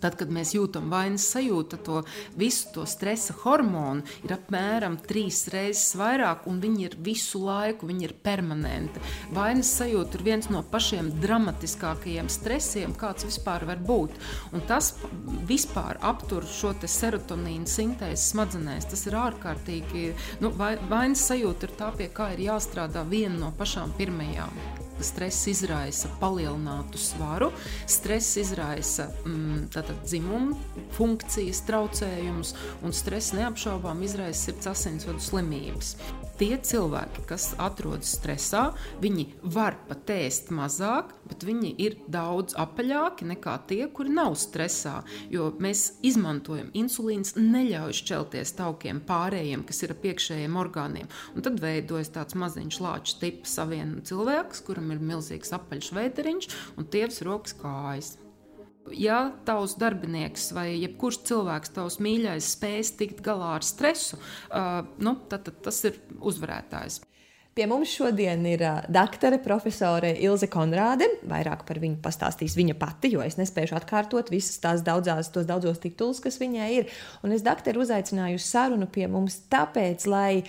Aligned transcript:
Tad, 0.00 0.18
kad 0.20 0.32
mēs 0.32 0.52
jūtam 0.56 0.90
vainas 0.92 1.24
sajūtu, 1.32 1.78
to 1.86 2.02
visu 2.36 2.68
to 2.74 2.84
stresa 2.88 3.34
hormonu 3.42 4.04
ir 4.26 4.34
apmēram 4.36 4.98
trīs 5.00 5.46
reizes 5.52 5.96
vairāk, 5.98 6.44
un 6.50 6.60
viņi 6.60 6.84
ir 6.88 6.96
visu 7.06 7.40
laiku, 7.42 7.88
viņi 7.88 8.08
ir 8.08 8.14
permanenti. 8.26 9.02
Vainas 9.36 9.72
sajūta 9.78 10.18
ir 10.18 10.26
viens 10.26 10.50
no 10.52 10.62
pašiem 10.66 11.10
dramatiskākajiem 11.22 12.30
stresiem, 12.32 12.94
kāds 12.98 13.26
vispār 13.28 13.66
var 13.68 13.80
būt. 13.80 14.16
Un 14.52 14.64
tas 14.68 14.92
vispār 15.48 16.00
aptur 16.04 16.46
šo 16.46 16.74
serotonīnu 16.76 17.68
sintēzi 17.70 18.30
smadzenēs. 18.30 18.88
Tas 18.90 19.06
ir 19.08 19.16
ārkārtīgi. 19.18 20.08
Nu, 20.44 20.52
vainas 20.56 21.24
sajūta 21.30 21.70
ir 21.70 21.78
tā, 21.78 21.92
pie 21.96 22.10
kā 22.12 22.32
ir 22.34 22.46
jāstrādā 22.50 23.06
viena 23.08 23.38
no 23.46 23.54
pašām 23.56 23.96
pirmajām. 23.96 24.85
Stress 25.00 25.46
izraisa 25.50 26.08
palielinātu 26.20 26.98
svaru, 26.98 27.50
stress 27.86 28.36
izraisa 28.40 29.10
mm, 29.24 29.66
dzimumu 30.04 30.56
funkcijas 30.96 31.62
traucējumus, 31.68 32.54
un 32.82 32.96
stress 32.96 33.34
neapšaubām 33.36 34.02
izraisa 34.06 34.50
sirds 34.50 34.72
asinsvadu 34.72 35.20
slimības 35.20 35.96
tie 36.40 36.56
cilvēki, 36.60 37.24
kas 37.28 37.50
atrodas 37.62 38.12
stresā, 38.16 38.70
viņi 39.02 39.26
var 39.42 39.78
pat 39.88 40.10
ēst 40.12 40.52
mazāk, 40.54 41.14
bet 41.28 41.46
viņi 41.46 41.72
ir 41.82 41.98
daudz 42.12 42.56
apaļāki 42.58 43.28
nekā 43.32 43.56
tie, 43.70 43.82
kuri 43.92 44.12
nav 44.16 44.36
stresā. 44.40 45.00
Jo 45.32 45.50
mēs 45.62 45.98
izmantojam 46.06 46.70
insulīns, 46.76 47.34
neļauj 47.38 47.96
šķelties 48.00 48.56
taukiem 48.60 49.02
pārējiem, 49.08 49.64
kas 49.68 49.82
ir 49.86 49.96
ap 49.96 50.06
iekšējiem 50.12 50.60
orgāniem. 50.60 51.10
Un 51.34 51.46
tad 51.46 51.60
veidojas 51.62 52.12
tāds 52.14 52.38
maziņš 52.38 52.82
lāča 52.84 53.18
tips 53.22 53.56
savienu 53.58 54.04
cilvēks, 54.06 54.62
kuram 54.66 54.92
ir 54.94 55.02
milzīgs 55.02 55.54
apaļš 55.56 55.92
veiteriņš 55.96 56.52
un 56.76 56.92
tievs 56.92 57.24
rokas 57.26 57.56
kājas. 57.60 58.16
Ja 58.94 59.32
tavs 59.46 59.74
darbinieks 59.80 60.50
vai 60.54 60.68
jebkurš 60.76 61.22
cilvēks, 61.26 61.74
tavs 61.74 61.98
mīļais, 62.02 62.52
spēs 62.54 62.94
tikt 63.00 63.24
galā 63.26 63.56
ar 63.56 63.66
stresu, 63.66 64.20
nu, 65.02 65.18
tad, 65.30 65.48
tad 65.48 65.60
tas 65.66 65.82
ir 65.88 66.00
uzvarētājs. 66.20 67.02
Pie 67.56 67.64
mums 67.64 67.88
šodien 67.88 68.42
ir 68.44 68.60
doktore, 68.92 69.38
profesore 69.40 70.10
Ilze 70.20 70.44
Konrāde. 70.52 71.06
Vairāk 71.24 71.62
par 71.64 71.78
viņu 71.80 72.02
pastāstīs 72.04 72.52
viņa 72.52 72.74
pati, 72.76 73.08
jo 73.14 73.22
es 73.24 73.38
nespēju 73.40 73.78
atkārtot 73.78 74.28
visas 74.28 74.60
tās 74.60 74.84
daudzās, 74.84 75.30
tos 75.32 75.48
daudzos 75.48 75.80
titulus, 75.80 76.20
kas 76.20 76.36
viņai 76.36 76.66
ir. 76.74 76.92
Un 77.24 77.32
es 77.32 77.40
doktoru 77.46 77.80
uzaicināju 77.86 78.36
uz 78.36 78.50
sarunu 78.50 78.90
pie 78.92 79.08
mums 79.08 79.38
tāpēc, 79.48 80.04
lai 80.04 80.44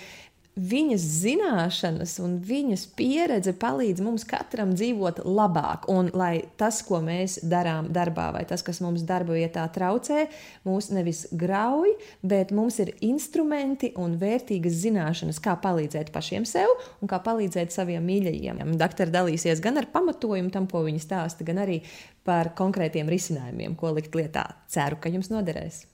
viņas 0.58 1.04
zināšanas 1.22 2.16
un 2.24 2.36
viņas 2.44 2.84
pieredze 2.98 3.54
palīdz 3.58 4.02
mums 4.04 4.26
katram 4.28 4.74
dzīvot 4.74 5.22
labāk. 5.24 5.86
Un 5.92 6.10
lai 6.18 6.42
tas, 6.60 6.80
ko 6.86 7.00
mēs 7.04 7.38
darām 7.46 7.90
darbā, 7.94 8.28
vai 8.34 8.44
tas, 8.48 8.64
kas 8.66 8.82
mums 8.84 9.04
darba 9.08 9.36
vietā 9.38 9.64
traucē, 9.72 10.26
mūs 10.66 10.90
nevis 10.94 11.26
grauj, 11.38 11.94
bet 12.26 12.52
mums 12.54 12.80
ir 12.82 12.94
instrumenti 13.06 13.92
un 13.98 14.18
vērtīgas 14.20 14.80
zināšanas, 14.82 15.42
kā 15.42 15.56
palīdzēt 15.62 16.12
pašiem 16.14 16.46
sev 16.48 16.74
un 17.02 17.10
kā 17.10 17.20
palīdzēt 17.24 17.74
saviem 17.74 18.04
mīļajiem. 18.08 18.74
Doktori 18.78 19.14
dalīsies 19.14 19.62
gan 19.64 19.80
ar 19.80 19.90
pamatojumu 19.92 20.52
tam, 20.54 20.66
ko 20.70 20.82
viņi 20.86 21.04
stāsta, 21.04 21.46
gan 21.46 21.62
arī 21.66 21.82
par 22.28 22.52
konkrētiem 22.58 23.08
risinājumiem, 23.08 23.78
ko 23.78 23.94
likt 23.96 24.18
lietā. 24.18 24.50
Ceru, 24.68 25.00
ka 25.00 25.12
jums 25.12 25.32
noderēs. 25.32 25.86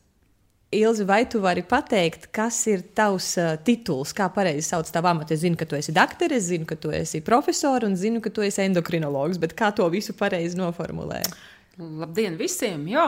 Ilzi, 0.75 1.05
vai 1.06 1.22
tu 1.30 1.39
vari 1.42 1.62
pateikt, 1.62 2.28
kas 2.34 2.58
ir 2.70 2.83
tavs 2.97 3.34
uh, 3.39 3.55
tituls, 3.67 4.14
kā 4.17 4.27
pareizi 4.34 4.67
sauc 4.67 4.91
tavu 4.91 5.11
amatu? 5.12 5.34
Es 5.36 5.44
zinu, 5.44 5.58
ka 5.61 5.69
tu 5.70 5.78
esi 5.78 5.94
doktore, 5.94 6.39
es 6.41 6.48
zinu, 6.50 6.67
ka 6.67 6.78
tu 6.80 6.91
esi 6.94 7.20
profesors 7.25 7.86
un 7.86 7.94
zinu, 7.98 8.22
ka 8.25 8.33
tu 8.34 8.42
esi 8.42 8.64
endokrinologs, 8.64 9.39
bet 9.42 9.55
kā 9.58 9.70
to 9.77 9.86
visu 9.92 10.17
pareizi 10.19 10.58
noformulē? 10.58 11.20
Labdien 11.78 12.39
visiem! 12.41 12.89
Jā. 12.91 13.06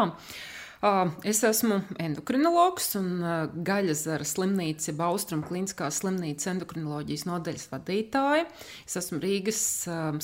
Es 1.27 1.41
esmu 1.47 1.79
endokrinologs 2.03 2.91
un 2.99 3.23
Gaļas 3.65 4.03
slimnīcas, 4.29 4.91
jeb 4.91 4.99
Austrum 5.07 5.41
klīniskās 5.47 6.03
slimnīcas 6.03 6.51
endokrinoloģijas 6.53 7.25
nodaļas 7.25 7.65
vadītāja. 7.71 8.45
Es 8.85 8.99
esmu 9.01 9.19
Rīgas 9.23 9.61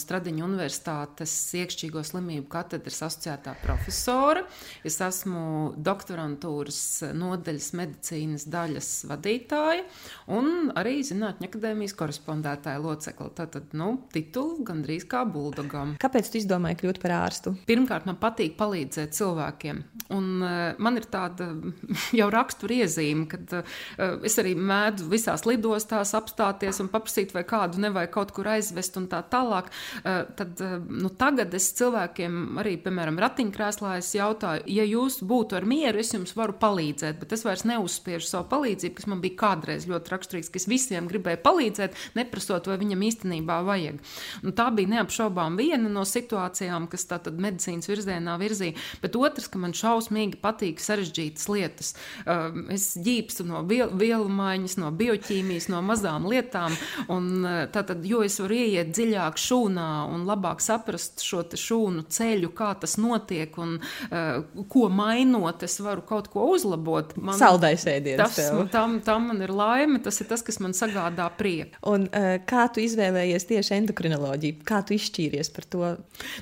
Stradiņa 0.02 0.44
Universitātes 0.44 1.32
iekšķīgo 1.56 2.02
slimību 2.04 2.50
katedras 2.52 3.00
asociētā 3.08 3.54
profesora. 3.62 4.44
Es 4.84 5.00
esmu 5.00 5.72
doktorantūras 5.80 6.82
nodaļas 7.16 7.70
medicīnas 7.80 8.46
daļas 8.52 8.90
vadītāja 9.08 9.88
un 10.36 10.70
arī 10.76 10.98
Zinātņu 11.02 11.48
akadēmijas 11.48 11.96
korespondētāja 11.96 12.84
locekla. 12.84 13.30
Tātad, 13.40 13.72
nu, 13.72 13.94
titulu 14.12 14.68
gandrīz 14.68 15.08
kā 15.08 15.24
buldogam. 15.24 15.96
Kāpēc 16.02 16.28
tu 16.28 16.42
izdomāji 16.42 16.82
kļūt 16.84 17.00
par 17.02 17.16
ārstu? 17.22 17.56
Pirmkārt, 17.66 18.04
man 18.06 18.20
patīk 18.20 18.58
palīdzēt 18.60 19.16
cilvēkiem. 19.16 19.82
Un 20.12 20.42
man 20.82 20.98
ir 21.00 21.06
tāda 21.12 21.48
jau 22.20 22.28
rakstura 22.32 22.82
iezīme, 22.82 23.26
ka 23.30 23.62
eh, 23.62 24.18
es 24.28 24.38
arī 24.40 24.54
mēdzu 24.58 25.08
visās 25.12 25.46
lidostās 25.48 26.14
apstāties 26.18 26.80
un 26.82 26.90
paprasīt, 26.92 27.34
vai 27.36 27.44
kādu 27.48 27.82
nevajag 27.82 28.12
kaut 28.14 28.34
kur 28.36 28.50
aizvest 28.54 28.98
un 29.00 29.08
tā 29.12 29.22
tālāk. 29.32 29.70
Eh, 30.02 30.22
tad, 30.38 30.62
nu, 30.88 31.10
tagad 31.18 31.54
es 31.58 31.70
cilvēkiem 31.78 32.60
arī, 32.62 32.76
piemēram, 32.82 33.20
ratiņkrēslā 33.22 33.96
es 34.00 34.12
jautāju, 34.16 34.66
ja 34.70 34.86
jūs 34.88 35.20
būtu 35.26 35.58
ar 35.58 35.68
mieru, 35.68 36.02
es 36.02 36.12
jums 36.14 36.34
varu 36.38 36.56
palīdzēt, 36.62 37.20
bet 37.22 37.34
es 37.36 37.46
vairs 37.46 37.66
neuzspiežu 37.68 38.28
savu 38.28 38.48
palīdzību, 38.52 38.96
kas 38.98 39.08
man 39.10 39.22
bija 39.24 39.38
kādreiz 39.44 39.88
ļoti 39.90 40.14
raksturīgs, 40.14 40.52
ka 40.52 40.60
es 40.60 40.68
visiem 40.70 41.08
gribēju 41.10 41.42
palīdzēt, 41.44 41.98
neprasot, 42.18 42.68
vai 42.70 42.78
viņam 42.80 43.06
īstenībā 43.08 43.60
vajag. 43.66 44.00
Un 44.42 44.56
tā 44.56 44.68
bija 44.74 44.96
neapšaubām 44.96 45.58
viena 45.60 45.90
no 45.92 46.04
situācijām, 46.08 46.88
kas 46.92 47.06
tātad 47.10 47.38
medicīnas 47.42 47.88
virzienā 47.90 48.36
virzīja, 48.40 48.78
bet 49.02 49.16
otrs, 49.18 49.48
ka 49.52 49.60
man 49.62 49.74
šausmīgi 49.76 50.31
ārkārtīgi 50.32 50.40
patīk 50.42 50.80
sarežģītas 50.80 51.48
lietas. 51.48 51.94
Um, 52.26 52.68
es 52.70 52.96
ģīpstu 52.96 53.44
no 53.46 53.62
vielu 53.66 54.28
maiņas, 54.28 54.78
no 54.78 54.90
bioķīmijas, 54.90 55.68
no 55.68 55.82
mazām 55.82 56.26
lietām. 56.26 56.72
Un, 57.08 57.44
uh, 57.44 57.66
tātad, 57.72 58.04
jo 58.04 58.22
es 58.22 58.38
varu 58.40 58.54
ieiet 58.54 58.92
dziļāk 58.92 59.38
šūnā 59.38 60.08
un 60.12 60.26
labāk 60.26 60.60
saprast 60.60 61.22
šo 61.22 61.42
šūnu 61.52 62.06
ceļu, 62.08 62.52
kā 62.54 62.72
tas 62.80 62.96
notiek 62.98 63.56
un 63.58 63.78
uh, 63.80 64.42
ko 64.68 64.88
mainot, 64.88 65.62
es 65.62 65.78
varu 65.80 66.02
kaut 66.02 66.30
ko 66.32 66.48
uzlabot. 66.52 67.16
Man, 67.16 67.36
Saldais 67.38 67.84
ēdiens. 67.86 68.22
Tas, 68.22 68.36
tev. 68.38 68.66
tam, 68.72 69.00
tam 69.04 69.30
man 69.30 69.42
ir 69.42 69.52
laime, 69.52 70.00
tas 70.02 70.20
ir 70.22 70.30
tas, 70.30 70.42
kas 70.44 70.60
man 70.62 70.76
sagādā 70.76 71.28
prieku. 71.36 71.78
Un, 71.92 72.08
uh, 72.08 72.38
kā 72.46 72.68
tu 72.72 72.82
izvēlējies 72.84 73.48
tieši 73.50 73.76
endokrinoloģiju? 73.80 74.62
Kā 74.68 74.82
tu 74.86 74.96
izšķīries 74.96 75.52
par 75.54 75.68
to? 75.72 75.92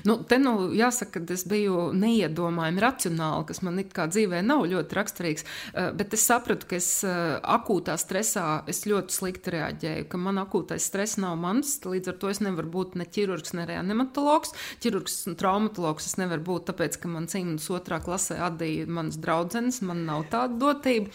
Nu, 0.07 0.19
te 0.27 0.37
nu 0.41 0.71
jāsaka, 0.77 1.23
ka 1.25 1.35
es 1.35 1.43
biju 1.49 1.89
neiedomājami 1.97 2.83
racionāli, 2.83 3.47
kas 3.49 3.61
man 3.65 3.80
it 3.81 3.93
kā 3.95 4.07
dzīvē 4.11 4.41
nav 4.45 4.65
ļoti 4.71 4.97
raksturīgs, 4.97 5.45
eh, 5.73 5.89
bet 5.97 6.13
es 6.15 6.25
sapratu, 6.27 6.67
ka 6.69 6.77
es 6.77 6.89
eh, 7.07 7.37
akūtā 7.41 7.97
stresā 8.01 8.63
es 8.71 8.83
ļoti 8.89 9.15
slikti 9.15 9.53
reaģēju, 9.55 10.07
ka 10.11 10.19
man 10.21 10.41
akūtais 10.41 10.87
stress 10.91 11.19
nav 11.21 11.37
mans, 11.41 11.77
līdz 11.85 12.13
ar 12.13 12.19
to 12.21 12.31
es 12.31 12.41
nevaru 12.43 12.71
būt 12.75 12.97
ne 12.99 13.07
ķirurgs, 13.07 13.55
ne 13.57 13.65
reanimatologs. 13.69 14.53
Ķirurgs 14.83 15.17
un 15.31 15.37
traumatologs 15.39 16.09
es 16.09 16.17
nevaru 16.21 16.45
būt, 16.51 16.67
tāpēc, 16.71 16.99
ka 17.01 17.11
man 17.11 17.29
cīnus 17.31 17.69
otrā 17.73 18.01
klasē 18.03 18.39
atdīja 18.47 18.89
manas 18.91 19.19
draudzenes, 19.21 19.81
man 19.85 20.05
nav 20.07 20.27
tāda 20.33 20.57
dotība. 20.61 21.11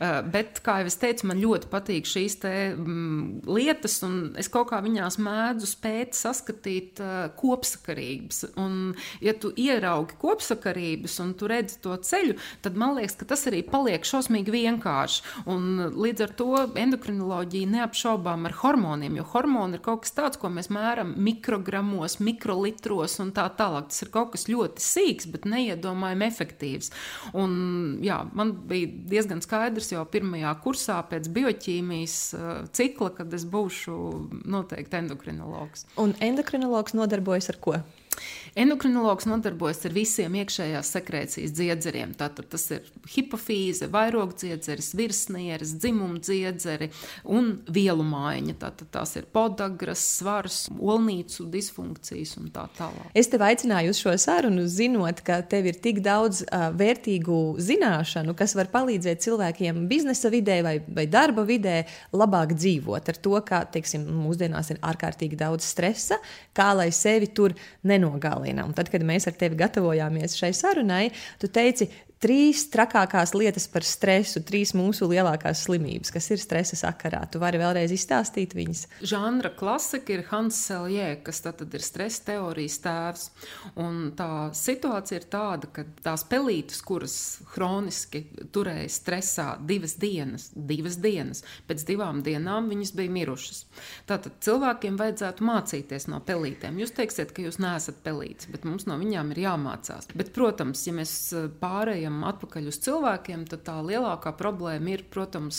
Eh, 0.00 0.20
bet, 0.32 0.62
kā 0.66 0.80
jau 0.82 0.90
es 0.90 0.98
teicu, 1.00 1.30
man 1.30 1.42
ļoti 1.42 1.70
patīk 1.72 2.08
šīs 2.08 2.40
te 2.42 2.54
mm, 2.72 3.46
lietas, 3.50 3.98
un 4.06 4.18
es 4.40 4.50
kaut 4.52 4.70
kā 4.72 4.80
viņās 4.84 5.18
mēdzu 5.22 5.70
spēt 5.70 6.16
saskatīt 6.16 7.00
kopsakarības. 7.36 8.42
Un, 8.60 8.94
ja 9.24 9.34
tu 9.38 9.52
ieraugi 9.56 10.16
kopsakarības 10.20 11.18
un 11.24 11.34
tu 11.38 11.48
redzi 11.50 11.78
to 11.82 11.94
ceļu, 12.10 12.36
tad 12.64 12.78
man 12.78 12.94
liekas, 12.96 13.16
ka 13.20 13.28
tas 13.32 13.46
arī 13.50 13.62
paliek 13.66 14.06
šausmīgi 14.06 14.54
vienkārši. 14.54 15.22
Un 15.52 15.90
līdz 15.96 16.26
ar 16.26 16.34
to 16.38 16.50
endokrinoloģija 16.78 17.70
neapšaubām 17.74 18.48
ar 18.48 18.56
hormoniem, 18.62 19.18
jo 19.20 19.26
hormoni 19.32 19.78
ir 19.78 19.84
kaut 19.84 20.04
kas 20.04 20.14
tāds, 20.16 20.40
ko 20.40 20.50
mēs 20.52 20.70
mēram 20.74 21.14
mikrogramos, 21.26 22.18
mikrolitros 22.24 23.18
un 23.24 23.32
tā 23.36 23.48
tālāk. 23.58 23.90
Tas 23.90 24.04
ir 24.06 24.12
kaut 24.14 24.32
kas 24.34 24.46
ļoti 24.50 24.84
sīks, 24.84 25.30
bet 25.32 25.48
neiedomājami 25.50 26.28
efektīvs. 26.28 26.92
Un, 27.36 27.52
jā, 28.04 28.22
man 28.36 28.54
bija 28.70 28.90
diezgan 29.12 29.42
skaidrs 29.44 29.92
jau 29.94 30.04
pirmajā 30.10 30.54
kursā 30.64 31.00
pēc 31.10 31.30
bioķīmijas 31.36 32.18
uh, 32.36 32.48
cikla, 32.76 33.12
kad 33.20 33.34
es 33.36 33.46
būšu 33.48 33.96
noteikti 34.46 35.00
endokrinologs. 35.02 35.86
Un 36.02 36.16
endokrinologs 36.24 36.96
nodarbojas 36.96 37.52
ar 37.52 37.62
ko? 37.62 37.78
Endokrinologs 38.56 39.26
nodarbojas 39.28 39.82
ar 39.84 39.92
visiem 39.92 40.36
iekšējās 40.40 40.90
sekrēcijas 40.94 41.52
dziedzeriem. 41.52 42.14
Tātad 42.16 42.46
tas 42.48 42.62
ir 42.72 42.86
hipofīze, 43.12 43.90
vairogdziedzeris, 43.92 44.94
virsnieris, 44.96 45.74
dzimumdziedzeri 45.82 46.88
un 47.36 47.50
vielu 47.68 48.06
maiņa. 48.06 48.54
Tātad 48.62 48.88
tās 48.94 49.12
ir 49.20 49.26
podagras, 49.28 50.00
svars, 50.22 50.62
olnīcu 50.72 51.44
disfunkcijas 51.52 52.32
un 52.40 52.48
tā 52.54 52.64
tālāk. 52.78 53.10
Es 53.12 53.28
tev 53.28 53.44
aicināju 53.44 53.92
uz 53.92 54.00
šo 54.00 54.16
sarunu, 54.24 54.64
zinot, 54.72 55.20
ka 55.26 55.42
tev 55.44 55.68
ir 55.68 55.76
tik 55.84 56.00
daudz 56.06 56.40
uh, 56.46 56.70
vērtīgu 56.80 57.42
zināšanu, 57.60 58.32
kas 58.40 58.56
var 58.56 58.72
palīdzēt 58.72 59.20
cilvēkiem 59.26 59.84
biznesa 59.90 60.32
vidē 60.32 60.62
vai, 60.64 60.78
vai 60.88 61.04
darba 61.12 61.44
vidē 61.44 61.82
labāk 62.16 62.56
dzīvot 62.56 63.12
ar 63.12 63.20
to, 63.20 63.36
ka, 63.44 63.66
teiksim, 63.76 64.08
mūsdienās 64.24 64.72
ir 64.72 64.80
ārkārtīgi 64.80 65.36
daudz 65.44 65.68
stresa, 65.68 66.22
kā 66.56 66.72
lai 66.72 66.88
sevi 66.88 67.28
tur 67.36 67.52
nenokļūtu 67.84 68.45
nenogalina. 68.46 68.66
Un 68.66 68.74
tad, 68.74 68.90
kad 68.92 69.04
mēs 69.06 69.26
ar 69.28 69.36
tevi 69.38 69.58
gatavojāmies 69.58 70.36
šai 70.38 70.52
sarunai, 70.54 71.10
tu 71.40 71.48
teici, 71.48 71.88
trīs 72.22 72.64
trakākās 72.72 73.34
lietas 73.36 73.66
par 73.70 73.84
stresu, 73.86 74.40
trīs 74.46 74.72
mūsu 74.76 75.08
lielākās 75.10 75.66
slimības, 75.66 76.12
kas 76.14 76.30
ir 76.32 76.40
stresa 76.40 76.78
sakarā. 76.78 77.22
Tu 77.30 77.40
vari 77.42 77.60
vēlreiz 77.60 77.92
izstāstīt 77.94 78.56
viņas. 78.56 78.86
Žanra 79.06 79.52
klasika 79.56 80.14
ir 80.16 80.24
Hans 80.30 80.58
Seljē, 80.66 81.10
kas 81.26 81.42
tad 81.44 81.62
ir 81.66 81.84
stresa 81.84 82.24
teorijas 82.30 82.78
tēvs. 82.84 83.26
Un 83.82 84.12
tā 84.16 84.48
situācija 84.56 85.20
ir 85.20 85.28
tāda, 85.32 85.70
ka 85.72 85.86
tās 86.04 86.24
pelītes, 86.28 86.80
kuras 86.86 87.16
hroniski 87.54 88.24
turēja 88.54 88.88
stresā 88.92 89.48
divas 89.60 89.96
dienas, 90.00 90.48
divas 90.56 90.98
dienas, 91.02 91.44
pēc 91.68 91.84
divām 91.88 92.22
dienām 92.26 92.70
viņas 92.72 92.94
bija 92.96 93.12
mirušas. 93.12 93.62
Tātad 94.08 94.40
cilvēkiem 94.44 94.96
vajadzētu 95.00 95.46
mācīties 95.46 96.08
no 96.10 96.22
pelītēm. 96.24 96.80
Jūs 96.80 96.96
teiksiet, 96.96 97.34
ka 97.36 97.44
jūs 97.44 97.60
neesat 97.62 98.00
pelītes, 98.06 98.48
bet 98.52 98.64
mums 98.68 98.88
no 98.88 98.96
viņām 99.00 99.34
ir 99.34 99.44
jāmācās. 99.46 100.08
Bet, 100.16 100.32
protams, 100.36 100.86
ja 100.88 100.94
mēs 100.96 101.12
pārējām 101.60 102.05
ejam 102.06 102.22
atpakaļ 102.26 102.70
uz 102.70 102.78
cilvēkiem, 102.86 103.44
tad 103.50 103.64
tā 103.66 103.76
lielākā 103.82 104.32
problēma 104.38 104.94
ir, 104.94 105.04
protams, 105.10 105.58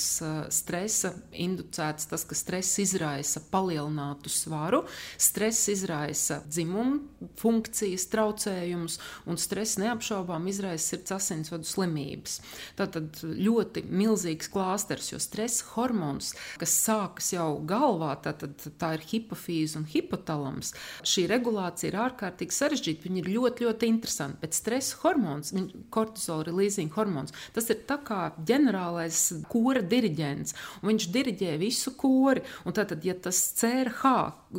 stresa 0.54 1.14
inducēts. 1.36 2.08
Tas, 2.08 2.24
ka 2.28 2.38
stress 2.38 2.80
izraisa 2.80 3.42
palielinātu 3.52 4.32
svaru, 4.32 4.86
stress 5.20 5.68
izraisa 5.72 6.40
dzimumu 6.48 7.28
funkcijas 7.38 8.08
traucējumus, 8.14 8.98
un 9.28 9.40
stress 9.42 9.80
neapšaubām 9.82 10.48
izraisa 10.48 10.94
sirds 10.94 11.16
asinsvadu 11.18 11.68
slimības. 11.68 12.40
Tātad 12.80 13.20
ļoti 13.24 13.84
milzīgs 13.90 14.50
klāsters, 14.54 15.12
jo 15.12 15.20
stresa 15.22 15.68
hormons, 15.74 16.34
kas 16.62 16.76
sākas 16.86 17.34
jau 17.36 17.50
galvā, 17.68 18.14
tātad 18.24 18.56
tā 18.80 18.94
ir 18.98 19.06
hipofīze 19.12 19.82
un 19.82 19.88
hipotalams. 19.90 20.74
Šī 21.08 21.28
regulācija 21.32 21.92
ir 21.92 22.00
ārkārtīgi 22.06 22.56
sarežģīta, 22.56 23.08
viņa 23.08 23.24
ir 23.24 23.32
ļoti, 23.36 23.68
ļoti 23.68 23.92
interesanta. 23.92 24.40
Bet 24.46 24.56
stresa 24.56 25.02
hormons, 25.04 25.52
kortizols, 25.94 26.37
kortizolreleasing 26.38 26.92
hormons. 26.96 27.34
Tas 27.54 27.70
ir 27.70 27.84
tā 27.88 27.98
kā 28.06 28.32
ģenerālais 28.46 29.44
kora 29.50 29.82
diriģents. 29.82 30.56
Viņš 30.86 31.08
diriģē 31.14 31.58
visu 31.62 31.94
kori. 31.98 32.44
Tātad, 32.78 33.04
ja 33.06 33.14
tas 33.14 33.40
CRH, 33.58 34.14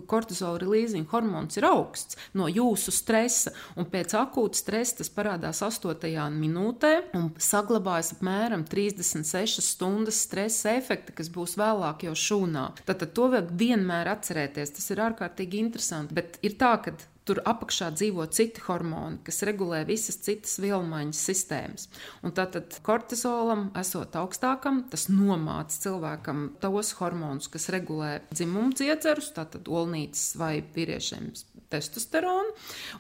kortizolreleasing 0.09 1.09
hormons, 1.13 1.57
ir 1.57 1.67
augsts 1.69 2.19
no 2.35 2.49
jūsu 2.49 2.93
stresa, 2.93 3.53
un 3.79 3.87
pēc 3.89 4.15
akūta 4.19 4.59
stresa 4.59 4.99
tas 5.01 5.11
parādās 5.13 5.63
8. 5.65 5.95
minūtē 6.35 6.93
un 7.17 7.31
saglabājas 7.39 8.15
apmēram 8.17 8.67
36 8.69 9.63
stundas 9.65 10.23
stresa 10.27 10.75
efekta, 10.77 11.15
kas 11.17 11.31
būs 11.33 11.57
vēlāk 11.61 12.09
jau 12.09 12.17
šūnā. 12.17 12.67
Tātad 12.89 13.15
to 13.17 13.31
vajag 13.33 13.55
vienmēr 13.59 14.11
atcerēties. 14.17 14.75
Tas 14.77 14.91
ir 14.93 15.05
ārkārtīgi 15.07 15.63
interesanti. 15.63 16.17
Bet 16.19 16.41
ir 16.45 16.59
tā, 16.59 16.75
ka 16.83 16.97
Tur 17.29 17.43
apakšā 17.45 17.91
dzīvo 17.93 18.25
citi 18.33 18.63
hormoni, 18.65 19.19
kas 19.27 19.43
regulē 19.45 19.83
visas 19.89 20.17
citas 20.25 20.55
vielmaiņas 20.65 21.21
sistēmas. 21.29 21.89
Un 22.25 22.33
tātad 22.37 22.79
kortizolam, 22.87 23.67
esot 23.77 24.17
augstākam, 24.17 24.81
tas 24.89 25.11
nomāca 25.13 25.77
cilvēkam 25.85 26.47
tos 26.63 26.95
hormonus, 27.03 27.51
kas 27.53 27.69
regulē 27.75 28.15
dzimumu 28.33 28.73
dziedzerus, 28.79 29.35
tātad 29.37 29.69
olnītes 29.69 30.31
vai 30.41 30.55
vīriešiem 30.75 31.29
testosteronu, 31.73 32.55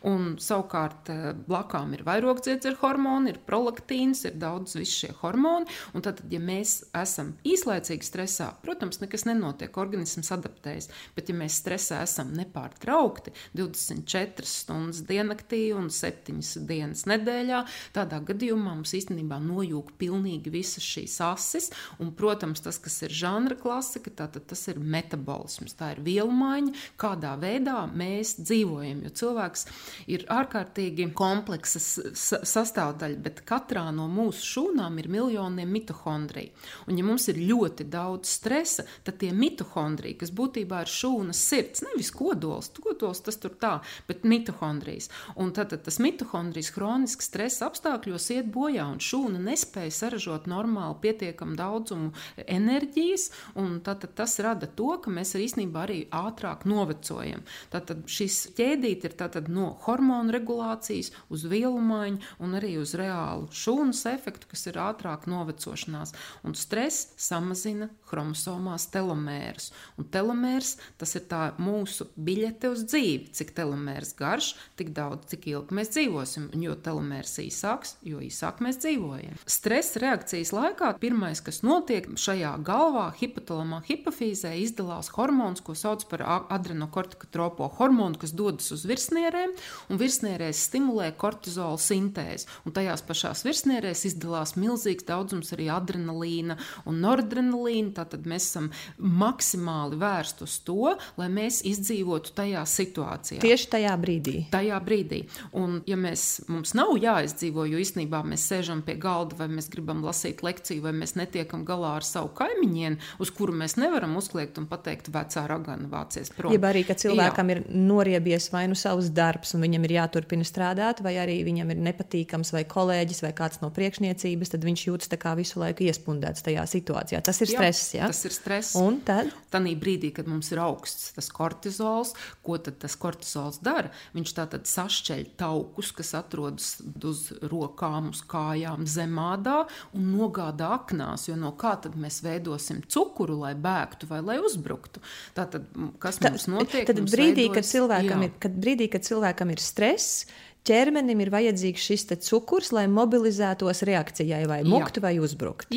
un 0.09 0.35
savukārt 0.43 1.11
eh, 1.12 1.31
blakām 1.49 1.94
ir 1.97 2.05
vairogdziedzera 2.06 2.79
hormoni, 2.82 3.32
ir 3.32 3.41
prolaktīns, 3.47 4.25
ir 4.29 4.37
daudz 4.41 4.76
visu 4.79 5.06
šie 5.06 5.12
hormoni, 5.23 5.69
tad, 6.05 6.20
ja 6.32 6.41
mēs 6.43 6.82
esam 6.97 7.35
īslaicīgi 7.49 8.06
stresā, 8.06 8.50
protams, 8.62 9.00
nekas 9.03 9.26
nenotiek, 9.29 9.76
organisms 9.81 10.31
adaptējas, 10.35 10.91
bet 11.17 11.32
ja 11.32 11.37
mēs 11.38 11.59
stresā 11.62 12.03
esam 12.05 12.32
nepārtraukti 12.37 13.35
24 13.59 14.49
stundas 14.49 15.03
diennaktī 15.09 15.69
un 15.76 15.91
7 15.93 16.38
dienas 16.69 17.06
nedēļā, 17.09 17.65
tādā 17.97 18.20
gadījumā 18.29 18.76
mums 18.79 18.94
īstenībā 18.97 19.41
nojūg 19.43 19.94
pilnīgi 20.00 20.53
visas 20.53 20.85
šīs 20.85 21.19
asis, 21.25 21.70
un, 21.99 22.12
protams, 22.17 22.62
tas, 22.65 22.81
kas 22.82 23.00
ir 23.06 23.15
žanra 23.17 23.56
klasika, 23.59 24.12
tātad 24.23 24.47
tas 24.50 24.65
ir 24.70 24.81
metabolisms, 24.81 25.76
tā 25.79 25.94
ir 25.97 26.05
vielu 26.05 26.32
maiņa, 26.35 26.75
kādā 27.00 27.35
veidā 27.41 27.81
mēs 27.88 28.37
dzīvojam 28.38 28.57
dzīvojam. 28.58 29.02
Jo 29.06 29.10
cilvēks 29.14 29.64
ir 30.10 30.25
ārkārtīgi 30.32 31.08
kompleksa 31.16 31.81
sastāvdaļa, 31.81 33.19
bet 33.22 33.43
katrā 33.49 33.88
no 33.94 34.08
mūsu 34.10 34.44
šūnām 34.44 34.99
ir 34.99 35.08
miljoniem 35.08 35.70
mitohondriju. 35.72 36.52
Un, 36.88 36.99
ja 36.99 37.05
mums 37.05 37.28
ir 37.28 37.38
ļoti 37.38 37.87
daudz 37.88 38.28
stresa, 38.38 38.84
tad 39.05 39.20
tie 39.22 39.32
mitohondriji, 39.32 40.19
kas 40.22 40.32
būtībā 40.34 40.82
ir 40.84 40.93
šūnas 40.93 41.43
sirds, 41.50 41.84
nevis 41.87 42.10
kodols, 42.14 42.70
kodols 42.82 43.22
tas 43.25 43.38
tur 43.40 43.55
tā, 43.60 43.78
bet 44.08 44.25
mitohondrijas. 44.25 45.10
Un 45.37 45.52
tad, 45.52 45.72
tad 45.72 45.84
tas 45.87 46.00
mitohondrijs 46.02 46.72
hroniski 46.75 47.25
stresa 47.25 47.69
apstākļos 47.69 48.31
iet 48.34 48.50
bojā, 48.52 48.88
un 48.88 49.02
šūna 49.02 49.40
nespēja 49.43 49.94
saražot 49.94 50.49
normāli 50.50 50.99
pietiekamu 51.05 51.56
daudzumu 51.58 52.12
enerģijas, 52.46 53.31
un 53.60 53.78
tad, 53.84 54.02
tad 54.05 54.16
tas 54.22 54.38
rada 54.44 54.69
to, 54.69 54.94
ka 55.02 55.12
mēs 55.12 55.37
īstenībā 55.38 55.84
arī 55.87 56.00
ātrāk 56.14 56.66
novecojam. 56.69 57.44
Tātad 57.72 58.05
šis 58.08 58.47
ķēdīte 58.56 59.12
ir 59.12 59.50
no 59.52 59.70
hormonu 59.84 60.32
regulācijas 60.34 61.12
uz 61.32 61.44
vielu 61.48 61.78
maiņu 61.80 62.20
un 62.44 62.56
arī 62.58 62.76
uz 62.80 62.94
reālu 62.98 63.48
šūnas 63.52 64.04
efektu, 64.12 64.48
kas 64.50 64.66
ir 64.70 64.78
ātrāk 64.82 65.26
novecošanās. 65.30 66.14
Un 66.46 66.54
stress 66.58 67.12
samazina 67.20 67.88
chromosomās 68.08 68.88
telomērus. 68.92 69.70
Un 69.98 70.08
telomērs 70.12 70.76
tas 71.00 71.14
ir 71.18 71.26
tā 71.30 71.42
mūsu 71.60 72.08
biļete 72.16 72.72
uz 72.72 72.84
dzīvi. 72.88 73.32
Cik 73.36 73.52
telomērs 73.56 74.14
garš, 74.18 74.54
tik 74.78 74.92
daudz, 74.96 75.28
cik 75.32 75.48
ilgi 75.52 75.76
mēs 75.78 75.92
dzīvosim. 75.94 76.48
Un 76.54 76.64
jo 76.64 76.76
telomērs 76.84 77.36
īsāks, 77.42 77.96
jo 78.06 78.22
īsāk 78.24 78.62
mēs 78.64 78.80
dzīvojam. 78.82 79.38
Stresa 79.48 80.02
reakcijas 80.04 80.54
laikā 80.56 80.94
pirmais, 81.02 81.42
kas 81.44 81.60
notiek 81.66 82.08
šajā 82.18 82.54
galvā, 82.66 83.08
hipotalamā 83.18 83.82
hipofīzē, 83.88 84.54
izdalās 84.62 85.12
hormons, 85.16 85.62
ko 85.64 85.76
sauc 85.78 86.04
par 86.10 86.24
adrenokortikotropo 86.54 87.68
hormonu, 87.78 88.18
kas 88.20 88.34
dodas 88.38 88.70
uz 88.75 88.85
virsnierēm, 88.88 89.55
un 89.90 90.00
virsnierēs 90.00 90.62
stimulē 90.69 91.11
kortizola 91.19 91.79
sintēzi. 91.82 92.49
Un 92.67 92.75
tajās 92.76 93.02
pašās 93.06 93.44
virsnierēs 93.46 94.05
izdalās 94.12 94.55
milzīgs 94.58 95.06
daudzums 95.08 95.52
arī 95.56 95.69
adrenalīna 95.75 96.58
un 96.88 97.00
noradrenalīna. 97.02 97.94
Tātad 97.99 98.26
mēs 98.29 98.49
esam 98.50 98.70
maksimāli 98.99 99.99
vērsti 100.00 100.46
uz 100.46 100.58
to, 100.67 100.94
lai 101.19 101.29
mēs 101.32 101.61
izdzīvotu 101.69 102.35
tajā 102.38 102.64
situācijā. 102.69 103.43
Tieši 103.43 103.70
tajā 103.75 103.94
brīdī. 104.00 104.37
Tajā 104.52 104.79
brīdī. 104.84 105.23
Un, 105.58 105.81
ja 105.88 105.99
mēs, 106.00 106.44
mums 106.50 106.75
nav 106.79 106.94
jāizdzīvo, 107.00 107.67
jo 107.69 107.81
īstenībā 107.82 108.23
mēs 108.29 108.46
sēžam 108.50 108.82
pie 108.87 108.99
galda, 109.00 109.38
vai 109.41 109.49
mēs 109.52 109.70
gribam 109.73 110.02
lasīt 110.06 110.44
lekciju, 110.46 110.84
vai 110.84 110.94
mēs 110.96 111.17
netiekam 111.19 111.65
galā 111.69 111.96
ar 111.98 112.06
savu 112.06 112.31
kaimiņienu, 112.39 113.01
uz 113.22 113.32
kuru 113.34 113.56
mēs 113.58 113.79
nevaram 113.81 114.17
uzkliegt 114.20 114.60
un 114.60 114.69
pateikt, 114.70 115.10
vecā 115.15 115.46
ragana 115.51 115.89
vācies 115.91 116.31
prom. 116.34 116.53
Jeb 116.55 116.67
arī, 116.69 116.84
ka 116.89 116.96
cilvēkam 116.98 117.53
Jā. 117.53 117.56
ir 117.56 117.62
noriebies 117.72 118.28
izdevies 118.29 118.51
vai 118.53 118.69
nu 118.69 118.77
savs 118.77 119.11
darbs, 119.11 119.55
un 119.55 119.65
viņam 119.65 119.85
ir 119.87 119.94
jāturpina 119.97 120.44
strādāt, 120.47 121.01
vai 121.03 121.17
arī 121.20 121.41
viņam 121.47 121.73
ir 121.73 121.81
nepatīkams 121.89 122.53
vai 122.53 122.65
kolēģis 122.69 123.23
vai 123.25 123.32
kāds 123.32 123.61
no 123.63 123.70
priekšniecības, 123.70 124.53
tad 124.53 124.65
viņš 124.65 124.85
jūtas 124.89 125.08
visu 125.39 125.61
laiku 125.61 125.87
iespundēts 125.87 126.44
tajā 126.44 126.65
situācijā. 126.67 127.23
Tas 127.25 127.41
ir 127.41 127.49
stress. 127.53 127.94
Jā? 127.94 128.06
Tas 128.06 128.25
ir 128.25 128.35
stress. 128.35 128.75
Un 128.77 129.01
tad? 129.05 129.31
Tanī 129.53 129.75
brīdī, 129.79 130.13
kad 130.15 130.29
mums 130.29 130.51
ir 130.53 130.61
augsts 130.61 131.13
tas 131.17 131.29
kortizols, 131.32 132.15
ko 132.43 132.58
tad 132.58 132.79
tas 132.82 132.97
kortizols 132.97 133.61
dara? 133.63 133.93
Viņš 134.15 134.35
tātad 134.37 134.69
sašķeļ 134.69 135.25
taukus, 135.39 135.93
kas 135.97 136.15
atrodas 136.19 136.70
uz 137.05 137.29
rokām, 137.49 138.11
uz 138.13 138.23
kājām, 138.29 138.87
zemādā 138.89 139.63
un 139.97 140.13
nogādā 140.15 140.73
aknās. 140.79 141.29
Jo 141.29 141.39
no 141.39 141.55
kā 141.58 141.77
tad 141.81 141.97
mēs 141.99 142.20
veidosim 142.25 142.82
cukuru, 142.89 143.39
lai 143.44 143.55
bēgtu 143.58 144.11
vai 144.11 144.20
lai 144.25 144.39
uzbruktu? 144.43 145.03
Tātad, 145.37 145.69
kas 146.03 146.20
mums 146.25 146.49
notiek? 146.51 146.87
Tad 146.89 147.01
brīdī, 147.05 147.47
veidos, 147.49 147.56
kad 147.58 147.69
cilvēkam 147.69 148.18
cilvēkam 148.19 148.27
ir, 148.27 148.37
kad 148.43 148.58
brīdī, 148.58 148.89
kad 148.93 149.06
cilvēkam 149.06 149.53
ir 149.55 149.63
stress, 149.63 150.27
ķermenim 150.69 151.22
ir 151.25 151.32
vajadzīgs 151.32 151.89
šis 151.91 152.06
cukurs, 152.27 152.72
lai 152.77 152.87
mobilizētos 152.91 153.84
reakcijai, 153.89 154.44
vai 154.51 154.63
mukt, 154.67 154.98
Jā. 155.01 155.06
vai 155.06 155.15
uzbrukt. 155.22 155.70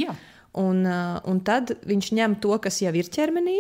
Un, 0.60 0.84
un 0.84 1.44
tad 1.48 1.78
viņš 1.88 2.12
ņem 2.18 2.40
to, 2.44 2.58
kas 2.60 2.82
jau 2.84 2.92
ir 2.96 3.08
ķermenī, 3.08 3.60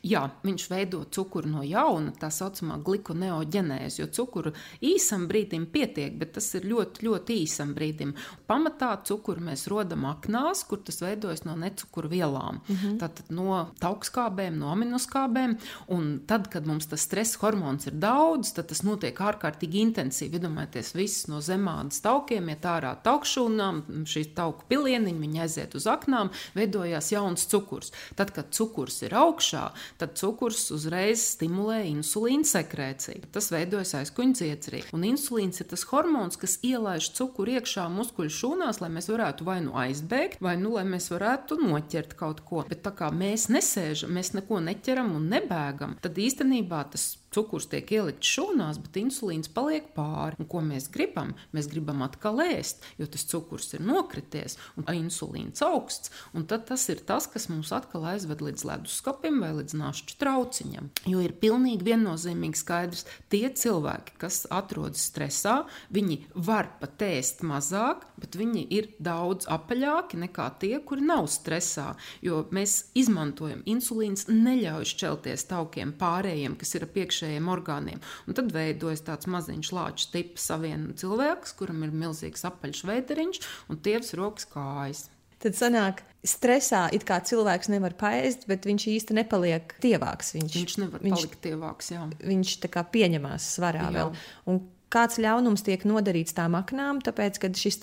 Jā, 0.00 0.22
viņš 0.46 0.64
veido 0.70 1.02
cukuru 1.12 1.50
no 1.50 1.62
jauna, 1.66 2.14
tā 2.16 2.30
saucamā 2.32 2.78
glikoneoģenēze, 2.84 4.00
jo 4.00 4.06
cukuru 4.16 4.52
īsam 4.80 5.26
brīdim 5.28 5.66
pietiek, 5.68 6.14
bet 6.16 6.32
tas 6.38 6.46
ir 6.56 6.64
ļoti, 6.70 7.04
ļoti 7.04 7.36
īsam 7.42 7.74
brīdim. 7.76 8.14
Pamatā 8.48 8.94
cukuru 9.04 9.44
mēs 9.50 9.66
rodam 9.68 10.06
aknās, 10.08 10.64
kur 10.68 10.80
tas 10.86 11.02
veidojas 11.04 11.44
no 11.44 11.56
necukuru 11.60 12.08
vielām. 12.08 12.62
Mm 12.66 12.76
-hmm. 12.76 12.98
Tātad 13.02 13.28
no 13.28 13.58
taukskābēm, 13.80 14.56
no 14.56 14.72
aminoskābēm, 14.72 15.58
un 15.88 16.20
tad, 16.26 16.48
kad 16.48 16.66
mums 16.66 16.86
tas 16.86 17.04
stresa 17.04 17.38
hormons 17.42 17.86
ir 17.86 17.92
daudz, 17.92 18.54
tad 18.54 18.68
tas 18.68 18.82
notiek 18.82 19.20
ārkārtīgi 19.20 19.84
intensīvi. 19.84 20.40
Iedomājieties, 20.40 20.94
viss 20.94 21.28
no 21.28 21.40
zemādas 21.40 22.00
taukiem 22.00 22.48
iet 22.48 22.64
ārā 22.64 22.96
taukšūnām, 23.02 24.04
šī 24.04 24.34
tauku 24.34 24.64
pilieniņa, 24.68 25.20
viņi 25.20 25.40
aiziet 25.40 25.74
uz 25.74 25.86
aknām, 25.86 26.19
veidojās 26.56 27.10
jauns 27.14 27.46
cukurs. 27.50 27.92
Tad, 28.18 28.32
kad 28.36 28.50
cukurs 28.56 29.00
ir 29.06 29.14
augšā, 29.16 29.64
tad 30.00 30.16
cukurs 30.20 30.66
uzreiz 30.74 31.22
stimulē 31.36 31.82
insulīna 31.90 32.48
sekrēciju. 32.48 33.30
Tas 33.34 33.50
veidojas 33.54 33.94
aizkuņa 34.00 34.38
dziedzerī. 34.40 34.82
Un 34.96 35.06
insulīns 35.08 35.62
ir 35.62 35.70
tas 35.70 35.86
hormons, 35.90 36.38
kas 36.40 36.58
ielaiž 36.66 37.12
cukuru 37.18 37.56
iekšā 37.58 37.86
muskuļu 37.92 38.34
šūnās, 38.40 38.82
lai 38.82 38.90
mēs 38.92 39.10
varētu 39.12 39.46
vai 39.48 39.60
nu 39.64 39.76
aizbēgt, 39.78 40.42
vai 40.44 40.56
nu 40.60 40.74
lai 40.76 40.86
mēs 40.88 41.10
varētu 41.12 41.60
noķert 41.62 42.16
kaut 42.18 42.44
ko. 42.46 42.64
Bet 42.68 42.84
tā 42.86 42.94
kā 42.96 43.10
mēs 43.14 43.48
nesēžam, 43.52 44.14
mēs 44.16 44.34
neko 44.36 44.60
neķeram 44.66 45.14
un 45.18 45.30
nebēgam, 45.32 45.96
tad 46.02 46.18
īstenībā 46.20 46.84
tas 46.92 47.12
cukurs 47.34 47.68
tiek 47.70 47.90
ielikts 47.94 48.30
šūnās, 48.34 48.80
bet 48.82 48.98
insulīns 49.00 49.50
paliek 49.54 49.90
pāri. 49.94 50.38
Un 50.40 50.48
ko 50.50 50.62
mēs 50.64 50.88
gribam? 50.92 51.34
Mēs 51.54 51.68
gribam 51.70 52.02
atkal 52.06 52.42
ēst, 52.42 52.82
jo 52.98 53.06
tas 53.10 53.26
cukurs 53.30 53.70
ir 53.76 53.84
nokrities 53.86 54.56
un 54.80 54.88
insulīns 54.90 55.62
augsts. 55.64 56.10
Un 56.34 56.46
tad 56.50 56.66
tas 56.70 56.86
ir 56.92 57.02
tas, 57.06 57.28
kas 57.30 57.48
mums 57.52 57.70
atkal 57.74 58.08
aizved 58.10 58.42
līdz 58.44 58.66
leduskapim 58.66 59.38
vai 59.44 59.52
līdz 59.60 59.76
našķu 59.78 60.18
trauciņam. 60.20 60.90
Jo 61.10 61.22
ir 61.24 61.36
pilnīgi 61.42 61.86
viennozīmīgi 61.86 62.60
skaidrs, 62.60 63.06
tie 63.32 63.46
cilvēki, 63.48 64.18
kas 64.20 64.42
atrodas 64.50 65.06
stresā, 65.10 65.60
viņi 65.94 66.18
var 66.34 66.72
pat 66.82 67.06
ēst 67.06 67.44
mazāk, 67.46 68.04
bet 68.20 68.38
viņi 68.38 68.66
ir 68.74 68.90
daudz 68.98 69.46
apaļāki 69.50 70.18
nekā 70.26 70.48
tie, 70.62 70.74
kuri 70.82 71.06
nav 71.06 71.30
stresā. 71.30 71.92
Jo 72.24 72.42
mēs 72.54 72.90
izmantojam 72.98 73.62
insulīns, 73.70 74.26
neļauj 74.30 74.90
šķelties 74.94 75.46
taukiem 75.50 75.94
pārējiem, 76.00 76.58
kas 76.60 76.74
ir 76.76 76.88
piekšā 76.90 77.19
iekšējiem 77.20 77.48
orgāniem. 77.52 78.00
Un 78.26 78.36
tad 78.36 78.50
veidojas 78.54 79.04
tāds 79.04 79.28
maziņš 79.30 79.72
lāča 79.76 80.10
tips 80.14 80.48
savienu 80.50 80.94
cilvēks, 80.96 81.54
kuram 81.58 81.84
ir 81.84 81.92
milzīgs 81.92 82.46
apaļš 82.48 82.84
veiteriņš 82.88 83.40
un 83.70 83.80
tievs 83.84 84.14
rokas 84.18 84.48
kājas. 84.50 85.08
Tad 85.40 85.56
sanāk, 85.56 86.02
stresā 86.26 86.86
it 86.92 87.06
kā 87.08 87.16
cilvēks 87.24 87.70
nevar 87.72 87.94
paēst, 87.96 88.44
bet 88.48 88.66
viņš 88.68 88.88
īsti 88.92 89.16
nepaliek 89.16 89.72
tievāks. 89.80 90.34
Viņš, 90.36 90.58
viņš 90.58 90.74
nevar 90.82 91.00
viņš, 91.00 91.16
palikt 91.16 91.40
tievāks, 91.46 91.88
jā. 91.94 92.02
Viņš 92.20 92.58
tā 92.60 92.68
kā 92.72 92.84
pieņemās 92.84 93.48
svarā 93.56 93.86
jā. 93.86 93.94
vēl. 93.94 94.12
Un 94.52 94.60
kāds 94.92 95.16
ļaunums 95.22 95.64
tiek 95.64 95.86
nodarīts 95.88 96.36
tām 96.36 96.58
aknām, 96.60 97.00
tāpēc, 97.00 97.40
ka 97.40 97.52
šis 97.56 97.80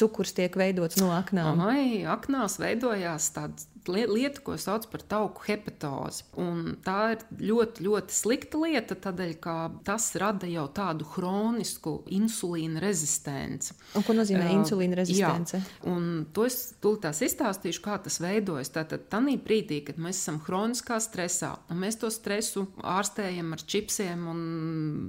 cukurs 0.00 0.34
tiek 0.34 0.58
veidots 0.58 0.98
no 0.98 1.12
aknām? 1.14 1.62
Ai, 1.62 2.02
aknās 2.10 2.58
veidojās 2.58 3.30
tāds 3.38 3.70
lieta, 3.92 4.42
ko 4.44 4.56
sauc 4.60 4.86
par 4.90 5.02
tauku 5.06 5.44
hepatozi. 5.46 6.24
Un 6.40 6.76
tā 6.84 7.14
ir 7.14 7.24
ļoti, 7.50 7.84
ļoti 7.86 8.16
slikta 8.16 8.60
lieta, 8.62 8.96
tādēļ, 9.06 9.32
ka 9.42 9.56
tas 9.86 10.08
rada 10.20 10.48
jau 10.50 10.66
tādu 10.74 11.06
hronisku 11.14 11.98
insulīna 12.12 12.82
rezistenci. 12.82 13.74
Un 13.98 14.06
ko 14.06 14.16
nozīmē 14.16 14.48
uh, 14.48 14.54
insulīna 14.58 14.98
rezistence? 14.98 15.60
Jā, 15.60 15.90
un 15.92 16.26
to 16.34 16.46
es 16.48 16.58
tūlītās 16.82 17.22
izstāstīšu, 17.26 17.82
kā 17.84 17.98
tas 18.04 18.18
veidojas. 18.22 18.72
Tātad, 18.74 19.06
tanī 19.12 19.36
brīdī, 19.42 19.82
kad 19.86 20.00
mēs 20.02 20.20
esam 20.22 20.40
hroniskā 20.46 20.98
stresā, 21.02 21.54
un 21.70 21.80
mēs 21.84 22.00
to 22.02 22.10
stresu 22.12 22.66
ārstējam 22.82 23.54
ar 23.56 23.64
čipsiem 23.74 24.26
un 24.32 24.40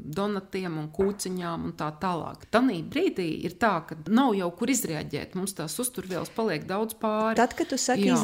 donatiem 0.05 0.77
un 0.81 0.89
kūciņām 0.93 1.67
un 1.69 1.75
tā 1.77 1.89
tālāk. 2.01 2.47
Tanī 2.53 2.79
brīdī 2.87 3.29
ir 3.47 3.57
tā, 3.61 3.73
ka 3.87 3.97
nav 4.07 4.35
jau 4.37 4.49
kur 4.57 4.71
izrēģēt. 4.71 5.35
Mums 5.37 5.55
tās 5.57 5.75
uzturvielas 5.81 6.31
paliek 6.35 6.65
daudz 6.69 6.97
pāri. 6.99 7.37
Tad, 7.39 7.55
kad 7.57 7.71
tu 7.71 7.79
saki 7.81 8.07
Jā. 8.09 8.17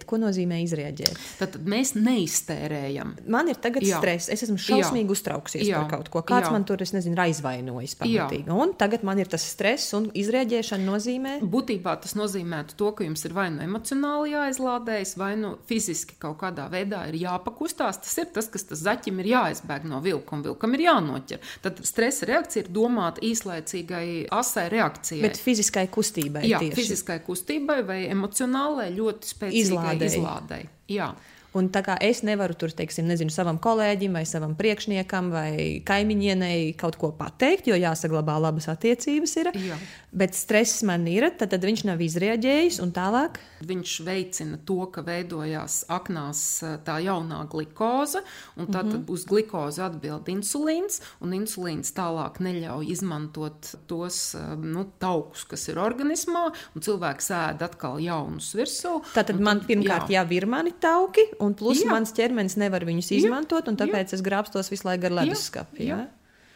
Izrēģēt? 0.00 0.06
Ko 0.06 0.18
nozīmē 0.18 0.60
izreaģēt? 0.64 1.18
Tad 1.38 1.56
mēs 1.64 1.94
neiztērējam. 1.94 3.14
Man 3.28 3.48
ir 3.48 3.56
tagad 3.56 3.82
Jā. 3.82 3.98
stress, 3.98 4.28
es 4.28 4.42
esmu 4.42 4.56
šausmīgi 4.58 5.06
Jā. 5.06 5.14
uztraukusies 5.14 5.66
Jā. 5.66 5.80
par 5.80 5.98
kaut 5.98 6.10
ko. 6.10 6.22
Kāds 6.22 6.48
Jā. 6.48 6.52
man 6.52 6.64
tur, 6.64 6.80
es 6.80 6.92
nezinu, 6.92 7.16
aizvainojis 7.16 7.96
pamatīgi. 8.00 8.46
Jā. 8.46 8.54
Un 8.54 8.74
tagad 8.74 9.02
man 9.02 9.18
ir 9.18 9.26
tas 9.26 9.42
stress 9.42 9.94
un 9.94 10.10
izreaģēšana 10.10 10.84
nozīmē? 10.84 11.40
Būtībā 11.40 12.00
tas 12.00 12.14
nozīmē 12.14 12.64
to, 12.76 12.92
ka 12.92 13.04
jums 13.04 13.24
ir 13.24 13.32
vai 13.32 13.50
nu 13.50 13.62
emocionāli 13.62 14.34
jāizlādējas, 14.34 15.16
vai 15.16 15.36
nu 15.36 15.56
fiziski 15.68 16.16
kaut 16.18 16.38
kādā 16.40 16.68
veidā 16.70 17.06
ir 17.08 17.20
jāpakustās. 17.24 18.00
Tas 18.00 18.16
ir 18.18 18.30
tas, 18.34 18.48
kas 18.48 18.64
tas 18.64 18.82
zaķim 18.84 19.20
ir 19.20 19.32
jāizbēg 19.34 19.86
no 19.88 20.00
vilka 20.00 20.36
un 20.36 20.44
vilkam 20.46 20.74
ir 20.74 20.86
jānoķer. 20.86 21.40
Tad 21.62 21.82
stresa 21.84 22.28
reakcija 22.30 22.64
ir 22.64 22.72
domāta 22.72 23.22
īslaicīgai 23.24 24.28
asai 24.30 24.68
reakcijai. 24.72 25.22
Bet 25.24 25.40
fiziskai 25.40 25.86
kustībai. 25.92 26.44
Jā, 26.48 26.60
tieši. 26.62 26.76
fiziskai 26.78 27.18
kustībai 27.24 27.80
vai 27.86 27.98
emocionālai 28.10 28.90
ļoti 28.94 29.32
spēcīgai 29.34 29.89
izlādēji. 29.96 30.18
izlādēji. 30.20 30.68
Jā. 30.88 31.14
Un 31.58 31.70
tā 31.74 31.82
kā 31.82 31.96
es 32.00 32.22
nevaru 32.26 32.54
tur, 32.54 32.70
teiksim, 32.76 33.08
nezinu, 33.10 33.32
savam 33.34 33.58
kolēģim 33.62 34.14
vai 34.14 34.22
savam 34.28 34.54
priekšniekam 34.58 35.32
vai 35.34 35.52
kaimiņienei 35.86 36.76
kaut 36.78 36.98
ko 37.00 37.10
pateikt, 37.16 37.66
jo 37.70 37.78
jāsaglabā 37.78 38.36
labas 38.38 38.68
attiecības. 38.70 39.36
Ir, 39.42 39.50
Jā. 39.70 39.78
Bet 40.10 40.34
stress 40.34 40.82
man 40.82 41.04
ir, 41.06 41.28
tad, 41.38 41.52
tad 41.52 41.62
viņš 41.62 41.84
nav 41.86 42.00
izrēģējis 42.02 42.80
un 42.82 42.90
tālāk. 42.94 43.38
Viņš 43.66 43.92
veicina 44.02 44.58
to, 44.66 44.78
ka 44.90 45.04
veidojās 45.06 45.84
aknās 45.92 46.40
tā 46.86 46.96
jaunā 47.04 47.44
glikoze, 47.50 48.22
un 48.56 48.66
tad 48.66 48.88
mm 48.88 48.92
-hmm. 48.92 49.12
uz 49.14 49.26
glikozi 49.30 49.82
atbild 49.86 50.26
insulīns, 50.32 51.00
un 51.20 51.34
insulīns 51.36 51.94
tālāk 51.94 52.40
neļauj 52.42 52.90
izmantot 52.90 53.74
tos 53.86 54.34
nu, 54.58 54.86
taukus, 54.98 55.44
kas 55.44 55.68
ir 55.68 55.78
organismā, 55.78 56.50
un 56.74 56.82
cilvēks 56.82 57.30
ēd 57.30 57.62
atkal 57.62 58.00
jaunus 58.00 58.54
virsū. 58.54 59.02
Tātad 59.14 59.38
man 59.38 59.60
pirmkārt 59.60 60.10
jā. 60.10 60.22
jau 60.22 60.32
ir 60.32 60.46
mani 60.46 60.72
tauki, 60.80 61.22
un 61.42 61.56
plus 61.58 61.82
jā. 61.84 61.90
mans 61.90 62.14
ķermenis 62.16 62.58
nevar 62.60 62.84
viņus 62.88 63.12
izmantot, 63.18 63.68
un 63.70 63.78
tāpēc 63.80 64.12
jā. 64.12 64.18
es 64.18 64.24
grābstos 64.24 64.72
visu 64.72 64.88
laiku 64.88 65.10
ar 65.10 65.20
leduskapi. 65.22 65.84
Jā. 65.88 66.00
Jā. 66.04 66.08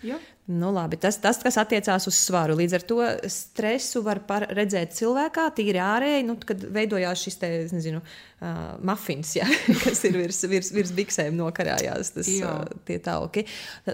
Jā. 0.05 0.19
Nu, 0.45 0.69
labi, 0.77 0.99
tas, 1.01 1.17
tas, 1.17 1.39
kas 1.41 1.57
attiecās 1.57 2.05
uz 2.11 2.17
svaru. 2.21 2.53
Līdz 2.59 2.75
ar 2.77 2.83
to 2.85 2.99
stresu 3.33 4.03
var 4.05 4.21
redzēt 4.53 4.93
cilvēkā, 4.93 5.47
tīri 5.57 5.81
ārēji, 5.81 6.27
nu, 6.29 6.37
kad 6.45 6.61
veidojās 6.75 7.23
šis 7.25 7.41
te, 7.41 7.51
nezinu, 7.73 8.03
uh, 8.05 8.59
mafins, 8.85 9.33
ja, 9.39 9.49
kas 9.85 10.05
ir 10.05 10.19
virs, 10.21 10.43
virs, 10.51 10.69
virs 10.77 10.93
biksēm 10.97 11.39
nokarājās, 11.41 12.13
tas, 12.19 12.29
uh, 12.45 12.61
tie 12.85 12.99
tauki. 13.01 13.47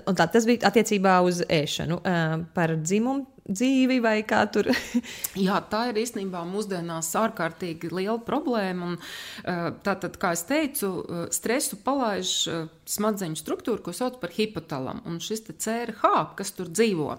Un 0.03 0.19
tā 0.19 0.27
tas 0.35 0.49
bija 0.51 0.67
attiecībā 0.73 1.21
uz 1.27 1.45
ēšanu. 1.47 2.01
Uh, 2.03 2.41
par 2.57 2.75
dzimumu 2.83 3.29
dzīvi 3.51 4.01
vai 4.05 4.21
kā 4.27 4.45
tur. 4.53 4.71
Jā, 5.47 5.61
tā 5.71 5.87
ir 5.91 6.01
īstenībā 6.05 6.43
mūsdienās 6.49 7.11
ārkārtīgi 7.21 7.93
liela 7.93 8.19
problēma. 8.25 8.93
Un, 8.93 8.99
tātad, 9.87 10.19
kā 10.21 10.35
jau 10.37 10.47
teicu, 10.51 10.93
stresu 11.35 11.81
palaiž 11.85 12.35
smadzeņu 12.91 13.39
struktūru, 13.39 13.83
ko 13.85 13.95
sauc 13.97 14.19
par 14.23 14.33
hipotalamu. 14.35 15.05
Un 15.09 15.21
šis 15.23 15.45
CRH, 15.51 16.11
kas 16.39 16.53
tur 16.57 16.71
dzīvo, 16.71 17.17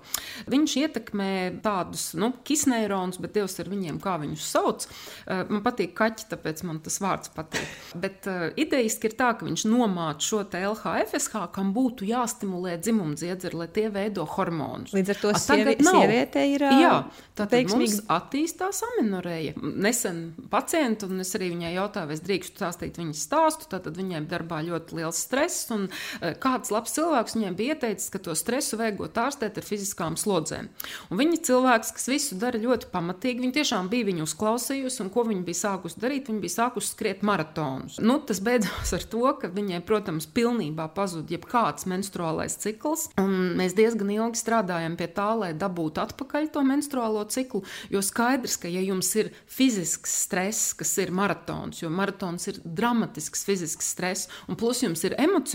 viņš 0.51 0.75
ietekmē 0.83 1.31
tādus 1.63 2.11
nu, 2.19 2.31
kisneironus, 2.47 3.19
bet 3.21 3.35
Dievs 3.37 3.57
ar 3.63 3.71
viņiem, 3.71 3.99
kā 4.03 4.17
viņus 4.21 4.47
sauc. 4.51 4.87
Man 5.25 5.63
patīk 5.65 5.95
kaķi, 5.97 6.27
tāpēc 6.31 6.63
man 6.67 6.81
tas 6.83 6.99
vārds 7.03 7.31
patīk. 7.35 7.67
Bet 8.01 8.27
uh, 8.29 8.49
idejiski 8.59 9.09
ir 9.09 9.17
tā, 9.19 9.31
ka 9.37 9.47
viņš 9.47 9.65
nomāca 9.69 10.25
šo 10.25 10.43
LHFSH, 10.45 11.47
kam 11.55 11.71
būtu 11.75 12.07
jāstimulē 12.09 12.77
dzimumdziedzeri, 12.81 13.59
lai 13.61 13.67
tie 13.73 13.87
veido 13.93 14.25
hormonus. 14.35 14.93
Līdz 14.95 15.13
ar 15.13 15.21
to 15.21 15.33
sievi, 15.39 15.75
sieviete 15.85 16.45
ir. 16.53 16.65
Jā, 16.81 16.93
tātad 17.35 17.57
veiksmīgi... 17.57 17.97
mums 17.97 18.11
attīstās 18.11 18.81
aminoreja. 18.89 19.55
Nesen 19.61 20.21
pacienti, 20.51 21.07
un 21.09 21.23
es 21.23 21.33
arī 21.37 21.51
viņai 21.55 21.73
jautāju, 21.75 22.11
vai 22.11 22.17
es 22.17 22.23
drīkstu 22.25 22.61
stāstīt 22.61 22.99
viņas 23.01 23.25
stāstu, 23.27 23.69
tad 23.71 23.89
viņai 23.97 24.23
darbā 24.31 24.61
ļoti 24.67 24.99
liels 24.99 25.21
stress, 25.25 25.60
un 25.73 25.87
uh, 25.89 26.31
kāds 26.41 26.71
labs 26.73 26.95
cilvēks 26.97 27.37
viņai 27.37 27.53
bija 27.57 27.75
ieteicis, 27.75 28.09
ka 28.13 28.21
to 28.23 28.35
stresu 28.37 28.79
vajag 28.81 29.01
ārstēt 29.21 29.59
ar 29.59 29.65
fiziskām 29.65 30.17
slodzēm. 30.19 30.69
Un 31.11 31.19
viņa 31.19 31.41
cilvēks, 31.47 31.93
kas 31.97 32.07
visu 32.11 32.37
dara 32.41 32.59
ļoti 32.61 32.89
pamatīgi, 32.93 33.43
viņa 33.43 33.57
tiešām 33.59 33.89
bija 33.91 34.07
viņu 34.09 34.25
uzklausījusi, 34.27 35.01
un 35.03 35.11
ko 35.13 35.25
viņa 35.27 35.45
bija 35.47 35.59
sākusi 35.61 36.01
darīt, 36.01 36.29
viņa 36.31 36.43
bija 36.43 36.55
sākusi 36.55 36.93
skriet 36.95 37.25
maratonus. 37.27 37.99
Nu, 38.01 38.17
tas 38.25 38.41
beidzās 38.43 38.93
ar 38.97 39.05
to, 39.11 39.23
ka 39.41 39.51
viņai, 39.51 39.81
protams, 39.87 40.27
pilnībā 40.31 40.87
pazuda 40.95 41.35
jebkāds 41.35 41.87
menstruālais 41.89 42.57
cikls, 42.61 43.07
un 43.21 43.55
mēs 43.59 43.75
diezgan 43.77 44.11
ilgi 44.13 44.41
strādājam 44.41 44.97
pie 44.99 45.09
tā, 45.11 45.29
lai 45.37 45.51
dabūtu 45.57 46.03
atpakaļ 46.03 46.49
to 46.55 46.65
menstruālo 46.67 47.23
ciklu, 47.31 47.63
jo 47.93 48.03
skaidrs, 48.05 48.57
ka 48.61 48.71
ja 48.71 48.83
jums 48.85 49.09
ir 49.19 49.31
fizisks 49.49 50.13
stress, 50.25 50.71
kas 50.77 50.93
ir 51.01 51.13
maratons, 51.15 51.81
jo 51.83 51.91
maratons 51.93 52.47
ir 52.51 52.61
dramatisks 52.65 53.45
fizisks 53.47 53.91
stress, 53.93 54.29
un 54.47 54.59
plus 54.59 54.83
jums 54.83 55.03
ir 55.07 55.17
emocionāls 55.21 55.50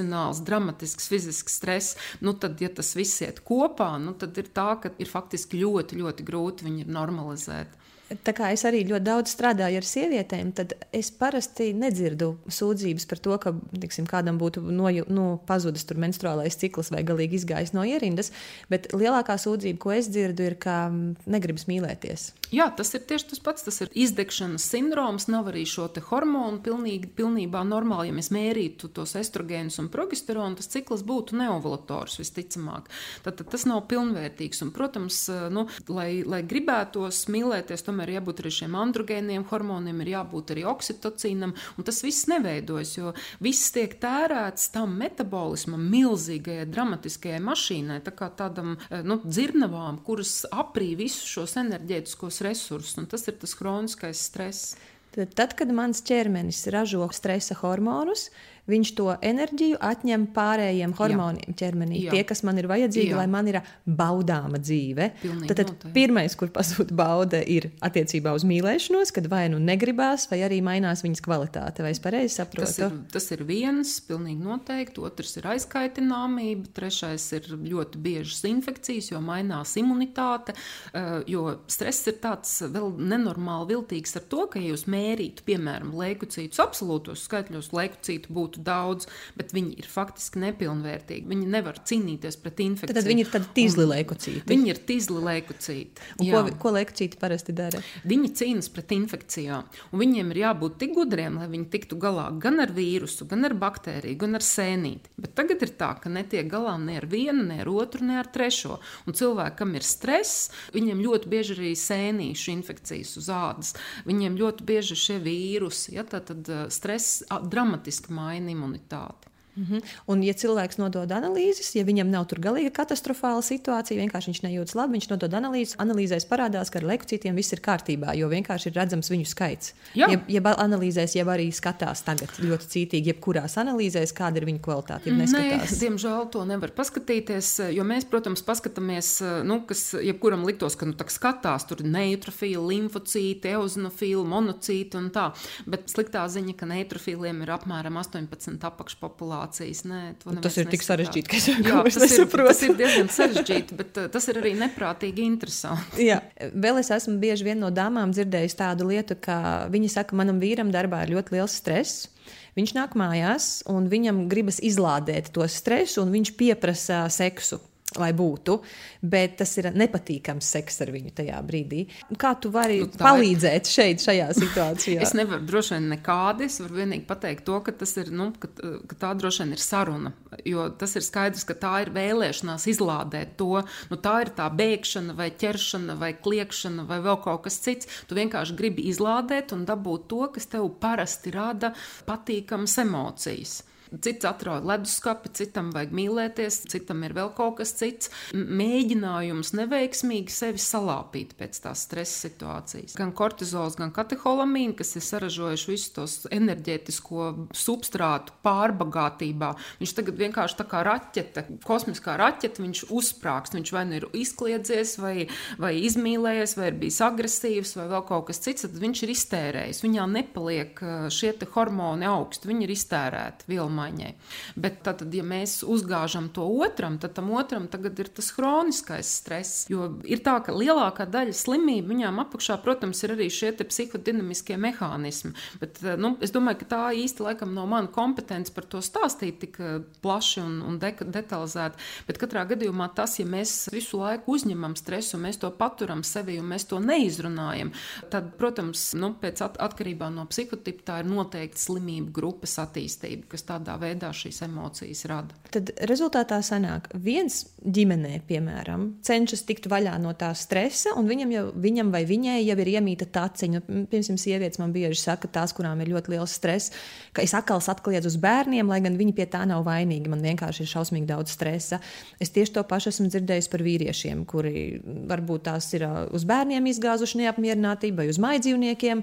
dramatisks 0.47 1.09
fizisks 1.09 1.59
stress, 1.61 1.97
nu 2.21 2.35
tad, 2.35 2.61
ja 2.61 2.69
tas 2.69 2.95
viss 2.97 3.23
iet 3.23 3.43
kopā, 3.47 3.97
nu 4.03 4.13
tad 4.19 4.37
ir 4.39 4.53
tā, 4.53 4.77
ka 4.83 4.93
ir 4.99 5.11
faktiski 5.11 5.63
ļoti, 5.63 6.01
ļoti 6.03 6.27
grūti 6.27 6.69
viņu 6.69 6.89
normalizēt. 6.91 7.83
Tā 8.07 8.31
kā 8.39 8.53
es 8.55 8.63
arī 8.69 8.85
ļoti 8.87 9.03
daudz 9.03 9.33
strādāju 9.35 9.81
ar 9.81 9.87
sievietēm, 9.87 10.53
tad 10.55 10.77
es 10.95 11.09
parasti 11.11 11.73
nedzirdu 11.75 12.37
sūdzības 12.47 13.07
par 13.11 13.21
to, 13.25 13.39
ka 13.43 13.53
tiksim, 13.83 14.07
kādam 14.07 14.39
būtu 14.39 14.63
no, 14.63 14.93
nu, 15.11 15.25
pazudis 15.49 15.89
menstruālais 15.99 16.55
cikls 16.61 16.93
vai 16.95 17.03
galīgi 17.07 17.41
izgājis 17.41 17.75
no 17.75 17.83
ierindas. 17.83 18.31
Bet 18.71 18.93
lielākā 18.95 19.35
sūdzība, 19.43 19.81
ko 19.83 19.97
es 19.97 20.11
dzirdu, 20.13 20.47
ir, 20.47 20.55
ka 20.63 20.87
negribas 21.27 21.67
mīlēties. 21.67 22.31
Jā, 22.55 22.69
tas 22.77 22.93
ir 22.95 23.03
tieši 23.09 23.31
tas 23.33 23.43
pats. 23.43 23.65
Tas 23.67 23.81
ir 23.83 23.91
izdegšanas 23.97 24.67
sindroms, 24.71 25.27
nav 25.33 25.51
arī 25.51 25.65
šo 25.67 25.89
hormonu 26.11 26.61
pilnīgi, 26.63 27.09
pilnībā 27.19 27.63
normāli. 27.67 28.11
Ja 28.11 28.17
mēs 28.17 28.31
mērītu 28.35 28.91
tos 28.95 29.17
estrogēnus 29.19 29.81
un 29.83 29.89
progesteronu, 29.93 30.59
tas 30.59 30.71
cikls 30.71 31.03
būtu 31.07 31.39
neovulators 31.41 32.21
visticamāk. 32.21 32.91
Tad, 33.25 33.39
tad 33.41 33.51
tas 33.51 33.67
nav 33.67 33.85
pilnvērtīgs. 33.91 34.63
Un, 34.67 34.73
protams, 34.77 35.23
nu, 35.51 35.67
lai, 35.91 36.23
lai 36.27 36.43
gribētos 36.47 37.25
mīlēties, 37.33 37.87
tomēr 37.87 38.17
jābūt 38.19 38.45
arī 38.45 38.55
šiem 38.61 38.77
androgēniem 38.79 39.47
hormoniem, 39.51 40.05
ir 40.05 40.13
jābūt 40.15 40.55
arī 40.55 40.67
oksitocīnam, 40.71 41.57
tas 41.87 42.03
viss 42.05 42.29
neveidojas, 42.31 42.95
jo 42.99 43.13
viss 43.43 43.73
tiek 43.75 43.97
tērēts 44.03 44.71
tam 44.75 44.97
metabolismam, 45.01 45.83
milzīgajai, 45.91 46.69
dramatiskajai 46.71 47.43
mašīnai, 47.47 48.01
tā 48.07 48.15
kā 48.17 48.31
tādam 48.39 48.77
eh, 48.77 49.03
nu, 49.07 49.19
dzirnavām, 49.25 50.01
kuras 50.07 50.39
aprī 50.51 50.93
visus 50.99 51.27
šos 51.31 51.57
enerģētiskos 51.63 52.36
resursus, 52.45 52.97
un 53.01 53.09
tas 53.11 53.27
ir 53.29 53.39
tas 53.41 53.55
kroniskais 53.59 54.21
stress. 54.29 54.77
Tad, 55.17 55.55
kad 55.57 55.71
mans 55.73 56.03
ķermenis 56.05 56.67
ražo 56.75 57.07
stresa 57.17 57.57
hormonus, 57.63 58.29
viņš 58.71 58.93
to 58.99 59.09
enerģiju 59.23 59.79
atņem 59.85 60.29
pārējiem 60.37 60.95
hormoniem 60.99 61.53
Jā. 61.53 61.57
ķermenī. 61.63 62.03
Jā. 62.07 62.15
Tie, 62.15 62.23
kas 62.29 62.43
man 62.47 62.59
ir 62.61 62.69
vajadzīgi, 62.71 63.13
Jā. 63.13 63.21
lai 63.21 63.27
man 63.31 63.51
ir 63.51 63.61
baudāma 63.87 64.61
dzīve. 64.63 65.11
Pilnīgi 65.23 65.51
tad, 65.53 65.73
tad 65.73 65.87
pirmais, 65.95 66.35
kur 66.39 66.51
pazūd 66.55 66.93
bauda, 66.97 67.41
ir 67.43 67.71
attiecībā 67.85 68.35
uz 68.37 68.47
mīlēšanos, 68.49 69.13
kad 69.15 69.29
vai 69.31 69.47
nu 69.53 69.61
negribās, 69.63 70.27
vai 70.31 70.43
arī 70.47 70.61
mainās 70.65 71.05
viņas 71.07 71.23
kvalitāte. 71.25 71.85
Vai 71.87 71.93
es 71.95 72.03
pareizi 72.03 72.39
saprotu? 72.41 72.67
Tas 72.67 72.79
ir, 72.83 72.99
tas 73.15 73.31
ir 73.37 73.45
viens, 73.49 73.97
pilnīgi 74.07 74.43
noteikti. 74.43 75.03
Otrs 75.07 75.37
ir 75.39 75.49
aizkaitināmība, 75.55 76.71
trešais 76.77 77.29
ir 77.39 77.51
ļoti 77.55 78.03
biežas 78.03 78.43
infekcijas, 78.49 79.13
jo 79.13 79.23
mainās 79.25 79.77
imunitāte. 79.81 80.57
Eh, 80.93 81.23
jo 81.31 81.47
stress 81.71 82.07
ir 82.11 82.19
tāds 82.23 82.53
vēl 82.73 82.95
nenormāli 82.99 83.75
viltīgs 83.75 84.17
ar 84.19 84.27
to, 84.31 84.47
ka, 84.51 84.61
ja 84.63 84.73
jūs 84.73 84.87
mērītu, 84.91 85.45
piemēram, 85.47 85.95
leukocītus 85.97 86.61
absolūtos 86.63 87.27
skaitļos, 87.27 87.73
leukocītu 87.77 88.33
būtu 88.37 88.56
būtu 88.57 88.65
daudz, 88.65 89.07
bet 89.37 89.53
viņi 89.55 89.77
ir 89.79 89.87
faktiski 89.89 90.41
nepilnvērtīgi. 90.43 91.27
Viņi 91.29 91.47
nevar 91.51 91.79
cīnīties 91.85 92.39
pret 92.41 92.61
infekciju. 92.61 92.97
Tad 92.97 93.09
viņi 93.09 93.25
ir 93.25 93.31
tādi 93.31 93.51
tīzli 93.57 93.87
leukocīti. 93.87 94.45
Viņi 94.49 94.71
ir 94.73 94.81
tīzli 94.89 95.23
leukocīti. 95.23 96.07
Ko, 96.21 96.43
ko 96.61 96.73
leukocīti 96.75 97.21
parasti 97.21 97.55
dara? 97.57 97.81
Viņi 98.05 98.33
cīnās 98.41 98.71
pret 98.73 98.95
infekcijām. 98.97 99.69
Viņiem 99.93 100.33
ir 100.33 100.43
jābūt 100.45 100.79
tik 100.81 100.95
gudriem, 100.97 101.39
lai 101.41 101.49
viņi 101.53 101.69
tiktu 101.73 101.99
galā 102.01 102.29
gan 102.41 102.61
ar 102.61 102.73
vīrusu, 102.73 103.29
gan 103.29 103.47
ar 103.49 103.57
baktēriju, 103.59 104.19
gan 104.25 104.39
ar 104.39 104.45
sēnīti. 104.45 105.13
Bet 105.21 105.37
tagad 105.39 105.63
ir 105.67 105.75
tā, 105.79 105.93
ka 106.01 106.13
netiek 106.13 106.49
galā 106.51 106.77
ne 106.81 106.99
ar 107.01 107.09
vienu, 107.11 107.45
ne 107.47 107.61
ar 107.65 107.71
otru, 107.71 108.05
ne 108.07 108.19
ar 108.21 108.31
trešo. 108.33 108.81
Un 109.07 109.17
cilvēkam 109.17 109.77
ir 109.77 109.87
stress, 109.87 110.51
viņiem 110.75 111.03
ļoti 111.05 111.31
bieži 111.33 111.57
arī 111.57 111.75
sēnīšu 111.79 112.53
infekcijas 112.57 113.17
uz 113.21 113.31
ādas. 113.33 113.75
Viņiem 114.09 114.39
ļoti 114.39 114.67
bieži 114.67 114.97
šie 114.99 115.19
vīrusi, 115.23 115.95
ja, 115.97 116.05
tad, 116.07 116.33
eh, 116.49 116.67
stress 116.73 117.23
dramatiski 117.27 118.13
maina 118.15 118.46
imunitāti. 118.49 119.33
Mm 119.57 119.65
-hmm. 119.65 119.83
Un, 120.07 120.23
ja 120.23 120.35
cilvēks 120.35 120.77
nodod 120.79 121.11
analīzes, 121.11 121.75
ja 121.75 121.85
viņam 121.85 122.11
nav 122.11 122.27
tur 122.29 122.39
galīgi 122.45 122.71
katastrofāla 122.77 123.43
situācija, 123.43 124.01
vienkārši 124.03 124.31
viņš 124.31 124.43
nejūtas 124.45 124.75
labi, 124.77 124.93
viņš 124.93 125.09
nodod 125.11 125.35
analīzes, 125.35 125.77
analīzēs 125.79 126.29
parādās, 126.29 126.71
ka 126.71 126.79
ar 126.79 126.85
leukocītiem 126.85 127.35
viss 127.35 127.53
ir 127.53 127.61
kārtībā, 127.61 128.15
jo 128.17 128.29
vienkārši 128.29 128.69
ir 128.69 128.75
redzams 128.77 129.11
viņu 129.11 129.27
skaits. 129.27 129.73
Jā. 129.95 130.11
Ja, 130.11 130.21
ja 130.29 130.41
analīzēs, 130.41 131.17
jau 131.17 131.27
arī 131.29 131.49
skatās 131.53 132.03
tagad 132.03 132.29
ļoti 132.39 132.67
cītīgi, 132.67 133.07
jebkurās 133.07 133.57
analīzēs, 133.57 134.13
kāda 134.13 134.37
ir 134.37 134.45
viņu 134.45 134.61
kvalitāte. 134.61 135.11
Nē, 135.11 135.65
diemžēl 135.81 136.29
to 136.31 136.45
nevar 136.45 136.71
paskatīties, 136.77 137.73
jo 137.73 137.85
mēs, 137.85 138.05
protams, 138.05 138.43
paskatāmies, 138.43 139.23
nu, 139.45 139.61
kas 139.67 139.95
jebkuram 139.95 140.45
liktos, 140.45 140.77
ka 140.77 140.87
nu, 140.87 140.95
skatās 141.09 141.65
tur 141.65 141.83
neitrofīli, 141.83 142.67
limfocīti, 142.75 143.49
eozinofīli, 143.49 144.25
monocīti 144.25 144.97
un 144.97 145.11
tā. 145.11 145.33
Bet 145.67 145.89
sliktā 145.89 146.29
ziņa, 146.29 146.55
ka 146.57 146.67
neitrofīliem 146.67 147.43
ir 147.43 147.51
apmēram 147.57 147.97
18 147.97 148.65
apakšpopulācija 148.67 149.46
situācijas. 149.47 149.85
Nē, 149.87 150.41
tas 150.43 150.57
ir 150.59 150.69
tik 150.71 150.83
sarežģīti, 150.83 151.29
ka 151.31 151.37
es 151.37 151.47
jau 151.49 151.83
tas 151.85 152.17
ir, 152.19 152.27
tas 152.31 152.63
ir 152.63 152.75
diezgan 152.77 153.11
sarežģīti, 153.13 153.77
bet 153.77 154.01
uh, 154.01 154.09
tas 154.13 154.29
ir 154.29 154.41
arī 154.41 154.55
neprātīgi 154.59 155.25
interesanti. 155.27 156.07
Jā. 156.07 156.21
Vēl 156.55 156.81
es 156.81 156.91
esmu 156.91 157.19
bieži 157.23 157.47
vien 157.47 157.61
no 157.61 157.71
dāmām 157.71 158.13
dzirdējusi 158.15 158.59
tādu 158.59 158.91
lietu, 158.91 159.17
ka 159.21 159.69
viņi 159.73 159.93
saka, 159.93 160.17
manam 160.17 160.41
vīram 160.43 160.73
darbā 160.75 161.05
ir 161.05 161.17
ļoti 161.17 161.37
liels 161.37 161.57
stress. 161.57 162.11
Viņš 162.57 162.73
nāk 162.73 162.95
mājās, 162.97 163.63
un 163.69 163.87
viņam 163.93 164.27
gribas 164.31 164.59
izlādēt 164.65 165.29
to 165.35 165.45
stresu, 165.51 166.03
un 166.03 166.15
viņš 166.15 166.37
pieprasa 166.39 167.05
seksu 167.13 167.61
lai 168.01 168.13
būtu, 168.17 168.59
bet 169.03 169.37
tas 169.41 169.53
ir 169.61 169.71
nepatīkams 169.75 170.51
seks 170.57 170.81
ar 170.85 170.93
viņu 170.95 171.13
tajā 171.21 171.41
brīdī. 171.47 171.85
Kā 172.21 172.35
tu 172.41 172.51
vari 172.55 172.81
nu, 172.83 172.91
palīdzēt 173.01 173.69
ir... 173.69 173.73
šeit, 173.73 174.05
šajā 174.05 174.29
situācijā? 174.43 175.03
es 175.05 175.15
nevaru 175.17 175.47
droši 175.47 175.77
vien 175.77 175.91
nekādi. 175.95 176.49
Es 176.51 176.61
varu 176.63 176.81
vienīgi 176.81 177.07
pateikt 177.09 177.47
to, 177.49 177.61
ka, 177.67 177.75
ir, 178.03 178.11
nu, 178.15 178.31
ka, 178.41 178.51
ka 178.91 178.99
tā 179.07 179.13
droši 179.19 179.45
vien 179.45 179.55
ir 179.57 179.63
saruna. 179.63 180.13
Jo 180.47 180.69
tas 180.79 180.97
ir 180.99 181.05
skaidrs, 181.07 181.47
ka 181.49 181.57
tā 181.59 181.75
ir 181.85 181.93
vēlēšanās 181.95 182.67
izlādēt 182.73 183.37
to. 183.41 183.63
Nu, 183.91 184.01
tā 184.03 184.19
ir 184.25 184.33
tā 184.37 184.49
bēgšana, 184.53 185.17
vai 185.19 185.31
ķeršana, 185.35 185.97
vai 186.01 186.13
kliekšana, 186.19 186.87
vai 186.89 187.01
vēl 187.05 187.21
kaut 187.25 187.47
kas 187.47 187.61
cits. 187.65 187.89
Tu 188.09 188.19
vienkārši 188.19 188.59
gribi 188.59 188.89
izlādēt 188.91 189.55
un 189.57 189.65
dabūt 189.69 190.09
to, 190.11 190.25
kas 190.35 190.51
tev 190.53 190.69
parasti 190.83 191.33
rada 191.35 191.73
patīkamas 192.09 192.79
emocijas. 192.83 193.61
Cits 194.03 194.27
atrod 194.29 194.67
leduskapi, 194.67 195.31
citam 195.37 195.71
vajag 195.75 195.93
mīlēties, 195.97 196.63
citam 196.71 197.05
ir 197.07 197.15
vēl 197.17 197.31
kaut 197.37 197.59
kas 197.61 197.73
cits. 197.79 198.11
Mēģinājums 198.35 199.53
neveiksmīgi 199.57 200.33
sevi 200.33 200.61
salāpīt 200.63 201.35
pēc 201.39 201.61
tās 201.65 201.85
stresa 201.87 202.27
situācijas. 202.27 202.97
Gan 202.99 203.13
kortizols, 203.17 203.79
gan 203.79 203.93
kateholamīna, 203.95 204.77
kas 204.79 204.95
ir 204.99 205.05
saražojuši 205.07 205.71
visus 205.71 205.95
tos 205.97 206.17
enerģētisko 206.35 207.29
substrātu 207.57 208.35
pārbagātībā. 208.47 209.53
Viņš 209.81 209.95
tagad 210.01 210.21
vienkārši 210.21 210.61
tā 210.61 210.69
kā 210.69 210.83
raķete, 210.87 211.47
kosmiskā 211.67 212.17
raķete, 212.21 212.65
viņš 212.65 212.85
uzsprāgst. 212.95 213.57
Viņš 213.57 213.73
vai 213.75 213.85
nu 213.89 214.01
ir 214.01 214.09
izkliedzies, 214.17 214.97
vai, 215.03 215.29
vai 215.63 215.73
izmīlējies, 215.87 216.57
vai 216.59 216.71
ir 216.73 216.81
bijis 216.83 217.01
agresīvs, 217.07 217.77
vai 217.81 217.89
vēl 217.95 218.05
kaut 218.09 218.29
kas 218.31 218.43
cits, 218.45 218.67
tad 218.67 218.77
viņš 218.83 219.05
ir 219.07 219.15
iztērējis. 219.15 219.83
Viņā 219.87 220.07
nepaliek 220.17 220.85
šie 221.13 221.35
hormoni 221.55 222.09
augsti, 222.09 222.51
viņi 222.51 222.67
ir 222.67 222.73
iztērēti 222.75 223.51
vilni 223.51 223.86
pārmaiņai. 223.87 224.13
Bet 224.57 224.83
tad, 224.85 225.03
ja 225.15 225.25
mēs 225.25 225.63
uzgāžam 225.65 226.29
to 226.35 226.45
otram, 226.63 226.99
tad 226.99 227.15
tam 227.15 227.31
otram 227.33 227.69
tagad 227.69 227.99
ir 227.99 228.09
tas 228.09 228.33
hroniskais 228.37 229.07
stress. 229.21 229.67
Jo 229.71 229.99
ir 230.05 230.23
tā, 230.25 230.39
ka 230.45 230.53
lielākā 230.53 231.07
daļa 231.07 231.35
slimību 231.35 231.89
viņām 231.95 232.21
apakšā, 232.27 232.59
protams, 232.63 233.03
ir 233.05 233.15
arī 233.17 233.29
šie 233.31 233.53
psihodinamiskie 233.57 234.57
mehānismi. 234.57 235.35
Bet, 235.61 235.83
eh, 235.83 235.97
nu, 235.97 236.17
es 236.21 236.31
domāju, 236.31 236.61
ka 236.61 236.67
tā 236.67 236.83
īsti 236.95 237.23
laikam 237.23 237.55
nav 237.55 237.67
mana 237.67 237.89
kompetence 237.89 238.53
par 238.53 238.65
to 238.65 238.79
stāstīt 238.79 239.41
tik 239.41 239.61
eh, 239.61 239.81
plaši 240.03 240.41
un, 240.43 240.63
un 240.63 240.79
de 240.79 240.93
detalizēti. 240.93 241.79
Bet 242.07 242.19
katrā 242.19 242.47
gadījumā 242.47 242.91
tas, 242.95 243.19
ja 243.19 243.27
mēs 243.27 243.69
visu 243.73 244.01
laiku 244.01 244.37
uzņemam 244.37 244.77
stresu, 244.77 245.19
mēs 245.19 245.41
to 245.41 245.51
paturam 245.51 246.03
sevi 246.05 246.39
un 246.41 246.49
mēs 246.51 246.67
to 246.69 246.81
neizrunājam, 246.81 247.73
tad, 248.11 248.35
protams, 248.39 248.93
nu, 248.97 249.15
at 249.27 249.43
atkarībā 249.43 250.09
no 250.13 250.27
psihotipa 250.31 250.85
tā 250.87 250.99
ir 251.03 251.11
noteikti 251.11 251.61
slimību 251.61 252.13
grupas 252.17 252.57
attīstība, 252.63 253.27
kas 253.33 253.45
tādā 253.47 253.66
kādā 253.67 253.77
veidā 253.81 254.13
šīs 254.15 254.43
emocijas 254.47 255.05
rada. 255.11 255.35
Tad 255.51 255.73
rezultātā 255.89 256.39
sanāk, 256.45 256.89
viens 256.95 257.47
ģimenē, 257.63 258.21
piemēram, 258.29 258.99
cenšas 259.07 259.45
tikt 259.47 259.67
vaļā 259.71 259.97
no 260.03 260.13
tā 260.15 260.33
stresa, 260.35 260.95
un 260.97 261.09
viņam, 261.09 261.33
jau, 261.33 261.45
viņam 261.55 261.91
vai 261.95 262.05
viņai 262.07 262.39
jau 262.45 262.57
ir 262.63 262.71
iemīta 262.77 263.07
taciņa. 263.11 263.63
Piemēram, 263.67 264.19
sievietes 264.21 264.61
man 264.61 264.75
bieži 264.75 265.01
saka, 265.01 265.29
tās, 265.29 265.55
kurām 265.57 265.81
ir 265.83 265.91
ļoti 265.95 266.15
liels 266.15 266.35
stress, 266.37 266.73
ka 267.13 267.25
es 267.25 267.35
atkal 267.35 267.61
atkliedzu 267.61 268.11
uz 268.13 268.19
bērniem, 268.21 268.69
lai 268.69 268.81
gan 268.85 268.99
viņi 268.99 269.15
pie 269.17 269.27
tā 269.31 269.43
nav 269.49 269.65
vainīgi. 269.67 270.11
Man 270.13 270.23
vienkārši 270.25 270.65
ir 270.65 270.71
šausmīgi 270.71 271.09
daudz 271.09 271.35
stresa. 271.35 271.81
Es 272.23 272.31
tieši 272.35 272.55
to 272.59 272.65
pašu 272.69 272.93
esmu 272.93 273.09
dzirdējis 273.11 273.51
par 273.51 273.65
vīriešiem, 273.67 274.25
kuri 274.29 274.83
varbūt 275.11 275.47
tās 275.49 275.71
ir 275.75 275.87
uz 276.15 276.27
bērniem 276.29 276.69
izgāzuši 276.71 277.23
neapmierinātību, 277.25 278.03
vai 278.03 278.09
uz 278.13 278.21
maidzīvniekiem, 278.23 279.03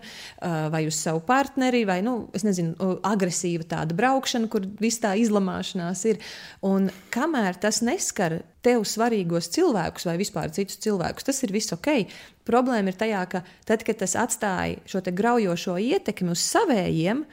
vai 0.73 0.83
uz 0.87 0.99
savu 0.99 1.23
partneri, 1.25 1.83
vai, 1.89 1.99
nu, 2.05 2.15
es 2.35 2.45
nezinu, 2.45 2.93
agresīva 3.07 3.65
tāda 3.75 3.97
braukšana, 3.97 4.51
kur 4.53 4.67
viss 4.81 5.01
tā 5.03 5.15
izlamāšanās 5.19 6.03
ir. 6.11 6.19
Un 6.65 6.89
kamēr 7.13 7.57
tas 7.61 7.81
neskar 7.85 8.41
tev 8.65 8.85
svarīgos 8.87 9.49
cilvēkus 9.53 10.07
vai 10.09 10.17
vispār 10.21 10.53
citus 10.55 10.79
cilvēkus, 10.83 11.27
tas 11.27 11.41
ir 11.43 11.55
viss 11.55 11.73
ok. 11.75 12.05
Problēma 12.47 12.93
ir 12.93 12.99
tajā, 12.99 13.23
ka 13.31 13.43
tad, 13.67 13.85
kad 13.87 14.01
tas 14.03 14.15
atstāja 14.19 14.83
šo 14.89 15.03
graujošo 15.03 15.77
ietekmi 15.81 16.33
uz 16.33 16.43
savējiem, 16.45 17.25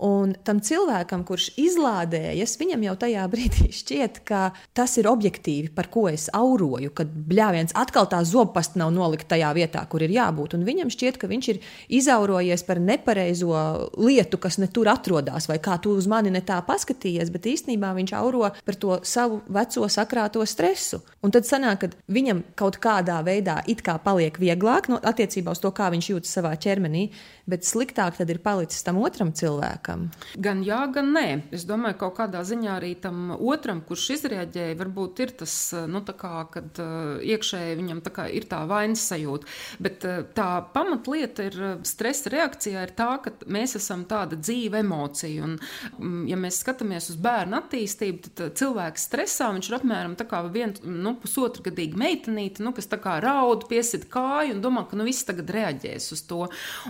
Un 0.00 0.30
tam 0.48 0.62
cilvēkam, 0.64 1.26
kurš 1.28 1.50
izlādējas, 1.60 2.54
viņam 2.56 2.86
jau 2.86 2.94
tajā 3.02 3.24
brīdī 3.32 3.68
šķiet, 3.76 4.22
ka 4.24 4.40
tas 4.76 4.96
ir 4.96 5.08
objektīvi, 5.10 5.68
par 5.76 5.90
ko 5.92 6.06
es 6.08 6.30
auroju, 6.32 6.94
kad 6.96 7.10
bļāviens 7.10 7.76
atkal 7.76 8.08
tā 8.08 8.22
zobpasta 8.24 8.80
nav 8.80 8.94
nolikta 8.96 9.34
tajā 9.34 9.50
vietā, 9.58 9.82
kur 9.92 10.00
ir 10.04 10.14
jābūt. 10.14 10.56
Un 10.56 10.64
viņam 10.64 10.92
šķiet, 10.94 11.18
ka 11.20 11.28
viņš 11.28 11.48
ir 11.52 11.60
izaurojies 12.00 12.64
par 12.64 12.80
nepareizo 12.80 13.52
lietu, 14.00 14.40
kas 14.40 14.56
ne 14.62 14.70
tur 14.72 14.88
atrodas, 14.88 15.50
vai 15.50 15.58
kā 15.60 15.76
tu 15.82 15.92
uz 15.92 16.08
mani 16.08 16.32
ne 16.32 16.40
tā 16.40 16.62
paskatījies, 16.64 17.32
bet 17.34 17.50
īstenībā 17.52 17.92
viņš 17.98 18.14
auro 18.16 18.48
par 18.64 18.80
to 18.80 19.02
savu 19.04 19.42
veco 19.52 19.84
sakrāto 19.92 20.46
stresu. 20.48 21.02
Un 21.20 21.34
tad 21.34 21.44
sanāk, 21.44 21.84
ka 21.84 21.92
viņam 22.08 22.40
kaut 22.56 22.80
kādā 22.80 23.18
veidā 23.26 23.58
it 23.68 23.84
kā 23.84 23.98
paliek 24.00 24.40
vieglāk 24.40 24.88
no, 24.88 24.96
attiecībā 24.96 25.52
uz 25.52 25.60
to, 25.60 25.74
kā 25.76 25.90
viņš 25.92 26.10
jūtas 26.14 26.32
savā 26.40 26.54
ķermenī, 26.56 27.10
bet 27.50 27.68
sliktāk 27.68 28.16
tad 28.16 28.32
ir 28.32 28.40
palicis 28.40 28.86
tam 28.86 29.02
otram 29.04 29.34
cilvēkam 29.36 29.89
cilvēkam? 29.90 30.10
Gan 30.40 30.62
jā, 30.64 30.80
gan 30.92 31.12
nē. 31.14 31.26
Es 31.52 31.64
domāju, 31.64 31.96
ka 31.98 32.06
kaut 32.06 32.16
kādā 32.18 32.42
ziņā 32.44 32.76
arī 32.78 32.94
tam 33.00 33.32
otram, 33.34 33.82
kurš 33.86 34.10
izrēģēja, 34.16 34.78
varbūt 34.78 35.20
ir 35.20 35.30
tas, 35.42 35.54
nu, 35.88 36.02
kā, 36.04 36.46
kad 36.50 36.78
uh, 36.80 37.20
iekšēji 37.22 37.78
viņam 37.78 38.00
tā 38.02 38.28
ir 38.30 38.46
tā 38.50 38.64
vainas 38.66 39.02
sajūta. 39.10 39.46
Bet 39.80 40.04
uh, 40.04 40.22
tā 40.34 40.62
pamatlieta 40.74 41.46
ir 41.48 41.58
stresa 41.84 42.30
reakcijā, 42.30 42.84
ir 42.86 42.94
tā, 42.96 43.10
ka 43.22 43.32
mēs 43.46 43.76
esam 43.76 44.04
tāda 44.04 44.38
dzīva 44.38 44.80
emocija. 44.80 45.44
Un, 45.44 45.58
um, 45.98 46.24
ja 46.28 46.38
mēs 46.40 46.60
skatāmies 46.64 47.10
uz 47.12 47.20
bērnu 47.20 47.58
attīstību, 47.60 48.34
tad 48.36 48.56
cilvēks 48.58 49.06
stresā 49.10 49.50
viņš 49.54 49.70
ir 49.70 49.78
apmēram 49.80 50.16
tā 50.18 50.26
kā 50.28 50.42
viens, 50.50 50.82
nu, 50.84 51.14
pusotra 51.20 51.64
gadīga 51.70 51.98
meitenīte, 52.00 52.64
nu, 52.64 52.74
kas 52.76 52.90
tā 52.90 53.00
kā 53.00 53.18
raud, 53.22 53.66
piesit 53.70 54.08
kāju 54.12 54.56
un 54.56 54.64
domā, 54.64 54.86
ka 54.88 54.98
nu 54.98 55.06
viss 55.08 55.26
tagad 55.28 55.50
reaģēs 55.54 56.10
uz 56.16 56.24
to. 56.28 56.46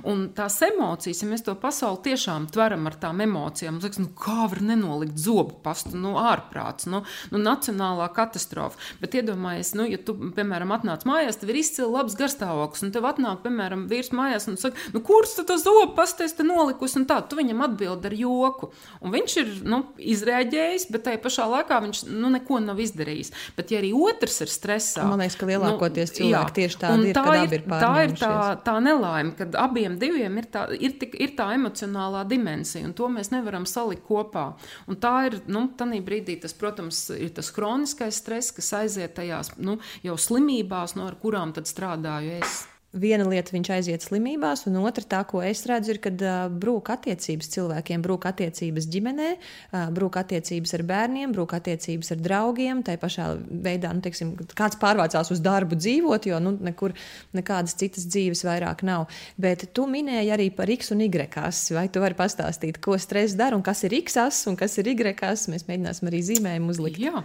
Un 0.08 0.28
tās 0.36 0.58
emocijas, 0.64 1.22
ja 1.22 1.28
mēs 1.30 1.44
to 1.46 1.54
pasauli 1.60 2.02
tiešām 2.10 2.50
tveram 2.52 2.89
ar 2.90 2.98
tām 3.00 3.22
emocijām, 3.24 3.81
tad 3.83 3.98
nu, 4.00 4.11
kā 4.18 4.48
var 4.50 4.61
nenolikt 4.64 5.18
zobu 5.20 5.57
pastu, 5.64 5.94
nu, 5.98 6.16
ārprāts, 6.20 6.88
nu, 6.90 7.03
nu, 7.33 7.40
nacionālā 7.42 8.11
katastrofa. 8.16 8.79
Bet 9.03 9.16
iedomājies, 9.18 9.72
nu, 9.79 9.87
ja 9.90 10.00
tu, 10.03 10.16
piemēram, 10.37 10.74
atnāc 10.76 11.07
mājās, 11.09 11.40
tev 11.40 11.53
ir 11.53 11.61
izcili 11.62 11.88
labs 11.90 12.16
garstāvoklis, 12.18 12.85
un 12.87 12.94
tev 12.94 13.09
atnāk, 13.11 13.42
piemēram, 13.44 13.87
vīrs 13.90 14.12
mājās 14.16 14.48
un 14.50 14.59
saka, 14.61 14.90
nu, 14.94 15.03
kurš 15.07 15.38
tu 15.38 15.46
to 15.48 15.59
zobu 15.61 15.94
pastu 15.98 16.26
esi 16.26 16.46
nolikusi, 16.46 17.00
un 17.00 17.09
tā, 17.11 17.20
tu 17.26 17.38
viņam 17.38 17.64
atbild 17.66 18.07
ar 18.09 18.16
joku. 18.16 18.70
Un 19.00 19.14
viņš 19.14 19.37
ir, 19.42 19.53
nu, 19.68 19.83
izrēģējis, 19.98 20.88
bet 20.92 21.07
tajā 21.09 21.20
pašā 21.22 21.46
laikā 21.50 21.81
viņš, 21.87 22.05
nu, 22.11 22.31
neko 22.35 22.61
nav 22.64 22.81
izdarījis. 22.83 23.33
Bet, 23.57 23.72
ja 23.72 23.81
arī 23.81 23.92
otrs 23.96 24.40
ir 24.44 24.53
stresā, 24.53 25.07
man 25.09 25.22
liekas, 25.22 25.38
ka 25.40 25.48
lielākoties 25.48 26.12
nu, 26.12 26.18
cilvēki 26.20 26.50
jā, 26.50 26.57
tieši 26.61 26.81
tādi 26.85 27.11
ir, 27.11 27.16
tā 27.16 27.37
ir, 27.40 27.57
ir 27.59 27.66
tā 27.70 27.92
ir 28.05 28.14
tā, 28.20 28.33
tā 28.64 28.76
nelaime, 28.85 29.35
kad 29.38 29.57
abiem 29.59 29.96
diviem 30.00 30.38
ir 30.40 30.48
tā, 30.53 30.66
ir, 30.76 30.96
tik, 31.00 31.16
ir 31.20 31.35
tā 31.38 31.50
emocionālā 31.57 32.22
dimensija, 32.31 32.69
un 32.78 32.94
to 32.96 33.11
mēs 33.12 33.33
nevaram 33.35 33.66
salikt 33.68 34.06
kopā. 34.06 34.52
Un 34.87 34.98
tā 35.02 35.14
ir, 35.28 35.40
nu, 35.50 35.66
tādā 35.78 35.98
brīdī 36.06 36.38
tas, 36.40 36.54
protams, 36.56 37.09
ir 37.16 37.35
tas 37.37 37.50
kroniskais 37.54 38.22
stress, 38.22 38.54
kas 38.54 38.72
aiziet 38.85 39.16
tajās 39.18 39.54
nu, 39.59 39.80
jau 40.06 40.16
slimībās, 40.16 40.96
no 40.98 41.11
kurām 41.20 41.54
tad 41.56 41.66
strādāju 41.70 42.38
es. 42.40 42.61
Viena 42.90 43.22
lieta 43.22 43.53
viņš 43.55 43.68
aiziet 43.70 44.03
slimībās, 44.03 44.64
un 44.66 44.81
otra 44.83 45.05
tā, 45.07 45.20
ko 45.31 45.38
es 45.46 45.61
redzu, 45.70 45.92
ir, 45.94 46.00
kad 46.03 46.22
uh, 46.26 46.48
brūk 46.50 46.88
attiecības 46.90 47.46
cilvēkiem, 47.53 48.03
brūk 48.03 48.24
attiecības 48.26 48.88
ģimenē, 48.90 49.29
uh, 49.37 49.85
brūk 49.94 50.16
attiecības 50.18 50.74
ar 50.74 50.83
bērniem, 50.88 51.31
brūk 51.31 51.55
attiecības 51.55 52.11
ar 52.16 52.24
draugiem. 52.24 52.81
Tā 52.83 52.96
pašā 52.98 53.29
veidā, 53.46 53.92
nu, 53.94 54.03
teiksim, 54.03 54.33
kāds 54.59 54.81
pārvācās 54.83 55.31
uz 55.31 55.42
darbu 55.44 55.79
dzīvot, 55.79 56.26
jo 56.26 56.40
nu, 56.42 56.57
nekur 56.59 56.96
nekādas 57.38 57.76
citas 57.79 58.09
dzīves 58.11 58.42
vairāk 58.48 58.83
nav. 58.83 59.07
Bet 59.38 59.68
tu 59.70 59.87
minēji 59.87 60.35
arī 60.35 60.48
par 60.50 60.74
X 60.74 60.90
un 60.90 61.07
Y 61.07 61.31
asi. 61.44 61.76
Vai 61.79 61.87
tu 61.94 62.03
vari 62.03 62.18
pastāstīt, 62.18 62.83
ko 62.83 62.98
stress 62.98 63.38
dara 63.38 63.55
un 63.55 63.62
kas 63.62 63.85
ir 63.87 63.94
X 64.00 64.18
as 64.18 64.42
un 64.50 64.59
kas 64.59 64.74
ir 64.83 64.90
Y 64.96 65.14
as? 65.31 65.46
Mēs 65.46 65.68
mēģināsim 65.70 66.11
arī 66.11 66.24
zīmējumu 66.26 66.74
uzlikt. 66.74 66.98
Jā. 67.07 67.22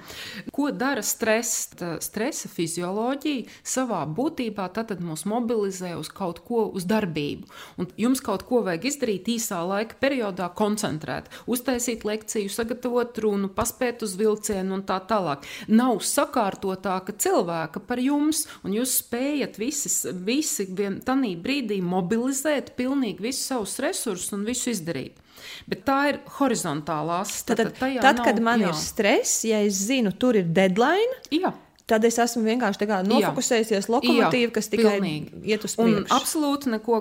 Ko 0.54 0.70
dara 0.70 1.02
stress? 1.02 1.74
Stresa 2.06 2.54
fizioloģija 2.54 3.50
savā 3.66 4.06
būtībā 4.06 4.70
tad 4.78 4.94
mūs 5.02 5.26
mobilizē 5.26 5.55
mobilizē 5.56 5.96
uz 5.98 6.10
kaut 6.10 6.42
ko, 6.46 6.68
uz 6.76 6.86
darbību. 6.86 7.48
Un 7.78 7.88
jums 7.98 8.22
kaut 8.22 8.44
ko 8.48 8.62
vajag 8.66 8.86
izdarīt 8.90 9.30
īsā 9.36 9.62
laika 9.66 9.96
periodā, 10.00 10.50
koncentrēt, 10.56 11.30
uztaisīt 11.48 12.06
lekciju, 12.06 12.50
sagatavot 12.50 13.18
runu, 13.24 13.50
paspēt 13.50 14.04
uz 14.04 14.16
vilcienu 14.20 14.76
un 14.76 14.84
tā 14.84 15.00
tālāk. 15.08 15.46
Nav 15.68 16.02
sakārtotāka 16.04 17.16
cilvēka 17.16 17.80
par 17.88 18.00
jums, 18.00 18.46
un 18.64 18.76
jūs 18.76 19.00
spējat 19.02 19.60
visis, 19.60 20.06
visi 20.14 20.68
tajā 20.76 21.36
brīdī 21.42 21.82
mobilizēt 21.82 22.76
pilnīgi 22.76 23.24
visus 23.30 23.48
savus 23.52 23.80
resursus 23.80 24.34
un 24.36 24.46
visu 24.46 24.74
izdarīt. 24.74 25.22
Bet 25.70 25.84
tā 25.86 26.00
ir 26.10 26.18
horizontālā 26.40 27.20
stāvokļa. 27.28 27.70
Tad, 27.70 27.80
tad, 27.80 28.02
tad 28.02 28.20
nav, 28.20 28.26
kad 28.26 28.42
man 28.44 28.64
jā. 28.64 28.72
ir 28.72 28.80
stress, 28.80 29.44
ja 29.46 29.62
es 29.64 29.78
zinu, 29.88 30.14
tur 30.18 30.40
ir 30.40 30.50
deadline, 30.56 31.22
jā 31.34 31.54
tad 31.90 32.06
es 32.08 32.18
esmu 32.22 32.44
vienkārši 32.46 32.88
nofokusējusies 33.06 33.88
lokomotīva, 33.94 34.52
kas 34.56 34.70
tikai 34.72 34.96
Pilnīgi. 34.98 35.42
iet 35.46 35.66
uz 35.68 35.76
priekšu. 35.78 36.02
Un 36.02 36.16
absolūti 36.16 36.72
neko 36.74 37.00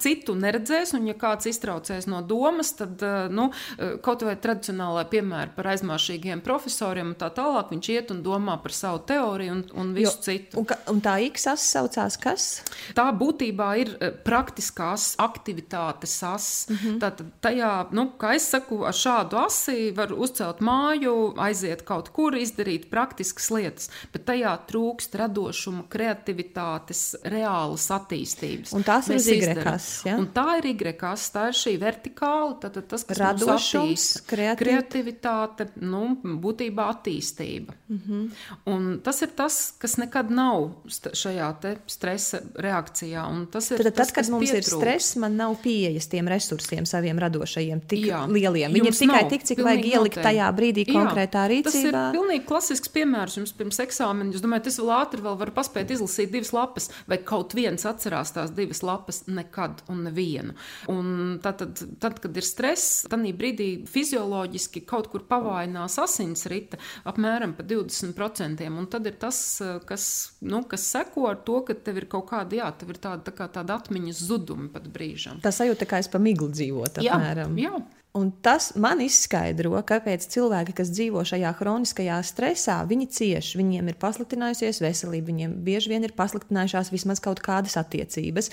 citu 0.00 0.34
neredzēs, 0.38 0.94
un 0.96 1.06
ja 1.10 1.14
kāds 1.18 1.48
iztraucēs 1.50 2.08
no 2.08 2.22
domas, 2.24 2.72
tad, 2.78 3.02
eh, 3.02 3.28
nu, 3.28 3.50
eh, 3.78 3.96
kaut 4.02 4.22
vai 4.22 4.36
tradicionālā 4.36 5.04
piemēra 5.10 5.54
par 5.54 5.68
aizmāršīgiem 5.74 6.40
profesoriem 6.42 7.12
un 7.12 7.14
tā 7.14 7.28
tālāk, 7.34 7.70
viņš 7.70 7.88
iet 7.92 8.10
un 8.10 8.22
domā 8.22 8.56
par 8.62 8.72
savu 8.72 9.02
teoriju 9.06 9.52
un, 9.52 9.64
un 9.74 9.92
visu 9.94 10.16
jo, 10.16 10.22
citu. 10.22 10.58
Un, 10.58 10.64
ka, 10.64 10.78
un 10.88 11.00
tā 11.00 11.18
X 11.28 11.46
as 11.52 11.60
saucās 11.60 12.16
kas? 12.16 12.62
Tā 12.94 13.10
būtībā 13.12 13.68
ir 13.82 13.96
eh, 14.00 14.10
praktiskās 14.24 15.16
aktivitātes 15.18 16.22
as. 16.22 16.66
Mm 16.68 16.76
-hmm. 16.76 16.98
Tātad 17.00 17.26
tajā, 17.42 17.92
nu, 17.92 18.12
kā 18.18 18.34
es 18.34 18.48
saku, 18.48 18.84
ar 18.84 18.92
šādu 18.94 19.44
asi 19.44 19.90
var 19.90 20.12
uzcelt 20.12 20.60
māju, 20.60 21.34
aiziet 21.36 21.84
kaut 21.84 22.08
kur, 22.08 22.32
izdarīt 22.32 22.88
praktiskas 22.90 23.50
lietas. 23.50 23.90
Bet 24.12 24.21
tajā 24.26 24.52
trūkst 24.68 25.16
radošuma, 25.20 25.84
kreativitātes, 25.92 27.02
reālas 27.28 27.86
attīstības. 27.94 28.72
Un 28.76 28.84
tās 28.86 29.08
Mēs 29.10 29.26
ir 29.28 29.40
ygrekas, 29.42 29.88
ja? 30.06 30.16
Un 30.20 30.28
tā 30.34 30.58
ir 30.60 30.70
ygrekas, 30.72 31.26
tā 31.34 31.48
ir 31.50 31.58
šī 31.58 31.74
vertikāla, 31.82 32.56
tad 32.62 32.78
tas, 32.88 33.04
kas 33.08 33.20
radošums, 33.20 34.06
kreativ... 34.28 34.62
kreativitāte, 34.62 35.68
nu, 35.82 36.16
būtībā 36.22 36.88
attīstība. 36.94 37.76
Mm 37.88 38.00
-hmm. 38.06 38.30
Un 38.72 39.00
tas 39.04 39.22
ir 39.22 39.34
tas, 39.36 39.74
kas 39.78 39.96
nekad 39.96 40.30
nav 40.30 40.70
šajā 40.88 41.48
te 41.60 41.76
stresa 41.86 42.40
reakcijā. 42.54 43.26
Un 43.28 43.46
tas 43.46 43.70
ir 43.70 43.82
tad, 43.82 43.94
tas, 43.94 44.08
tad 44.08 44.14
kad 44.14 44.30
mums 44.30 44.50
pietrūks. 44.50 44.56
ir 44.56 44.62
stress, 44.62 45.16
man 45.16 45.36
nav 45.36 45.56
pieejas 45.62 46.06
tiem 46.06 46.28
resursiem 46.28 46.86
saviem 46.86 47.18
radošajiem 47.18 47.80
tik 47.80 48.06
Jā, 48.06 48.26
lieliem. 48.26 48.72
Viņi 48.72 48.88
ir 48.88 48.92
tikai 48.92 49.22
nav, 49.22 49.30
tik, 49.30 49.44
cik 49.44 49.58
vajag 49.58 49.84
ielikt 49.84 50.16
noteikti. 50.16 50.22
tajā 50.22 50.52
brīdī 50.56 50.86
konkrētā 50.92 51.48
rīcībā. 51.48 51.64
Tas 51.64 51.74
ir 51.74 51.98
pilnīgi 52.16 52.44
klasisks 52.46 52.88
piemērs 52.88 53.36
jums 53.36 53.52
pirms 53.52 53.78
eksāmena 53.78 54.11
eksāmenu. 54.12 54.32
Jūs 54.32 54.44
domājat, 54.44 54.68
es 54.68 54.78
vēl 54.80 54.92
ātri 54.94 55.22
vēl 55.24 55.36
varu 55.40 55.54
paspēt 55.54 55.90
izlasīt 55.90 56.32
divas 56.32 56.52
lapas, 56.52 56.90
vai 57.08 57.18
kaut 57.18 57.54
viens 57.54 57.84
atcerās 57.84 58.32
tās 58.32 58.52
divas 58.52 58.82
lapas 58.82 59.24
nekad 59.26 59.82
un 59.88 60.04
nevienu. 60.06 60.54
Un 60.88 61.38
tad, 61.42 61.58
tad, 61.58 61.82
tad 62.00 62.20
kad 62.20 62.36
ir 62.36 62.46
stress, 62.46 63.06
tad 63.08 63.22
brīdī 63.22 63.86
fizioloģiski 63.88 64.84
kaut 64.86 65.08
kur 65.12 65.24
pavājinās 65.28 65.98
asinsrite 66.02 66.78
apmēram 67.08 67.54
pa 67.56 67.64
20%. 67.64 68.68
Un 68.72 68.86
tad 68.90 69.06
ir 69.06 69.16
tas, 69.20 69.38
kas, 69.86 70.04
nu, 70.42 70.62
kas 70.68 70.86
seko 70.92 71.28
ar 71.30 71.40
to, 71.46 71.62
ka 71.66 71.74
tev 71.74 72.02
ir 72.02 72.08
kaut 72.10 72.28
kāda, 72.30 72.58
jā, 72.58 72.68
tev 72.76 72.94
ir 72.94 73.00
tāda, 73.02 73.22
tā 73.28 73.36
kā 73.36 73.48
tāda 73.52 73.78
atmiņas 73.80 74.22
zuduma 74.28 74.68
pat 74.72 74.88
brīžam. 74.92 75.40
Tas 75.44 75.60
sajūta, 75.60 75.88
kā 75.88 76.02
es 76.02 76.10
pa 76.12 76.20
miglu 76.22 76.50
dzīvotu. 76.52 77.04
Apmēram. 77.06 77.58
Jā, 77.58 77.72
jā. 77.72 78.01
Un 78.12 78.26
tas 78.44 78.66
man 78.76 79.00
izskaidro, 79.00 79.70
kāpēc 79.88 80.26
cilvēki, 80.34 80.74
kas 80.76 80.90
dzīvo 80.92 81.22
šajā 81.24 81.48
kroniskajā 81.56 82.18
stresā, 82.28 82.74
viņi 82.84 83.06
cieš, 83.08 83.54
viņiem 83.56 83.86
ir 83.88 83.96
pasliktinājusies 84.02 84.82
veselība, 84.84 85.30
viņiem 85.30 85.54
bieži 85.64 85.94
vien 85.94 86.04
ir 86.04 86.12
pasliktinājušās 86.18 86.90
vismaz 86.92 87.22
kaut 87.24 87.40
kādas 87.40 87.78
attiecības, 87.80 88.50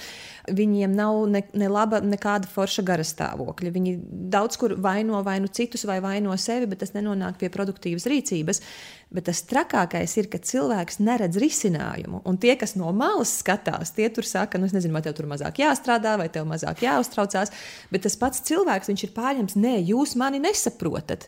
viņiem 0.56 0.96
nav 0.96 1.20
ne, 1.34 1.42
ne 1.60 1.68
laba, 1.68 2.00
nekāda 2.00 2.48
forša 2.48 2.86
garastāvokļa. 2.88 3.74
Viņi 3.76 3.98
daudz 4.32 4.56
kur 4.62 4.78
vaino 4.80 5.20
vainu 5.28 5.52
citus 5.52 5.84
vai 5.90 6.00
vaino 6.08 6.40
sevi, 6.40 6.72
bet 6.72 6.80
tas 6.86 6.96
nenonāk 6.96 7.36
pie 7.44 7.52
produktīvas 7.52 8.08
rīcības. 8.08 8.64
Bet 9.10 9.26
tas 9.26 9.40
trakākais 9.50 10.12
ir, 10.22 10.28
ka 10.30 10.38
cilvēks 10.38 11.00
neredz 11.02 11.40
risinājumu. 11.42 12.22
Un 12.30 12.38
tie, 12.38 12.54
kas 12.62 12.76
no 12.78 12.92
malas 12.94 13.32
skatās, 13.42 13.90
tie 13.98 14.06
tur 14.14 14.28
saka, 14.28 14.62
nu, 14.62 14.68
es 14.70 14.76
nezinu, 14.76 14.94
vai 14.94 15.02
tev 15.02 15.16
tur 15.18 15.26
mazāk 15.32 15.64
jāstrādā, 15.64 16.14
vai 16.22 16.28
tev 16.30 16.46
mazāk 16.46 16.84
jāuztraucās. 16.86 17.50
Bet 17.90 18.06
tas 18.06 18.18
pats 18.22 18.44
cilvēks, 18.46 18.92
viņš 18.92 19.06
ir 19.08 19.14
pārņemts, 19.16 19.58
nē, 19.58 19.80
jūs 19.90 20.14
mani 20.20 20.42
nesaprotat. 20.44 21.26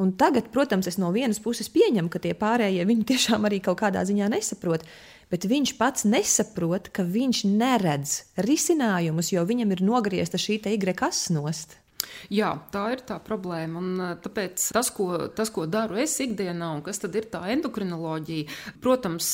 Un 0.00 0.14
tagad, 0.16 0.48
protams, 0.54 0.86
es 0.88 0.96
no 0.96 1.10
vienas 1.12 1.40
puses 1.42 1.68
pieņemu, 1.74 2.08
ka 2.08 2.22
tie 2.22 2.32
pārējie 2.38 2.86
viņi 2.88 3.04
tiešām 3.10 3.44
arī 3.44 3.58
kaut 3.60 3.80
kādā 3.82 4.06
ziņā 4.08 4.30
nesaprot. 4.32 4.86
Bet 5.28 5.44
viņš 5.50 5.74
pats 5.76 6.06
nesaprot, 6.08 6.88
ka 6.94 7.04
viņš 7.04 7.42
neredz 7.50 8.14
risinājumus, 8.46 9.34
jo 9.34 9.44
viņam 9.44 9.76
ir 9.76 9.84
nogriezta 9.84 10.40
šī 10.40 10.62
te 10.64 10.72
Y 10.72 10.96
kasnost. 10.96 11.76
Jā, 12.32 12.50
tā 12.72 12.84
ir 12.94 13.02
tā 13.08 13.16
problēma. 13.24 13.80
Un, 13.80 14.02
tāpēc 14.22 14.68
tas 14.74 14.90
ko, 14.94 15.08
tas, 15.34 15.50
ko 15.54 15.64
daru 15.70 15.98
es 16.02 16.14
ikdienā, 16.22 16.70
un 16.76 16.82
kas 16.86 17.00
tad 17.02 17.16
ir 17.18 17.28
tā 17.32 17.40
endokrinoloģija, 17.54 18.58
protams, 18.84 19.30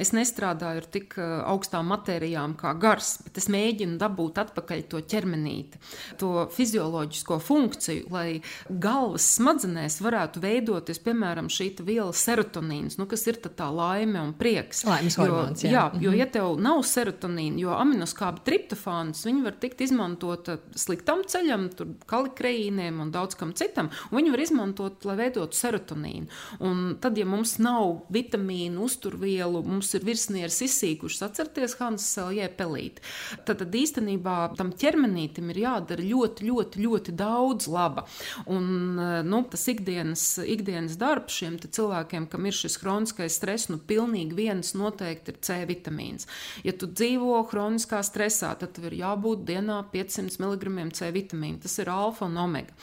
es 0.00 0.12
nestrādāju 0.16 0.82
ar 0.82 0.88
tik 0.96 1.16
augstām 1.20 1.88
matērijām 1.92 2.56
kā 2.60 2.74
gars, 2.80 3.16
bet 3.24 3.40
es 3.40 3.48
mēģinu 3.52 3.96
dabūt 4.00 4.40
atpakaļ 4.44 4.84
to 4.90 5.00
ķermenīti, 5.14 5.80
to 6.20 6.46
fizioloģisko 6.54 7.38
funkciju, 7.44 8.10
lai 8.14 8.40
galvas 8.68 9.28
smadzenēs 9.38 10.00
varētu 10.04 10.42
veidoties, 10.44 11.00
piemēram, 11.04 11.50
šī 11.52 11.70
viela 11.84 12.12
serotonīns, 12.14 12.98
nu, 13.00 13.08
kas 13.10 13.24
ir 13.30 13.40
tā 13.44 13.70
laime 13.72 14.20
un 14.20 14.34
prieks. 14.36 14.84
Laimes 14.88 15.16
hormons, 15.20 15.64
jā. 15.64 15.72
jā, 15.72 15.86
jo, 15.96 16.12
mhm. 16.12 16.18
ja 16.20 16.28
tev 16.36 16.60
nav 16.62 16.82
serotonīna, 16.88 17.62
jo 17.64 17.74
aminoskāba 17.78 18.44
triptofāns, 18.46 19.24
viņi 19.26 19.44
var 19.46 19.56
tikt 19.62 19.84
izmantota 19.86 20.58
sliktam 20.78 21.24
ceļam, 21.30 21.70
tur 21.74 21.93
kalikreīniem 22.10 23.00
un 23.02 23.12
daudz 23.14 23.38
kam 23.38 23.52
citam. 23.56 23.90
Un 24.10 24.20
viņi 24.20 24.34
var 24.34 24.42
izmantot, 24.44 25.04
lai 25.08 25.16
veidotu 25.24 25.58
serotonīnu. 25.58 26.28
Un 26.64 26.82
tad, 27.02 27.18
ja 27.18 27.26
mums 27.28 27.56
nav 27.62 28.04
vitamīnu, 28.14 28.84
uzturvielu, 28.84 29.62
mums 29.66 29.92
ir 29.96 30.06
virsnieres 30.06 30.60
izsīkušas, 30.66 31.24
atcerieties, 31.28 31.76
Hansa 31.80 32.06
Seljē 32.20 32.48
pelīt. 32.58 33.00
Tad, 33.44 33.60
tad 33.62 33.74
īstenībā 33.74 34.36
tam 34.58 34.72
ķermenītim 34.78 35.50
ir 35.52 35.62
jādara 35.64 36.04
ļoti, 36.04 36.48
ļoti, 36.48 36.84
ļoti 36.84 37.16
daudz 37.18 37.68
laba. 37.72 38.06
Un 38.50 38.96
nu, 39.26 39.42
tas 39.50 39.66
ikdienas, 39.70 40.26
ikdienas 40.40 40.98
darbs 41.00 41.40
šiem 41.40 41.58
cilvēkiem, 41.64 42.28
kam 42.30 42.48
ir 42.48 42.56
šis 42.56 42.78
kroniskais 42.80 43.38
stress, 43.38 43.70
nu 43.72 43.78
pilnīgi 43.78 44.36
viens 44.36 44.74
noteikti 44.76 45.34
ir 45.34 45.40
C 45.44 45.60
vitamīns. 45.68 46.28
Ja 46.66 46.74
tu 46.76 46.88
dzīvo 46.90 47.42
kroniskā 47.50 48.02
stresā, 48.06 48.54
tad 48.58 48.74
tev 48.76 48.88
ir 48.90 48.98
jābūt 49.02 49.44
dienā 49.48 49.80
500 49.92 50.40
mg 50.42 50.88
C 50.94 51.10
vitamīna. 51.14 51.62
Tas 51.64 51.78
ir 51.80 51.83
alfa 51.92 52.28
un 52.28 52.38
omega. 52.40 52.74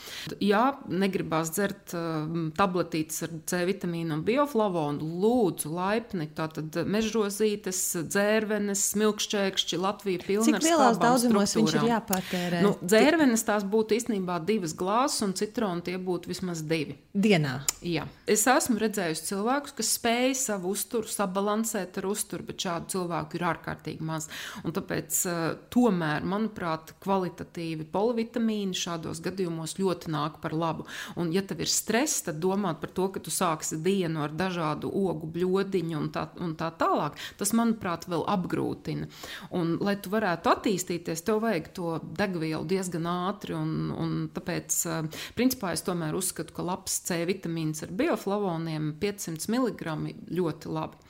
Ja 0.42 0.78
negribās 0.88 1.52
dzert 1.54 1.94
uh, 1.96 2.26
tabletītes 2.56 3.22
ar 3.26 3.34
C 3.48 3.62
vitamīnu 3.68 4.18
un 4.18 4.24
bioflavonu, 4.26 5.08
lūdzu, 5.22 5.72
laipni, 5.72 6.28
tātad 6.36 6.76
mežrozītes, 6.88 7.80
dzērvenes, 8.12 8.84
smilkšķēkšķi, 8.92 9.80
Latvija 9.82 10.22
pilna 10.26 10.46
Cik 10.60 10.66
lielās 10.66 11.00
daudzumos 11.02 11.56
viņš 11.58 11.76
ir 11.78 11.88
jāpārtērē? 11.90 12.62
Nu, 12.64 12.74
dzērvenes 12.82 13.46
tās 13.48 13.66
būtu 13.68 13.96
īstenībā 13.98 14.38
divas 14.46 14.74
glāzes 14.78 15.24
un 15.26 15.34
citronu 15.38 15.84
tie 15.86 15.98
būtu 16.00 16.32
vismaz 16.32 16.62
divi. 16.68 16.96
Dienā? 17.12 17.58
Jā. 17.84 18.06
Es 18.30 18.44
esmu 18.48 18.78
redzējusi 18.80 19.26
cilvēkus, 19.32 19.74
kas 19.78 19.92
spēj 19.98 20.36
savu 20.38 20.72
uzturu 20.72 21.10
sabalansēt 21.10 21.98
ar 22.00 22.08
uzturu, 22.08 22.46
bet 22.48 22.64
šādu 22.64 22.92
cilvēku 22.94 23.38
ir 23.38 23.46
ārkārtīgi 23.50 24.06
maz. 24.06 24.28
Un 24.62 24.74
tāpēc 24.76 25.18
uh, 25.28 25.42
tomēr, 25.72 26.24
manuprāt, 26.28 26.94
kvalitatīvi 27.02 27.88
polivitamīni 27.92 28.76
šādos 28.92 29.22
gadījumos 29.24 29.76
ļoti 29.80 30.12
nāk 30.12 30.38
par 30.42 30.54
labu. 30.56 30.86
Un, 31.16 31.32
ja 31.32 31.42
tev 31.42 31.62
ir 31.64 31.70
stress, 31.70 32.22
tad 32.26 32.40
domāt 32.42 32.80
par 32.82 32.92
to, 32.92 33.08
ka 33.12 33.22
tu 33.22 33.32
sāksi 33.32 33.80
dienu 33.82 34.24
ar 34.26 34.34
dažādu 34.36 34.90
ogu 34.90 35.28
bļodiņu 35.32 35.98
un 35.98 36.10
tā, 36.12 36.26
un 36.42 36.54
tā 36.58 36.70
tālāk, 36.78 37.18
tas, 37.40 37.54
manuprāt, 37.56 38.06
vēl 38.10 38.24
apgrūtina. 38.28 39.08
Un, 39.56 39.76
lai 39.82 39.96
tu 40.02 40.12
varētu 40.12 40.52
attīstīties, 40.52 41.24
tev 41.24 41.42
vajag 41.44 41.70
to 41.76 41.96
degvielu 42.18 42.64
diezgan 42.68 43.08
ātri. 43.08 43.56
Un, 43.56 43.92
un 43.92 44.14
tāpēc, 44.34 44.78
uh, 44.90 45.24
principā, 45.38 45.72
es 45.76 45.84
tomēr 45.86 46.16
uzskatu, 46.18 46.54
ka 46.56 46.66
labs 46.66 47.00
C 47.06 47.22
vitamīns 47.28 47.84
ar 47.86 47.92
bioflavoniem 47.96 48.92
500 49.02 49.48
mg 49.52 49.96
ļoti 50.32 50.72
labi. 50.72 51.00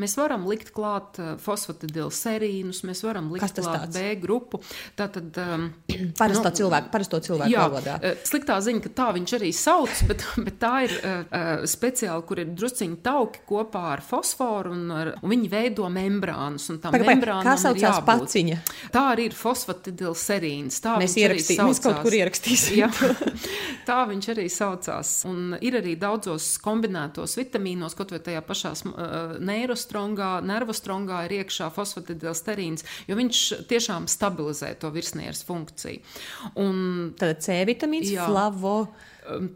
Mēs 0.00 0.16
varam 0.18 0.46
likt 0.48 0.72
klāt 0.76 1.20
uh, 1.20 1.34
fosfatidilu 1.40 2.12
serīnus, 2.14 2.82
mēs 2.88 3.04
varam 3.06 3.30
likt 3.32 3.60
klāt 3.60 3.86
tāds? 3.86 3.96
B 3.96 4.14
grupu. 4.20 4.62
Tātad, 4.98 5.36
um, 5.40 5.68
Parasto 6.20 6.48
nu, 6.48 6.56
cilvēku, 6.60 6.90
parasto 6.92 7.20
cilvēku 7.20 7.29
jā, 7.50 7.66
valodā. 7.68 7.96
Uh, 8.00 8.24
sliktā 8.26 8.58
ziņa, 8.64 8.82
ka 8.84 8.92
tā 9.00 9.08
viņš 9.16 9.34
arī 9.38 9.50
sauc, 9.56 10.02
bet, 10.10 10.24
bet 10.46 10.58
tā 10.62 10.72
ir 10.86 10.96
uh, 10.98 11.64
speciāli, 11.70 12.26
kur 12.28 12.42
ir 12.42 12.52
drusciņi 12.56 13.00
tauki 13.04 13.44
kopā 13.48 13.84
ar 13.94 14.04
fosforu 14.04 14.74
un, 14.74 14.84
ar, 14.94 15.12
un 15.20 15.34
viņi 15.34 15.50
veido 15.52 15.88
membrānus. 15.92 16.68
Kā 17.46 17.56
saucās 17.60 18.02
paciņa? 18.06 18.60
Tā 18.94 19.04
arī 19.14 19.28
ir 19.30 19.36
fosfatidila 19.36 20.16
serīns. 20.18 20.80
Tā 20.84 20.96
mēs 21.00 21.16
mēs 21.68 21.82
kaut 21.84 22.00
kur 22.04 22.16
ierakstīsim. 22.16 22.78
jā, 22.80 22.90
tā 23.88 24.00
viņš 24.10 24.30
arī 24.34 24.46
saucās. 24.52 25.12
Un 25.30 25.56
ir 25.60 25.78
arī 25.80 25.96
daudzos 26.00 26.52
kombinētos 26.62 27.36
vitamīnos, 27.38 27.96
kaut 27.98 28.14
vai 28.14 28.22
tajā 28.24 28.42
pašā 28.46 28.74
uh, 28.90 29.36
neirostrongā, 29.42 30.32
nervostrongā 30.46 31.24
ir 31.28 31.36
iekšā 31.40 31.70
fosfatidilsterīns, 31.74 32.86
jo 33.08 33.18
viņš 33.18 33.42
tiešām 33.70 34.08
stabilizē 34.10 34.72
to 34.80 34.90
virsnieres 34.94 35.42
funkciju. 35.46 36.02
Un, 36.60 37.12
C 37.38 37.60
vitamīns, 37.68 38.12
flavo. 38.26 38.74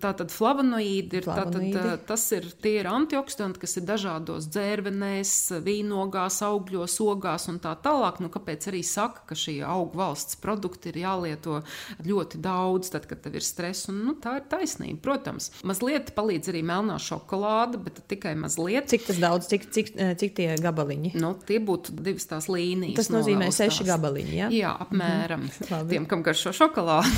Tātad 0.03 0.33
flavonoīdi 0.33 1.21
ir, 1.21 1.27
flavonoīdi. 1.27 1.75
Tātad, 1.75 2.05
tas 2.09 2.25
ir, 2.37 2.47
tie 2.63 2.77
ir 2.81 2.89
antioksidanti, 2.91 3.61
kas 3.63 3.77
ir 3.81 3.87
dažādos 3.89 4.49
dzērvenēs, 4.53 5.33
vīnogās, 5.65 6.41
augļos, 6.47 6.97
ogās 7.05 7.49
un 7.53 7.61
tā 7.63 7.75
tālāk. 7.85 8.21
Nu, 8.23 8.31
kāpēc 8.33 8.69
arī 8.71 8.83
saka, 8.87 9.25
ka 9.31 9.39
šī 9.39 9.59
augu 9.67 9.99
valsts 10.01 10.39
produkti 10.43 10.93
ir 10.93 11.01
jālieto 11.05 11.61
ļoti 12.07 12.41
daudz, 12.45 12.93
tad, 12.95 13.09
kad 13.11 13.23
tev 13.25 13.39
ir 13.39 13.47
stress? 13.47 13.89
Un, 13.93 14.03
nu, 14.07 14.17
tā 14.21 14.39
ir 14.41 14.47
taisnība, 14.53 15.01
protams. 15.05 15.51
Mazliet 15.67 16.15
palīdz 16.17 16.53
arī 16.53 16.65
melnā 16.67 17.01
šokolāde, 17.03 17.81
bet 17.85 18.03
tikai 18.11 18.37
mazliet. 18.39 18.89
Cik 18.93 19.09
tas 19.11 19.21
daudz, 19.23 19.51
cik, 19.51 19.69
cik, 19.75 19.93
cik 20.21 20.37
tie 20.39 20.49
gabaliņi? 20.63 21.15
Nu, 21.21 21.35
tie 21.49 21.61
būtu 21.65 21.97
divas 21.99 22.29
tās 22.31 22.49
līnijas. 22.53 22.99
Tas 23.03 23.13
nozīmē 23.13 23.51
seši 23.55 23.89
gabaliņi, 23.89 24.37
jā? 24.39 24.51
Jā, 24.55 24.75
apmēram. 24.87 25.49
Mhm. 25.49 25.91
Tiem, 25.91 26.09
kam 26.11 26.25
garšo 26.27 26.55
šokolādi. 26.57 27.13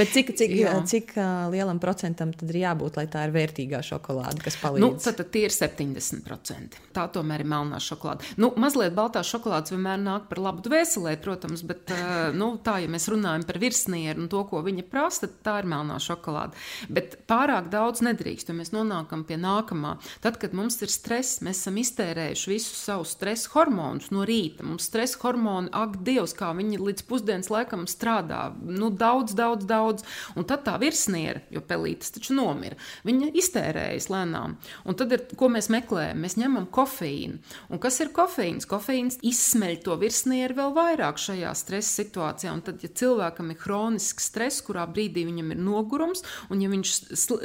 bet 0.00 0.12
cik, 0.14 0.34
cik, 0.38 0.56
cik 0.92 1.14
uh, 1.16 1.48
lielam 1.52 1.78
procentam 1.82 1.91
tad 1.96 2.50
ir 2.50 2.60
jābūt, 2.62 2.98
lai 3.00 3.06
tā 3.10 3.26
ir 3.26 3.34
vērtīgā 3.34 3.82
šokolāde, 3.86 4.42
kas 4.44 4.56
palīdz? 4.62 4.82
Nu, 4.82 4.90
tad, 5.02 5.18
tad 5.20 5.30
tie 5.34 5.44
ir 5.48 5.54
70%. 5.54 6.78
Tā 6.96 7.06
tomēr 7.14 7.44
ir 7.44 7.50
melnā 7.52 7.80
šokolāde. 7.82 8.26
Nu, 8.40 8.52
mazliet 8.60 8.94
baltā 8.96 9.22
šokolādes 9.26 9.74
vienmēr 9.74 10.00
nāk 10.02 10.28
par 10.30 10.42
labu 10.42 10.64
dvēselē, 10.66 11.14
protams, 11.22 11.64
bet 11.66 11.92
uh, 11.94 12.30
nu, 12.36 12.54
tā, 12.64 12.78
ja 12.84 12.90
mēs 12.92 13.08
runājam 13.12 13.46
par 13.48 13.60
virsnieru 13.62 14.24
un 14.24 14.30
to, 14.32 14.42
ko 14.50 14.62
viņa 14.64 14.86
prasa, 14.90 15.26
tad 15.26 15.38
tā 15.46 15.56
ir 15.62 15.70
melnā 15.72 15.98
šokolāde. 16.02 16.58
Bet 16.92 17.18
pārāk 17.30 17.70
daudz 17.72 18.02
nedrīkst, 18.04 18.50
jo 18.50 18.58
mēs 18.58 18.72
nonākam 18.74 19.24
pie 19.28 19.38
nākamā. 19.40 19.96
Tad, 20.24 20.38
kad 20.42 20.56
mums 20.56 20.80
ir 20.84 20.92
stress, 20.92 21.40
mēs 21.44 21.62
esam 21.62 21.78
iztērējuši 21.82 22.52
visus 22.52 22.84
savus 22.86 23.14
stresa 23.16 23.50
hormonus 23.54 24.10
no 24.14 24.26
rīta. 24.28 24.66
Mums 24.66 24.88
stresa 24.90 25.20
hormoni, 25.22 25.70
ak, 25.72 25.98
Dievs, 26.02 26.34
kā 26.36 26.50
viņi 26.56 26.80
līdz 26.82 27.06
pusdienas 27.08 27.50
laikam 27.52 27.86
strādā. 27.90 28.44
Nu, 28.62 28.90
daudz, 28.90 29.36
daudz, 29.38 29.66
daudz. 29.68 30.06
Un 30.36 30.46
tad 30.48 30.64
tā 30.66 30.76
virsniera, 30.82 31.42
jo 31.52 31.62
pelītes 31.72 32.12
taču 32.14 32.36
nomira. 32.36 32.78
Viņa 33.08 33.32
iztērējas 33.40 34.10
lēnām. 34.12 34.58
Un 34.86 34.98
tad 34.98 35.16
ir, 35.16 35.24
ko 35.38 35.48
mēs 35.52 35.70
meklējam? 35.72 36.20
Mēs 36.22 36.36
ņemam 36.40 36.68
kofeīnu. 36.72 37.40
Un 37.72 37.80
kas 37.82 37.98
ir 38.04 38.12
kofeīns? 38.14 38.68
Kofeīns 38.68 39.18
izsmeļ 39.24 39.78
to 39.86 39.96
virsnieru 40.00 40.58
vēl 40.60 40.76
vairāk 40.76 41.20
šajā 41.22 41.52
stresa 41.58 42.02
situācijā. 42.02 42.52
Un 42.52 42.62
tad, 42.66 42.82
ja 42.84 42.90
cilvēkam 43.02 43.52
ir 43.52 43.60
kronisks 43.60 44.28
stress, 44.30 44.62
kurā 44.64 44.84
brīdī 44.90 45.24
viņam 45.28 45.54
ir 45.54 45.62
nogurums, 45.62 46.24
un 46.52 46.62
ja 46.62 46.70
viņš 46.72 46.94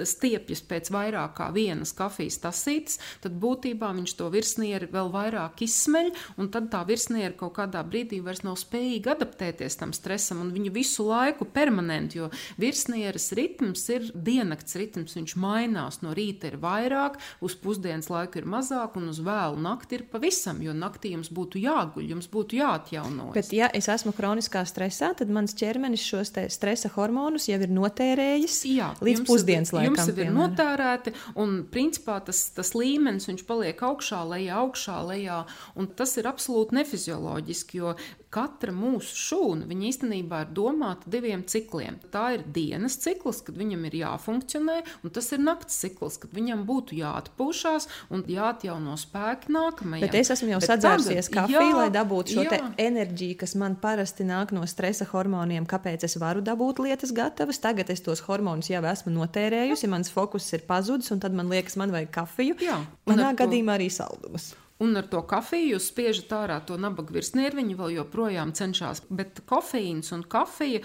stiepjas 0.08 0.64
pēc 0.68 0.92
vairāk 0.94 1.38
kā 1.40 1.50
vienas 1.56 1.94
kafijas 1.98 2.40
tasītes, 2.44 3.00
tad 3.24 3.38
būtībā 3.42 3.92
viņš 3.98 4.16
to 4.20 4.30
virsnieru 4.34 4.90
vēl 4.92 5.12
vairāk 5.14 5.64
izsmeļ, 5.66 6.12
un 6.42 6.52
tad 6.54 6.70
tā 6.74 6.84
virsniera 6.88 7.36
kaut 7.38 7.56
kādā 7.58 7.84
brīdī 7.88 8.20
vairs 8.26 8.44
nav 8.46 8.58
spējīga 8.60 9.16
adaptēties 9.16 9.80
tam 9.80 9.94
stresam, 9.96 10.42
un 10.44 10.54
viņu 10.56 10.74
visu 10.76 11.08
laiku 11.08 11.48
permanenti, 11.54 12.22
jo 12.22 12.32
virsnieres 12.62 13.32
ritms 13.38 13.88
ir 13.94 14.10
diennakts 14.24 14.78
ritms, 14.80 15.16
viņš 15.18 15.36
mainās. 15.42 16.02
No 16.04 16.14
rīta 16.18 16.52
ir 16.52 16.58
vairāk, 16.62 17.18
uz 17.44 17.56
pusdienas 17.60 18.10
laiku 18.12 18.42
ir 18.42 18.48
mazāk, 18.50 18.98
un 19.00 19.10
uz 19.12 19.22
vēlu 19.24 19.60
nakti 19.64 20.00
ir 20.00 20.06
pavisam, 20.12 20.62
jo 20.66 20.76
naktī 20.78 21.14
jums 21.14 21.32
būtu 21.34 21.62
jāguļ, 21.62 22.10
jums 22.14 22.30
būtu 22.32 22.60
jāatjaunojas. 22.60 23.36
Bet, 23.38 23.54
ja 23.56 23.70
es 23.78 23.90
esmu 23.92 24.14
kroniskā 24.18 24.64
stresā, 24.68 25.14
tad 25.18 25.32
mans 25.34 25.56
ķermenis 25.58 26.04
šos 26.04 26.34
stresa 26.54 26.92
hormonus 26.96 27.48
jau 27.50 27.60
ir 27.62 27.72
notērējis 27.74 28.58
Jā, 28.68 28.92
līdz 29.04 29.24
pusdienas 29.28 29.74
laikam. 29.76 29.96
Jums 29.96 30.12
jau 30.12 30.26
ir 30.26 30.34
notērēti, 30.36 31.14
un 31.40 31.60
principā 31.72 32.20
tas, 32.28 32.48
tas 32.56 32.74
līmenis 32.78 33.30
paliek 33.48 33.82
augšā, 33.84 34.24
lejā, 34.28 34.62
augšā, 34.64 35.00
lejā, 35.08 35.42
un 35.80 35.90
tas 35.98 36.16
ir 36.20 36.30
absolūti 36.30 36.78
nefizioloģiski, 36.78 37.82
jo 37.82 37.94
katra 38.34 38.74
mūsu 38.76 39.16
šūna 39.16 39.68
īstenībā 39.88 40.42
ir 40.44 40.52
domāta 40.56 41.10
diviem 41.12 41.44
cikliem. 41.48 42.00
Tā 42.12 42.34
ir 42.36 42.44
dienas 42.54 42.98
cikls, 43.00 43.40
kad 43.46 43.58
viņam 43.58 43.86
ir 43.88 43.98
jāfunkcionē, 44.02 44.78
un 45.04 45.14
tas 45.16 45.30
ir 45.32 45.42
nakts 45.44 45.80
cikls, 45.84 46.20
kad 46.22 46.34
viņam 46.36 46.66
būtu 46.68 46.98
jāatpūšas 47.00 47.88
un 48.14 48.26
jāatjauno 48.28 48.98
spēki 49.00 49.54
nākamajam. 49.56 50.06
Bet 50.06 50.20
es 50.20 50.34
esmu 50.36 50.52
jau 50.56 50.62
sadzērsies 50.66 51.32
kafiju, 51.34 51.80
lai 51.80 51.88
dabūtu 51.94 52.38
šo 52.38 52.62
enerģiju, 52.84 53.40
kas 53.44 53.56
man 53.60 53.80
parasti 53.80 54.28
nāk 54.28 54.54
no 54.56 54.66
stresa 54.68 55.08
hormoniem. 55.14 55.68
Kāpēc 55.70 56.06
es 56.08 56.18
varu 56.22 56.44
dabūt 56.46 56.84
lietas 56.84 57.16
gatavas? 57.16 57.62
Tagad 57.64 57.92
es 57.94 58.04
tos 58.04 58.26
hormonus 58.28 58.72
jau 58.74 58.84
esmu 58.92 59.16
notērējusi, 59.16 59.92
mans 59.92 60.12
fokus 60.14 60.52
ir 60.58 60.68
pazudis, 60.68 61.14
un 61.16 61.24
tad 61.24 61.36
man 61.38 61.52
liekas, 61.54 61.80
man 61.80 61.96
vajag 61.96 62.14
kafiju. 62.22 62.62
Jā, 62.64 62.82
Manā 63.08 63.34
gadījumā 63.38 63.78
arī 63.80 63.92
saldumus. 63.94 64.52
Un 64.84 64.94
ar 65.00 65.08
to 65.10 65.24
kafiju 65.26 65.72
jūs 65.74 65.88
spiežat 65.90 66.34
ārā 66.38 66.60
to 66.68 66.76
nabaga 66.78 67.16
virsnieru, 67.16 67.58
viņi 67.58 67.78
vēl 67.80 67.96
joprojām 67.96 68.54
cenšas. 68.58 69.02
Bet 69.10 69.42
kofeīns 69.50 70.14
un 70.14 70.22
kafija 70.30 70.84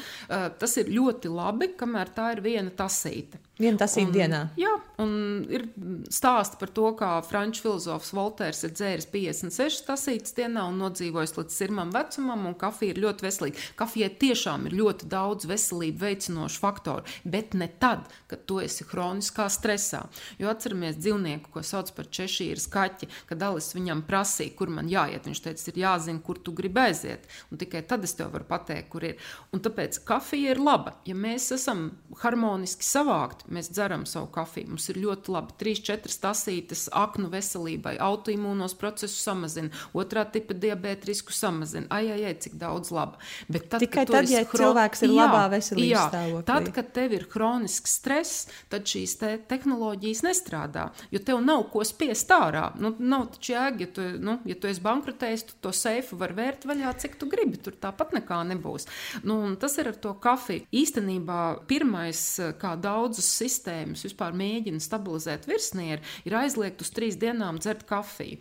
tas 0.59 0.77
ir 0.81 0.89
ļoti 0.95 1.33
labi, 1.33 1.75
kamēr 1.77 2.13
tā 2.17 2.31
ir 2.37 2.41
viena 2.45 2.73
tasīte. 2.73 3.43
Vienu 3.61 3.77
tasību 3.77 4.09
Un, 4.09 4.15
dienā. 4.17 4.39
Jā, 4.57 4.71
un 5.03 5.11
ir 5.53 5.67
stāsti 6.09 6.57
par 6.57 6.71
to, 6.73 6.87
kā 6.97 7.11
franču 7.27 7.67
filozofs 7.67 8.15
Volters 8.17 8.63
ir 8.65 8.73
dzēris 8.73 9.05
56 9.13 9.83
tasītas 9.85 10.33
dienā 10.39 10.65
un 10.71 10.79
nodzīvojis 10.81 11.35
līdz 11.37 11.57
sirmam 11.59 11.93
vecumam, 11.93 12.47
un 12.49 12.57
kafija 12.57 12.95
ir 12.95 13.01
ļoti 13.05 13.27
veselīga. 13.27 13.67
Kafijai 13.77 14.09
tiešām 14.23 14.65
ir 14.71 14.77
ļoti 14.79 15.09
daudz 15.13 15.45
veselību 15.51 16.01
veicinošu 16.01 16.63
faktoru, 16.63 17.05
bet 17.29 17.53
ne 17.53 17.69
tad, 17.83 18.07
kad 18.31 18.47
tu 18.49 18.57
esi 18.65 18.87
hroniskā 18.89 19.51
stresā. 19.53 20.07
Jo 20.41 20.49
atceramies 20.55 20.97
dzīvnieku, 21.03 21.53
ko 21.53 21.61
sauc 21.61 21.93
par 21.93 22.09
češīras 22.09 22.71
kaķi, 22.73 23.11
kad 23.29 23.47
Alis 23.51 23.75
viņam 23.77 24.01
prasīja, 24.09 24.57
kur 24.57 24.73
man 24.73 24.89
jāiet. 24.89 25.29
Viņš 25.29 25.45
teica, 25.45 25.69
ir 25.69 25.83
jāzina, 25.85 26.25
kur 26.25 26.41
tu 26.41 26.57
gribi 26.57 26.87
aiziet, 26.87 27.29
un 27.53 27.61
tikai 27.61 27.85
tad 27.85 28.09
es 28.09 28.17
tev 28.17 28.33
varu 28.33 28.49
pateikt, 28.49 28.89
kur 28.97 29.05
ir. 29.13 29.21
Un 29.53 29.61
tāpēc 29.61 30.01
kafija 30.09 30.57
ir 30.57 30.65
laba. 30.65 30.97
Ja 31.05 31.13
mēs 31.19 31.53
esam 31.53 31.91
harmoniski 32.25 32.87
savākti, 32.87 33.42
mēs 33.53 33.71
dzeram 33.73 34.07
savu 34.07 34.29
kafiju. 34.35 34.73
Mums 34.73 34.89
ir 34.93 35.01
ļoti 35.03 35.33
labi 35.35 35.57
3-4 35.61 36.19
tasītes 36.23 36.87
aknu 36.97 37.31
veselībai, 37.33 37.97
autoimūnos 38.03 38.77
procesus 38.79 39.23
samazina, 39.25 39.73
otrā 39.97 40.25
tipa 40.33 40.57
diabēta 40.59 41.09
risku 41.09 41.35
samazina. 41.35 41.89
Ai, 41.93 42.11
ai, 42.15 42.21
ai, 42.29 42.35
cik 42.39 42.57
daudz 42.61 42.93
laba. 42.95 43.21
Bet 43.49 43.69
tad, 43.73 43.85
Tikai 43.85 44.05
tad, 44.09 44.29
ja 44.31 44.45
cilvēks 44.49 45.05
ir 45.07 45.15
labā 45.15 45.45
veselības 45.53 45.91
jā, 45.91 46.05
stāvoklī. 46.11 46.47
Tad, 46.53 46.71
kad 46.77 46.93
tev 46.97 47.17
ir 47.17 47.27
kronisks 47.33 47.97
stress, 47.99 48.47
tad 48.73 48.87
šīs 48.89 49.17
te 49.21 49.33
tehnoloģijas 49.51 50.23
nestrādā, 50.27 50.89
jo 51.13 51.23
tev 51.23 51.43
nav 51.45 51.67
ko 51.73 51.85
spiest 51.87 52.31
ārā. 52.35 52.69
Nu, 52.81 52.95
nav 52.99 53.29
taču 53.37 53.55
jēga, 53.55 53.87
ja 53.87 53.93
tu, 53.97 54.07
nu, 54.23 54.39
ja 54.49 54.59
tu 54.59 54.71
esi 54.71 54.85
bankrotējis, 54.85 55.47
tu 55.51 55.59
to 55.65 55.75
seifu 55.77 56.19
var 56.21 56.35
vērt 56.37 56.67
vaļā, 56.69 56.95
cik 57.03 57.19
tu 57.21 57.29
gribi. 57.31 57.61
Tur 57.63 57.77
tāpat 57.79 58.15
nekā 58.17 58.43
nebūs. 58.53 58.89
Nu, 59.27 59.41
tas 59.61 59.77
ir 59.81 59.93
ar 59.93 59.99
to 60.03 60.15
kafiju. 60.23 60.67
Īstenībā 60.83 61.41
pirmais, 61.71 62.23
kā 62.61 62.75
daudzas 62.81 63.32
sistēmas 63.41 64.05
vispār 64.07 64.37
mēģina 64.37 64.83
stabilizēt 64.83 65.49
virsnieri, 65.51 66.03
ir 66.29 66.37
aizliegt 66.39 66.83
uz 66.85 66.93
trīs 66.95 67.19
dienām 67.21 67.61
dzert 67.63 67.87
kafiju. 67.89 68.41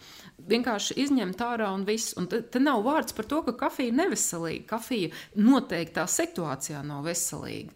Vienkārši 0.49 0.97
izņemt 1.03 1.41
ārā 1.45 1.69
un 1.75 1.85
viss. 1.87 2.15
Un 2.19 2.27
te, 2.31 2.41
te 2.41 2.61
nav 2.61 2.83
vārds 2.85 3.15
par 3.17 3.27
to, 3.29 3.41
ka 3.45 3.55
kafija 3.65 3.91
ir 3.91 3.97
neveselīga. 3.97 4.65
Kafija 4.71 5.11
noteiktā 5.37 6.05
situācijā 6.09 6.81
nav 6.85 7.05
veselīga. 7.07 7.75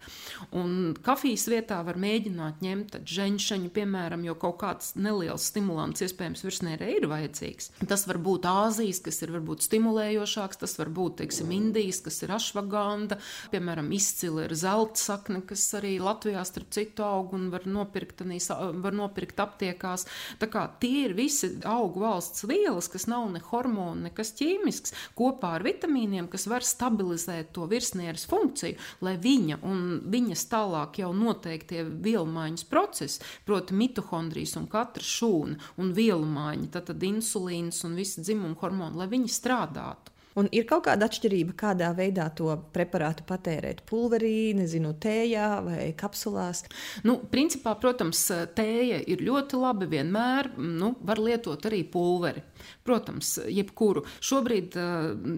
Un 0.58 0.95
kafijas 1.06 1.47
vietā 1.51 1.82
var 1.86 1.99
mēģināt 2.01 2.63
ņemt 2.65 2.97
ženšaņu, 3.15 3.71
piemēram, 3.75 4.25
jo 4.28 4.36
kaut 4.39 4.58
kāds 4.63 4.93
neliels 4.99 5.49
stimulants 5.51 6.04
iespējams 6.06 6.45
virsnierē 6.45 6.89
ir 6.97 7.08
vajadzīgs. 7.12 7.71
Tas 7.86 8.06
var 8.10 8.19
būt 8.23 8.47
Āzijas, 8.49 9.01
kas 9.06 9.21
ir 9.25 9.34
varbūt 9.36 9.65
stimulējošāks, 9.65 10.62
tas 10.63 10.75
var 10.80 10.91
būt, 10.95 11.19
teiksim, 11.21 11.51
Indijas, 11.56 12.01
kas 12.06 12.21
ir 12.25 12.34
ašvaganda, 12.36 13.19
piemēram, 13.54 13.91
izcili 13.95 14.45
ir 14.45 14.56
zelta 14.58 14.99
sakne, 15.01 15.41
kas 15.47 15.63
arī 15.78 15.95
Latvijā 16.04 16.43
starp 16.47 16.71
citu 16.75 17.06
aug 17.06 17.34
un 17.38 17.49
var 17.54 17.67
nopirkt, 17.69 18.23
var 18.25 18.95
nopirkt 18.95 19.39
aptiekās. 19.43 20.08
Tā 20.41 20.49
kā 20.51 20.65
tie 20.82 21.06
ir 21.06 21.15
visi 21.17 21.51
augu 21.67 22.04
valsts 22.06 22.45
vielas, 22.65 22.88
kas 22.89 23.06
nav 23.08 23.28
ne 23.32 23.41
hormoni, 23.51 24.08
nekas 24.10 24.34
ķīmisks, 24.39 24.93
kopā 25.17 25.56
ar 25.60 25.65
vitamīniem, 25.65 26.30
kas 26.32 26.47
var 26.49 26.65
stabilizēt 26.65 27.51
to 27.56 27.67
virsnieres 27.69 28.25
funkciju, 28.30 28.80
lai 29.06 29.15
viņa 29.21 29.60
un 29.65 29.86
viņas 30.12 30.47
tālāk 30.51 30.99
jau 31.04 31.12
noteiktie 31.15 31.84
vielmaiņas 31.86 32.65
procesi, 32.71 33.21
proti 33.45 33.78
mitohondrijas 33.78 34.58
un 34.62 34.67
katra 34.71 35.06
šūna 35.06 35.78
un 35.82 35.93
vielu 35.95 36.25
maiņa, 36.25 36.71
tad, 36.73 36.89
tad 36.89 37.06
insulīns 37.06 37.84
un 37.86 37.95
visi 37.99 38.25
dzimuma 38.25 38.58
hormoni, 38.62 39.01
lai 39.01 39.10
viņi 39.12 39.32
strādātu. 39.32 40.14
Un 40.36 40.50
ir 40.52 40.65
kaut 40.67 40.84
kāda 40.89 41.08
atšķirība, 41.08 41.54
kādā 41.56 41.93
veidā 41.95 42.26
to 42.36 42.50
preparātu 42.76 43.24
patērēt. 43.28 43.86
Pulverī, 43.88 44.52
nezinu, 44.58 44.91
tējā 45.00 45.48
vai 45.63 45.86
kapsulās. 45.95 46.65
Nu, 47.08 47.15
principā, 47.32 47.71
protams, 47.80 48.26
tēja 48.58 49.00
ir 49.08 49.24
ļoti 49.24 49.62
labi. 49.62 49.88
Vienmēr 49.95 50.52
nu, 50.60 50.91
var 51.08 51.24
lietot 51.24 51.69
arī 51.69 51.86
pulveri. 51.88 52.43
Protams, 52.84 53.38
jebkuru. 53.48 54.04
Šobrīd 54.19 54.76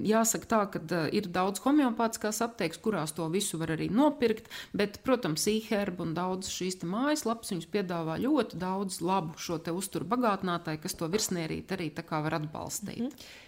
jāsaka 0.10 0.50
tā, 0.50 0.64
ka 0.74 1.04
ir 1.14 1.30
daudz 1.30 1.62
homeopātiskās 1.62 2.42
aptiekas, 2.48 2.82
kurās 2.82 3.14
to 3.14 3.30
visu 3.30 3.62
var 3.62 3.76
arī 3.78 3.92
nopirkt. 3.94 4.50
Bet, 4.74 5.04
protams, 5.06 5.46
e-herba 5.52 6.08
un 6.08 6.18
daudz 6.18 6.50
šīs 6.50 6.82
mājaslapas 6.82 7.54
viņus 7.54 7.70
piedāvā 7.70 8.18
ļoti 8.26 8.58
daudz 8.58 9.04
labu 9.06 9.38
šo 9.38 9.62
uzturu 9.78 10.10
bagātinātāju, 10.10 10.82
kas 10.82 10.98
to 10.98 11.10
virsnierīt 11.12 11.70
arī 11.76 11.92
var 12.08 12.42
atbalstīt. 12.42 12.98
Mm 12.98 13.12
-hmm. 13.14 13.47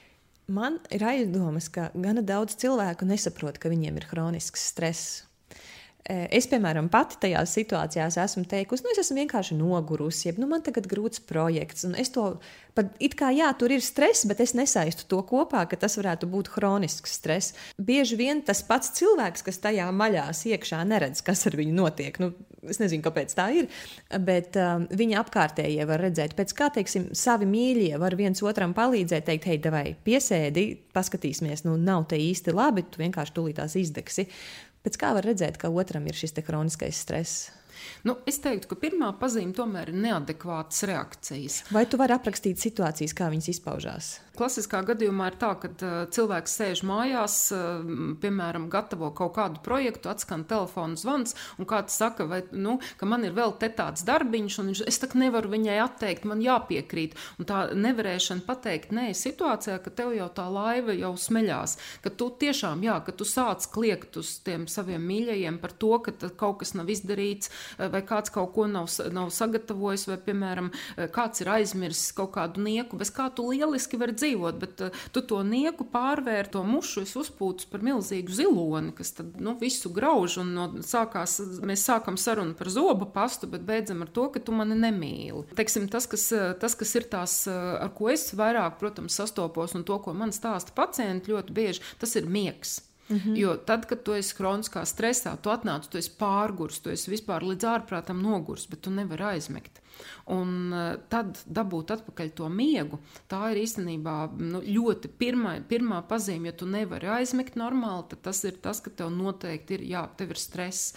Man 0.49 0.79
ir 0.89 1.03
aizdomas, 1.05 1.67
ka 1.69 1.91
gana 1.93 2.23
daudz 2.25 2.55
cilvēku 2.57 3.05
nesaprot, 3.05 3.59
ka 3.61 3.69
viņiem 3.69 3.99
ir 4.01 4.07
kronisks 4.09 4.63
stress. 4.71 5.19
Es, 6.09 6.47
piemēram, 6.49 6.87
pati 6.89 7.19
tajās 7.21 7.51
situācijās 7.53 8.15
esmu 8.17 8.41
teikusi, 8.49 8.81
nu, 8.81 8.89
es 8.95 9.03
esmu 9.03 9.19
vienkārši 9.19 9.53
nogurusi, 9.59 10.23
jeb 10.29 10.39
nu, 10.41 10.47
man 10.49 10.63
tagad 10.65 10.87
grūts 10.89 11.21
projekts. 11.29 11.85
Es 12.01 12.09
to 12.15 12.31
pat 12.73 12.95
it 13.03 13.13
kā 13.19 13.29
jā, 13.35 13.49
tur 13.59 13.73
ir 13.75 13.83
stress, 13.85 14.25
bet 14.29 14.41
es 14.41 14.55
nesaistu 14.57 15.05
to 15.11 15.19
kopā, 15.27 15.65
ka 15.69 15.77
tas 15.77 15.99
varētu 15.99 16.29
būt 16.31 16.49
kronisks 16.53 17.13
stress. 17.19 17.53
Bieži 17.77 18.17
vien 18.17 18.41
tas 18.45 18.63
pats 18.65 18.93
cilvēks, 18.97 19.43
kas 19.45 19.61
tajā 19.61 19.89
maļās 19.93 20.45
iekšā, 20.49 20.81
neredz, 20.89 21.21
kas 21.25 21.45
ar 21.49 21.57
viņu 21.59 21.75
notiek. 21.77 22.17
Nu, 22.23 22.31
es 22.65 22.81
nezinu, 22.81 23.03
kāpēc 23.05 23.35
tā 23.37 23.49
ir, 23.59 23.69
bet 24.25 24.57
um, 24.59 24.87
viņa 24.89 25.19
apkārtējie 25.21 25.85
var 25.89 26.01
redzēt, 26.07 26.33
pēc 26.39 26.55
kā 26.57 26.71
teiksim, 26.79 27.09
savi 27.17 27.47
mīļie 27.49 27.99
var 28.01 28.17
viens 28.19 28.41
otram 28.41 28.73
palīdzēt, 28.77 29.27
teikt, 29.29 29.49
hei, 29.49 29.59
vai 29.69 29.85
piesēdi, 30.05 30.65
paskatīsimies, 30.95 31.67
nu, 31.67 31.77
nav 31.77 32.09
te 32.09 32.19
īsti 32.19 32.55
labi, 32.55 32.87
tu 32.89 33.03
vienkārši 33.03 33.35
tūlītās 33.37 33.77
izdegsi. 33.79 34.27
Pēc 34.85 34.99
kā 34.99 35.13
var 35.17 35.27
redzēt, 35.27 35.57
ka 35.59 35.71
otram 35.71 36.07
ir 36.07 36.15
šis 36.15 36.37
kroniskais 36.45 36.99
stress? 37.03 37.49
Nu, 38.03 38.17
es 38.27 38.39
teiktu, 38.43 38.69
ka 38.71 38.77
pirmā 38.79 39.09
pazīme 39.19 39.55
tomēr 39.55 39.91
ir 39.91 39.99
neadekvātas 40.03 40.83
reakcijas. 40.89 41.61
Vai 41.75 41.85
tu 41.87 41.99
vari 41.99 42.15
aprakstīt 42.15 42.59
situācijas, 42.59 43.15
kā 43.15 43.29
viņas 43.31 43.51
izpaužās? 43.55 44.11
Klasiskā 44.39 44.79
gadījumā 44.87 45.25
ir 45.33 45.35
tā, 45.35 45.49
ka 45.59 45.67
uh, 45.67 45.95
cilvēks 46.15 46.53
sēž 46.61 46.81
mājās, 46.87 47.33
uh, 47.51 47.81
piemēram, 48.23 48.69
gatavo 48.71 49.09
kaut 49.11 49.33
kādu 49.35 49.59
projektu, 49.65 50.07
atskan 50.07 50.45
telefona 50.47 50.95
zvans, 50.95 51.35
un 51.59 51.67
kāds 51.67 51.97
saka, 51.99 52.23
vai, 52.29 52.39
nu, 52.55 52.77
ka 52.95 53.09
man 53.09 53.25
ir 53.27 53.35
vēl 53.35 53.51
te 53.59 53.67
tāds 53.75 54.05
darbiņš, 54.07 54.59
un 54.61 54.71
viņš, 54.71 54.83
es 54.87 54.99
tak 55.01 55.17
nevaru 55.19 55.51
viņai 55.51 55.75
atteikt, 55.83 56.27
man 56.29 56.39
jāpiekrīt. 56.43 57.17
Un 57.35 57.49
tā 57.49 57.65
nevarēšana 57.75 58.45
pateikt, 58.47 58.93
nē, 58.95 59.09
situācijā, 59.11 59.75
ka 59.83 59.91
tev 59.97 60.13
jau 60.15 60.29
tā 60.39 60.47
laiva 60.47 60.95
jau 60.95 61.11
smeļās, 61.19 61.75
ka 62.05 62.13
tu 62.15 62.29
tiešām, 62.39 62.87
jā, 62.87 62.95
ka 63.03 63.17
tu 63.19 63.27
sāc 63.27 63.67
kliegt 63.75 64.21
uz 64.23 64.37
tiem 64.47 64.69
saviem 64.71 65.03
mīļajiem 65.03 65.59
par 65.59 65.75
to, 65.75 65.91
ka 66.05 66.15
kaut 66.39 66.61
kas 66.63 66.77
nav 66.79 66.87
izdarīts, 66.95 67.51
vai 67.75 68.05
kāds 68.07 68.31
kaut 68.31 68.55
ko 68.55 68.69
nav, 68.71 68.87
nav 69.11 69.35
sagatavojis, 69.35 70.07
vai, 70.13 70.19
piemēram, 70.29 70.71
kāds 71.11 71.43
ir 71.43 71.51
aizmirsis 71.59 72.15
kaut 72.15 72.37
kādu 72.39 72.63
nieku, 72.63 72.95
bez 73.03 73.11
kā 73.11 73.27
tu 73.35 73.49
lieliski 73.51 73.99
vari 73.99 74.15
dzīvot 74.15 74.28
dzīvot, 74.29 74.59
bet 74.59 74.81
uh, 74.81 75.03
tu 75.11 75.21
to 75.25 75.41
nieku 75.43 75.85
pārvērt, 75.89 76.53
to 76.53 76.63
mušu 76.63 77.05
uzpūtus 77.19 77.69
par 77.69 77.83
milzīgu 77.85 78.33
ziloni, 78.33 78.93
kas 78.95 79.13
tad, 79.17 79.37
nu, 79.41 79.55
visu 79.59 79.91
grauž. 79.93 80.39
No, 80.45 80.69
sākās, 80.85 81.39
mēs 81.65 81.85
sākam 81.87 82.17
sarunu 82.19 82.55
par 82.57 82.69
zobu 82.73 83.09
pastu, 83.13 83.49
bet 83.49 83.65
beidzam 83.67 84.03
ar 84.05 84.11
to, 84.13 84.29
ka 84.33 84.41
tu 84.43 84.55
mani 84.55 84.77
nemīli. 84.79 85.45
Teiksim, 85.57 85.89
tas, 85.91 86.07
kas, 86.09 86.29
eh, 86.35 86.53
tas, 86.59 86.75
kas 86.75 86.95
ir 86.95 87.09
tās, 87.11 87.47
eh, 87.47 87.55
ar 87.83 87.89
ko 87.95 88.09
es 88.09 88.29
vairāk, 88.33 88.79
protams, 88.79 89.17
sastopos, 89.19 89.75
un 89.75 89.83
to, 89.87 89.99
ko 89.99 90.13
man 90.13 90.31
stāsta 90.35 90.75
pacienti 90.75 91.33
ļoti 91.33 91.55
bieži, 91.55 91.83
tas 91.99 92.15
ir 92.15 92.29
miegs. 92.29 92.81
Mm 93.09 93.17
-hmm. 93.17 93.37
Jo 93.37 93.55
tad, 93.57 93.85
kad 93.85 94.03
tu 94.03 94.13
esi 94.13 94.35
kroniskā 94.37 94.85
stresā, 94.85 95.37
tu 95.41 95.49
atnāc, 95.49 95.87
tu 95.89 95.97
esi 95.97 96.11
pārgurs, 96.19 96.81
tu 96.81 96.89
esi 96.89 97.11
vispār 97.11 97.41
līdz 97.41 97.65
ārprātam 97.65 98.21
nogurs, 98.21 98.67
bet 98.69 98.81
tu 98.81 98.89
nevari 98.89 99.23
aizmigt. 99.23 99.81
Un 100.33 100.73
eh, 100.75 100.91
tad 101.11 101.41
dabūt 101.45 101.93
atpakaļ 101.97 102.31
to 102.37 102.49
miegu, 102.53 102.99
tā 103.31 103.41
ir 103.53 103.61
īstenībā 103.63 104.15
nu, 104.37 104.61
ļoti 104.65 105.11
pirmā, 105.21 105.57
pirmā 105.69 106.01
pazīme. 106.09 106.51
Ja 106.51 106.57
tu 106.59 106.69
nevari 106.69 107.11
aizmigt 107.19 107.59
normāli, 107.59 108.07
tad 108.13 108.23
tas 108.29 108.43
ir 108.47 108.59
tas, 108.63 108.81
ka 108.85 108.93
tev 108.93 109.11
noteikti 109.15 109.79
ir, 109.79 109.85
jā, 109.93 110.05
tev 110.19 110.35
ir 110.35 110.41
stress. 110.41 110.93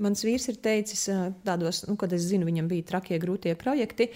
Mans 0.00 0.24
vīrs 0.24 0.48
ir 0.52 0.60
teicis, 0.62 1.06
eh, 1.12 1.28
tādos, 1.46 1.84
nu, 1.88 1.98
kad 2.00 2.12
es 2.16 2.28
zinu, 2.30 2.48
viņam 2.48 2.70
bija 2.70 2.90
trakie, 2.94 3.20
grūtie 3.22 3.56
projekti, 3.58 4.10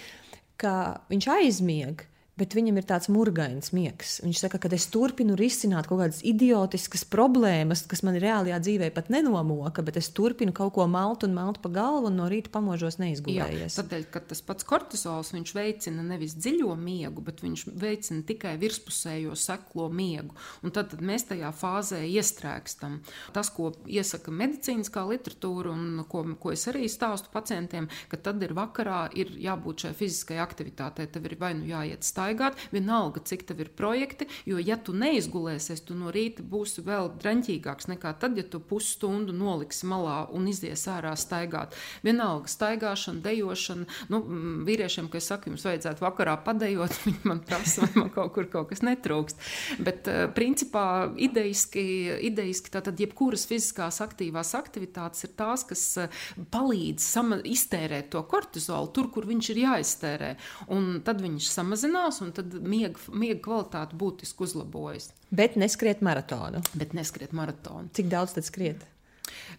ka 0.60 0.74
viņš 1.10 1.30
aizmiega 1.34 2.10
Bet 2.34 2.56
viņam 2.58 2.80
ir 2.80 2.86
tāds 2.88 3.06
murgains 3.14 3.70
miegs. 3.70 4.16
Viņš 4.24 4.40
saka, 4.42 4.58
ka 4.58 4.70
es 4.74 4.88
turpinu 4.90 5.36
risināt 5.38 5.86
kaut 5.86 6.00
kādas 6.00 6.18
idiotiskas 6.26 7.04
problēmas, 7.06 7.84
kas 7.86 8.02
man 8.02 8.18
reālajā 8.18 8.56
dzīvē 8.58 8.88
pat 8.96 9.06
nenomoka, 9.14 9.84
bet 9.86 10.00
es 10.00 10.08
turpinu 10.10 10.50
kaut 10.50 10.72
ko 10.74 10.88
malt 10.90 11.22
un 11.22 11.36
malt 11.36 11.60
pa 11.62 11.70
galvu, 11.70 12.08
un 12.10 12.18
no 12.18 12.26
rīta 12.26 12.50
pamožos 12.50 12.98
neizgulējies. 12.98 13.76
Jā, 13.76 13.84
tādēļ, 13.84 14.06
ka 14.10 14.24
tas 14.32 14.42
pats 14.42 14.66
kortizols 14.66 15.30
veicina 15.54 16.02
nevis 16.02 16.34
dziļo 16.34 16.74
miegu, 16.74 17.22
bet 17.22 17.44
viņš 17.44 17.64
veicina 17.70 18.26
tikai 18.26 18.56
virspusējo 18.58 19.38
seklo 19.38 19.86
miegu. 19.94 20.34
Un 20.66 20.74
tad, 20.74 20.90
tad 20.90 21.06
mēs 21.06 21.28
tajā 21.30 21.52
fāzē 21.54 22.02
iestrēgstam. 22.02 22.98
Tas, 23.36 23.52
ko 23.54 23.70
iesaka 23.86 24.34
medicīniskā 24.34 25.06
literatūra, 25.06 25.70
un 25.70 26.02
ko, 26.10 26.24
ko 26.34 26.50
es 26.50 26.66
arī 26.72 26.90
stāstu 26.90 27.30
pacientiem, 27.30 27.86
ka 28.10 28.18
tad 28.18 28.42
ir 28.42 28.58
vakarā 28.58 29.06
ir 29.14 29.30
jābūt 29.38 29.86
šai 29.86 29.94
fiziskai 30.02 30.42
aktivitātei. 30.42 31.06
Tev 31.14 31.30
ir 31.30 31.38
vai 31.38 31.54
nu 31.54 31.70
jāiet 31.70 32.02
stāvēt 32.02 32.23
staigāt, 32.24 32.56
vienalga, 32.72 33.20
cik 33.24 33.44
tev 33.48 33.60
ir 33.60 33.70
projekti, 33.76 34.26
jo, 34.48 34.58
ja 34.58 34.76
tu 34.80 34.94
neizgulēsies, 34.96 35.84
tu 35.84 35.96
no 35.98 36.12
rīta 36.14 36.42
būsi 36.42 36.84
vēl 36.84 37.12
draņķīgāks 37.20 37.88
nekā 37.92 38.14
tad, 38.20 38.38
ja 38.38 38.44
tu 38.48 38.60
pusstundu 38.60 39.34
noliksi 39.36 39.86
malā 39.90 40.24
un 40.32 40.48
izies 40.48 40.86
ārā 40.88 41.14
staigāt. 41.18 41.74
Vienalga, 42.04 42.48
staigāšana, 42.48 43.20
dejošana, 43.24 43.86
nu, 44.12 44.22
vīriešiem, 44.64 45.10
ka 45.12 45.20
es 45.20 45.28
saku, 45.28 45.52
jums 45.52 45.66
vajadzētu 45.66 46.04
vakarā 46.04 46.36
padejot, 46.44 46.96
viņi 47.04 47.28
man 47.28 47.42
prasa, 47.44 47.84
vai 47.84 48.04
man 48.04 48.12
kaut 48.14 48.32
kur 48.36 48.48
kaut 48.52 48.70
kas 48.72 48.84
netrūkst. 48.86 49.44
Bet, 49.84 50.08
uh, 50.08 50.24
principā, 50.34 50.86
idejiski, 51.28 51.84
idejiski 52.30 52.72
tātad 52.74 53.00
jebkuras 53.00 53.44
fiziskās 53.50 54.00
aktīvās 54.04 54.54
aktivitātes 54.56 55.28
ir 55.28 55.34
tās, 55.36 55.66
kas 55.68 55.84
uh, 56.00 56.24
palīdz 56.54 57.12
iztērēt 57.54 58.10
to 58.14 58.22
kortizolu 58.28 58.90
tur, 58.94 59.10
kur 59.12 59.28
viņš 59.28 59.50
ir 59.52 59.62
jāiztērē. 59.64 60.32
Un 60.74 61.00
tad 61.04 61.20
viņš 61.24 61.48
samazinās, 61.50 62.13
un 62.22 62.32
tad 62.36 62.54
miega, 62.62 63.00
miega 63.12 63.40
kvalitāte 63.44 63.98
būtiski 63.98 64.46
uzlabojas. 64.46 65.10
Bet 65.34 65.58
neskriet 65.60 66.02
maratonu. 66.04 66.62
Bet 66.78 66.94
neskriet 66.94 67.34
maratonu. 67.36 67.90
Cik 67.96 68.10
daudz 68.12 68.36
tad 68.36 68.46
skriet? 68.46 68.84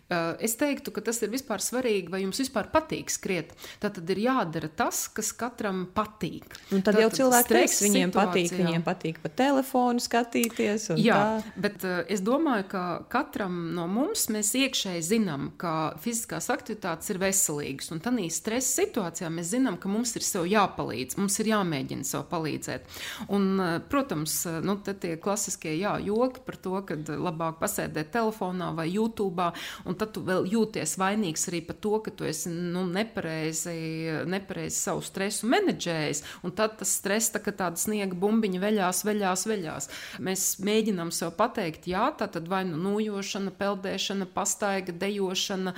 Eh, 0.05 0.35
es 0.45 0.53
teiktu, 0.53 0.91
ka 0.93 1.01
tas 1.01 1.17
ir 1.25 1.31
vispār 1.33 1.63
svarīgi, 1.65 2.11
vai 2.13 2.19
jums 2.21 2.37
vispār 2.37 2.67
patīk 2.69 3.09
skriet. 3.09 3.55
Tad 3.81 3.97
ir 4.13 4.19
jādara 4.21 4.67
tas, 4.69 5.07
kas 5.09 5.31
katram 5.33 5.87
patīk. 5.95 6.45
Un 6.69 6.83
tad, 6.85 6.93
tad 6.93 7.01
jau 7.01 7.07
cilvēki 7.19 7.49
teiks, 7.49 7.79
viņiem 7.81 8.11
situācijā. 8.11 8.33
patīk, 8.35 8.53
viņiem 8.59 8.83
patīk 8.85 9.17
pa 9.23 9.31
telefonu 9.33 10.03
skatīties. 10.03 10.91
Jā, 11.01 11.17
tā. 11.17 11.53
bet 11.57 11.85
uh, 11.87 12.03
es 12.05 12.21
domāju, 12.21 12.67
ka 12.69 12.83
katram 13.09 13.55
no 13.73 13.87
mums 13.89 14.27
mēs 14.29 14.51
iekšēji 14.59 15.01
zinām, 15.07 15.47
ka 15.57 15.95
fiziskās 16.03 16.51
aktivitātes 16.53 17.09
ir 17.09 17.21
veselīgas. 17.25 17.89
Un 17.95 18.03
tādā 18.05 18.29
stresa 18.29 18.83
situācijā 18.83 19.31
mēs 19.33 19.55
zinām, 19.55 19.79
ka 19.81 19.89
mums 19.89 20.13
ir 20.19 20.27
sev 20.27 20.45
jāpalīdz, 20.51 21.17
mums 21.17 21.39
ir 21.41 21.49
jāmēģina 21.55 22.05
sev 22.05 22.27
palīdzēt. 22.29 22.85
Un, 23.33 23.49
uh, 23.57 23.73
protams, 23.89 24.37
nu, 24.61 24.77
tie 24.85 25.17
klasiskie 25.17 25.73
jā, 25.79 25.97
joki 26.05 26.45
par 26.45 26.61
to, 26.61 26.77
ka 26.85 27.01
labāk 27.09 27.57
pasēdēt 27.65 28.13
telefonā 28.13 28.69
vai 28.77 28.85
YouTube. 28.93 29.49
Un 29.85 29.97
tad 29.99 30.13
tu 30.15 30.23
vēl 30.25 30.47
jūties 30.49 30.95
vainīgs 31.01 31.47
arī 31.49 31.61
par 31.65 31.79
to, 31.83 31.95
ka 32.05 32.13
tu 32.15 32.27
esi 32.27 32.51
nu, 32.51 32.85
nepareizi, 32.89 33.75
nepareizi 34.29 34.77
savu 34.77 35.03
stresu 35.05 35.49
menedžējis. 35.51 36.23
Un 36.45 36.55
tad 36.57 36.77
tas 36.79 36.93
stress 36.99 37.33
tā 37.33 37.41
kā 37.43 37.53
tāda 37.55 37.79
sniega 37.79 38.17
bumbiņa 38.19 38.61
veļās, 38.63 39.03
veļās, 39.07 39.45
veļās. 39.49 39.89
Mēs 40.25 40.47
mēģinām 40.65 41.11
sev 41.15 41.33
pateikt, 41.39 41.89
jā, 41.91 42.07
tā 42.17 42.27
tad 42.31 42.49
vai 42.51 42.63
nu 42.67 42.79
nojošana, 42.81 43.53
peldēšana, 43.59 44.27
pastaiga, 44.35 44.95
dejošana, 45.05 45.75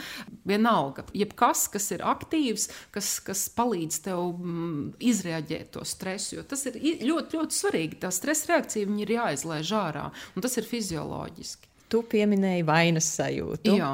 vienalga. 0.47 1.07
Jebkas, 1.17 1.67
kas 1.73 1.91
ir 1.95 2.03
aktīvs, 2.07 2.69
kas, 2.95 3.17
kas 3.25 3.47
palīdz 3.57 4.01
tev 4.07 4.23
mm, 4.33 4.97
izreaģēt 5.11 5.73
to 5.75 5.85
stresu. 5.87 6.37
Jo 6.37 6.45
tas 6.47 6.65
ir 6.69 6.79
ļoti, 6.81 7.37
ļoti 7.37 7.61
svarīgi. 7.61 8.01
Tā 8.03 8.11
stresa 8.13 8.53
reakcija 8.53 8.89
ir 9.03 9.15
jāizlaiž 9.17 9.73
ārā, 9.77 10.09
un 10.35 10.45
tas 10.45 10.57
ir 10.59 10.67
fizioloģiski. 10.67 11.76
Tu 11.87 12.03
pieminēji 12.11 12.65
vainas 12.67 13.07
sajūtu. 13.17 13.77
Jā. 13.79 13.91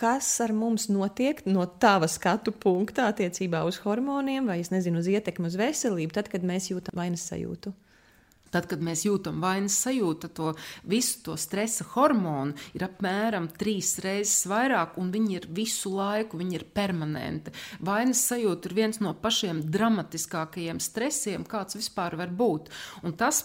Kas 0.00 0.28
ar 0.40 0.54
mums 0.56 0.88
notiek 0.88 1.42
no 1.46 1.66
tava 1.82 2.08
skatu 2.08 2.54
punkta 2.56 3.10
attiecībā 3.10 3.60
uz 3.68 3.80
hormoniem, 3.84 4.46
vai 4.48 4.62
nezinu, 4.72 5.02
uz 5.02 5.10
ietekmi 5.12 5.50
uz 5.50 5.58
veselību, 5.60 6.14
tad, 6.16 6.30
kad 6.32 6.46
mēs 6.46 6.70
jūtam 6.72 6.96
vainas 6.96 7.26
sajūtu? 7.28 7.74
Tad, 8.50 8.66
kad 8.70 8.82
mēs 8.82 9.04
jūtam 9.06 9.38
vainas 9.42 9.76
sajūtu, 9.84 10.30
to 10.34 10.52
visu 10.90 11.20
to 11.26 11.36
stresa 11.38 11.86
hormonu 11.92 12.56
ir 12.74 12.84
apmēram 12.86 13.46
trīs 13.60 13.92
reizes 14.02 14.48
vairāk, 14.50 14.96
un 15.00 15.12
viņi 15.14 15.36
ir 15.38 15.46
visu 15.54 15.92
laiku, 15.94 16.40
viņi 16.40 16.58
ir 16.58 16.66
permanenti. 16.74 17.54
Vainas 17.86 18.24
sajūta 18.30 18.70
ir 18.70 18.76
viens 18.80 19.00
no 19.02 19.14
pašiem 19.14 19.62
dramatiskākajiem 19.70 20.82
stresiem, 20.82 21.46
kāds 21.46 21.78
vispār 21.78 22.18
var 22.18 22.34
būt. 22.34 22.72
Un 23.06 23.14
tas 23.20 23.44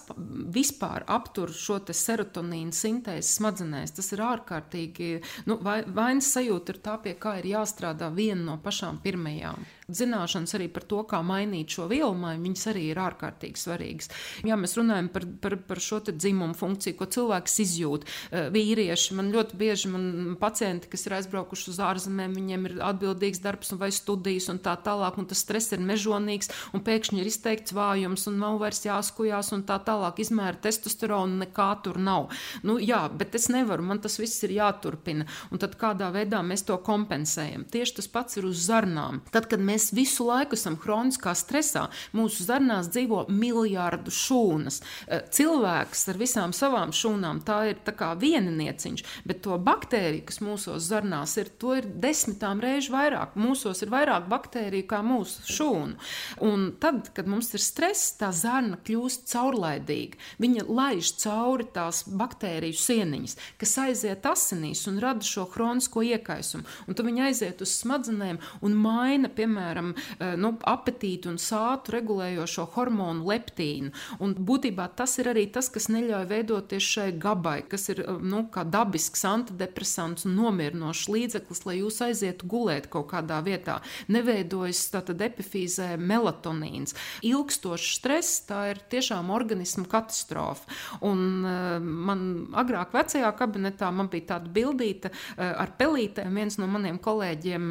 vispār 0.56 1.06
aptur 1.06 1.54
šo 1.54 1.78
serotonīnu 1.86 2.74
sintēzi 2.74 3.38
smadzenēs. 3.38 3.94
Tas 3.98 4.12
ir 4.16 4.24
ārkārtīgi. 4.26 5.10
Nu, 5.46 5.60
vainas 5.62 6.32
sajūta 6.34 6.74
ir 6.74 6.82
tā, 6.86 6.98
pie 7.04 7.14
kā 7.20 7.38
ir 7.42 7.52
jāstrādā 7.54 8.10
viena 8.16 8.42
no 8.52 8.62
pašām 8.64 9.02
pirmajām. 9.04 9.66
Zināšanas 9.86 10.56
arī 10.58 10.66
par 10.74 10.86
to, 10.90 11.04
kā 11.06 11.20
mainīt 11.22 11.76
šo 11.76 11.86
vielu 11.92 12.14
maiņu, 12.18 12.42
viņas 12.42 12.68
arī 12.72 12.88
ir 12.90 13.00
ārkārtīgi 13.04 13.62
svarīgas. 13.62 14.10
Ja 14.48 14.58
mēs 14.58 14.74
runājam 14.80 15.12
par, 15.14 15.28
par, 15.44 15.58
par 15.68 15.82
šo 15.84 16.00
dzimumu 16.08 16.58
funkciju, 16.58 16.98
ko 16.98 17.06
cilvēks 17.16 17.60
izjūt, 17.62 18.08
eh, 18.32 18.48
vīrieši, 18.54 19.14
man 19.18 19.30
ļoti 19.34 19.60
bieži 19.60 19.92
man 19.94 20.38
pacienti, 20.42 20.90
kas 20.90 21.06
ir 21.06 21.18
aizbraukuši 21.20 21.70
uz 21.70 21.82
ārzemēm, 21.86 22.34
viņiem 22.34 22.66
ir 22.70 22.76
atbildīgs 22.82 23.44
darbs 23.44 23.76
vai 23.78 23.92
studijas 23.94 24.50
un 24.50 24.60
tā 24.66 24.74
tālāk, 24.82 25.20
un 25.22 25.30
tas 25.30 25.44
stress 25.46 25.76
ir 25.78 25.86
mežonīgs, 25.86 26.50
un 26.74 26.82
pēkšņi 26.82 27.22
ir 27.22 27.30
izteikts 27.30 27.76
vājums, 27.76 28.26
un 28.32 28.40
nav 28.42 28.58
vairs 28.64 28.82
jāskujās, 28.88 29.54
un 29.54 29.64
tā 29.70 29.78
tālāk 29.86 30.24
izmēra 30.26 30.58
testosteronu, 30.66 31.44
nekā 31.46 31.70
tur 31.86 32.02
nav. 32.02 32.32
Nu, 32.64 32.80
jā, 32.82 33.04
bet 33.14 33.36
es 33.38 33.50
nevaru, 33.54 33.86
man 33.86 34.02
tas 34.02 34.18
viss 34.18 34.42
ir 34.48 34.58
jāturpina, 34.58 35.30
un 35.52 35.62
tad 35.62 35.78
kādā 35.78 36.10
veidā 36.16 36.42
mēs 36.42 36.66
to 36.66 36.78
kompensējam. 36.82 37.70
Tieši 37.70 38.00
tas 38.02 38.10
pats 38.10 38.42
ir 38.42 38.50
uz 38.50 38.66
zarnām. 38.66 39.22
Tad, 39.30 39.46
kad 39.52 39.62
mēs 39.62 39.75
mēs 39.76 39.92
visu 39.96 40.26
laiku 40.28 40.56
esam 40.56 40.78
hroniskā 40.80 41.34
stresā. 41.36 41.88
Mūsu 42.16 42.46
zarnās 42.48 42.90
dzīvo 42.94 43.26
miljardu 43.30 44.14
šūnas. 44.14 44.82
Eh, 45.08 45.24
cilvēks 45.36 46.08
ar 46.12 46.20
visām 46.20 46.54
savām 46.56 46.94
šūnām 46.96 47.44
tā 47.46 47.60
ir 47.72 47.82
tā 47.86 47.96
kā 47.96 48.14
vieninieciņš, 48.20 49.04
bet 49.26 49.42
to 49.44 49.58
baktēriju, 49.60 50.26
kas 50.30 50.40
mūsos 50.44 50.88
zarnās 50.88 51.36
ir, 51.42 51.52
to 51.60 51.76
ir 51.76 51.86
desmitām 51.86 52.62
reižu 52.64 52.94
vairāk. 52.96 53.36
Mūsos 53.36 53.84
ir 53.84 53.92
vairāk 53.92 54.30
baktēriju 54.32 54.88
kā 54.88 55.02
mūsu 55.04 55.44
šūnu. 55.58 56.00
Un 56.46 56.72
tad, 56.80 57.12
kad 57.16 57.28
mums 57.28 57.52
ir 57.54 57.64
stress, 57.64 58.16
tā 58.20 58.32
zarna 58.32 58.78
kļūst 58.78 59.28
caurlaidīga. 59.32 60.20
Viņa 60.40 60.68
laiž 60.70 61.16
cauri 61.20 61.68
tās 61.76 62.06
baktēriju 62.08 62.78
sieniņas, 62.80 63.38
kas 63.60 63.78
aiziet 63.82 64.26
asinīs 64.26 64.86
un 64.88 65.02
rada 65.04 65.26
šo 65.26 65.48
hronisko 65.54 66.04
iekaisumu. 66.06 66.64
Un 66.88 66.96
tad 66.96 67.08
viņi 67.08 67.26
aiziet 67.28 67.62
uz 67.66 67.74
smadzenēm 67.82 68.40
un 68.66 68.78
maina, 68.80 69.30
piemēram, 69.30 69.65
piemēram, 69.66 69.94
eh, 70.20 70.36
nu, 70.38 70.58
apetītu 70.62 71.30
un 71.30 71.38
sātu 71.38 71.96
regulējošo 71.96 72.68
hormonu 72.76 73.26
leptīnu. 73.26 73.92
Un 74.20 74.36
būtībā 74.36 74.90
tas 74.96 75.18
ir 75.20 75.26
arī 75.26 75.52
tas, 75.52 75.70
kas 75.70 75.88
neļauj 75.88 76.28
veidoties 76.28 76.84
šai 76.84 77.12
gabai, 77.18 77.64
kas 77.68 77.90
ir 77.90 78.02
eh, 78.02 78.12
nu, 78.22 78.48
dabisks 78.66 79.26
antidepresants 79.26 80.26
un 80.26 80.36
nomierinošs 80.36 81.08
līdzeklis, 81.10 81.66
lai 81.66 81.80
jūs 81.80 82.02
aizietu 82.02 82.48
gulēt 82.48 82.90
kaut 82.90 83.10
kādā 83.12 83.42
vietā. 83.44 83.82
Neveidojas 84.08 84.90
tātad 84.92 85.22
epifīzē 85.22 85.98
melatonīns. 85.98 86.96
Ilgstošs 87.24 87.96
stress 88.00 88.42
tā 88.46 88.72
ir 88.72 88.82
tiešām 88.90 89.30
organismu 89.30 89.86
katastrofa. 89.90 90.66
Un 91.02 91.46
uh, 91.46 91.80
man 91.80 92.48
agrāk 92.54 92.94
vecajā 92.94 93.32
kabinetā 93.38 93.92
man 93.92 94.10
bija 94.12 94.36
tāda 94.36 94.50
bildīta 94.52 95.12
ar 95.38 95.72
pelītēm. 95.78 96.36
Viens 96.36 96.58
no 96.60 96.68
maniem 96.70 96.98
kolēģiem 97.02 97.66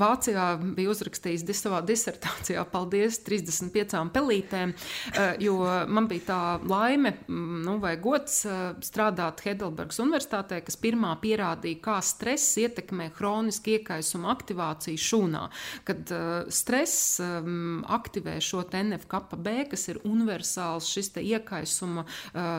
Vācijā 0.00 0.46
bija 0.76 0.92
uzrakstījis 0.92 1.35
rakstījis 1.36 1.62
savā 1.66 1.80
disertācijā, 1.84 2.62
paldies 2.70 3.18
35 3.24 4.10
pelītēm, 4.12 4.72
eh, 5.12 5.36
jo 5.40 5.58
man 5.88 6.06
bija 6.08 6.24
tā 6.26 6.40
laime 6.66 7.12
mm, 7.26 7.62
nu, 7.66 7.78
vai 7.82 7.96
gods 8.00 8.44
eh, 8.46 8.74
strādāt 8.80 9.42
Heidelbergas 9.44 10.00
Universitātē, 10.00 10.62
kas 10.64 10.76
pirmā 10.76 11.16
pierādīja, 11.20 11.80
kā 11.82 11.98
stress 12.02 12.56
ietekmē 12.58 13.10
hronisku 13.18 13.76
iekaisumu 13.76 14.28
aktivāciju 14.30 15.00
šūnā. 15.00 15.42
Kad 15.86 16.10
uh, 16.12 16.48
stress 16.52 17.18
um, 17.20 17.84
aktivē 17.88 18.38
šo 18.42 18.64
NFKB, 18.66 19.68
kas 19.70 19.86
ir 19.90 20.00
universāls 20.04 20.88
šis 20.90 21.12
iekaisuma 21.16 22.04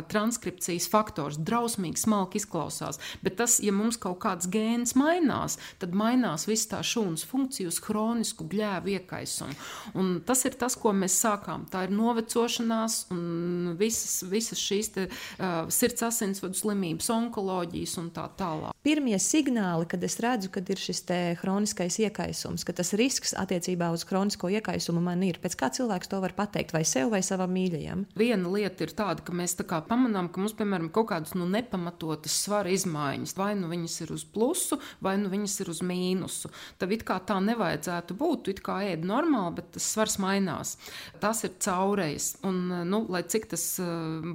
transkripcijas 0.10 0.88
faktors, 0.90 1.38
drausmīgi 1.38 2.00
smalki 2.02 2.40
izklausās. 2.40 3.00
Bet 3.24 3.38
tas, 3.42 3.58
ja 3.64 3.74
mums 3.76 4.00
kaut 4.02 4.20
kāds 4.24 4.50
gēns 4.52 4.96
mainās, 4.98 5.58
tad 5.82 5.96
mainās 5.98 6.48
viss 6.50 6.70
tā 6.72 6.80
šūnas 6.86 7.26
funkcija 7.28 7.70
uz 7.70 7.80
hronisku 7.88 8.48
gļēvu 8.50 8.67
ģēvu 8.68 8.94
iekaisumu. 8.98 9.58
Un 9.98 10.18
tas 10.28 10.44
ir 10.48 10.58
tas, 10.60 10.76
ko 10.80 10.94
mēs 10.96 11.18
sākām. 11.24 11.66
Tā 11.72 11.86
ir 11.88 11.96
novecošanās 11.96 13.08
un 13.16 13.74
visas, 13.80 14.22
visas 14.28 14.62
šīs 14.62 14.92
te, 14.96 15.08
uh, 15.08 15.68
sirds 15.74 16.06
asinsvadu 16.08 16.58
slimības, 16.58 17.10
onkoloģijas 17.14 17.98
un 18.02 18.12
tā 18.16 18.28
tālāk. 18.38 18.76
Pirmie 18.88 19.18
signāli, 19.20 19.88
kad 19.90 20.04
es 20.06 20.18
redzu, 20.24 20.52
ka 20.54 20.62
ir 20.64 20.80
šis 20.80 21.04
hroniskais 21.42 21.98
iekaisums, 22.04 22.66
ka 22.68 22.76
tas 22.76 22.94
risks 22.98 23.34
attiecībā 23.38 23.90
uz 23.96 24.06
hronisko 24.08 24.50
iekaisumu 24.58 25.02
man 25.04 25.24
ir, 25.28 25.40
pēc 25.44 25.58
kā 25.60 25.70
cilvēks 25.76 26.12
to 26.12 26.20
var 26.24 26.34
pateikt 26.38 26.74
vai 26.76 26.84
sev 26.88 27.12
vai 27.14 27.22
savam 27.26 27.54
mīļajam? 27.56 28.06
Viena 28.20 28.52
lieta 28.54 28.86
ir 28.86 28.94
tāda, 28.98 29.24
ka 29.24 29.36
mēs 29.36 29.58
tā 29.60 29.66
kā 29.68 29.82
pamanām, 29.88 30.30
ka 30.32 30.44
mums, 30.44 30.56
piemēram, 30.58 30.90
kaut 30.96 31.10
kādas 31.12 31.36
nu, 31.38 31.48
nepamatotas 31.52 32.36
svara 32.44 32.72
izmaiņas, 32.76 33.36
vai 33.40 33.54
nu 33.60 33.72
viņas 33.72 34.00
ir 34.06 34.14
uz 34.16 34.26
plusu, 34.28 34.80
vai 35.04 35.18
nu 35.22 35.32
viņas 35.32 35.60
ir 35.64 35.72
uz 35.74 35.84
mīnusu. 35.86 36.52
Tad 36.82 36.96
it 36.96 37.06
kā 37.08 37.20
tā 37.28 37.40
nevajadzētu 37.44 38.18
būt 38.18 38.52
kā 38.66 38.80
ēd 38.92 39.06
normāli, 39.08 39.58
bet 39.60 39.72
tas 39.78 39.88
svars 39.94 40.18
mainās. 40.22 40.76
Tas 41.22 41.44
ir 41.48 41.56
caurējs. 41.64 42.30
Un, 42.48 42.60
nu, 42.90 43.04
lai 43.12 43.24
cik 43.28 43.50
tas 43.54 43.66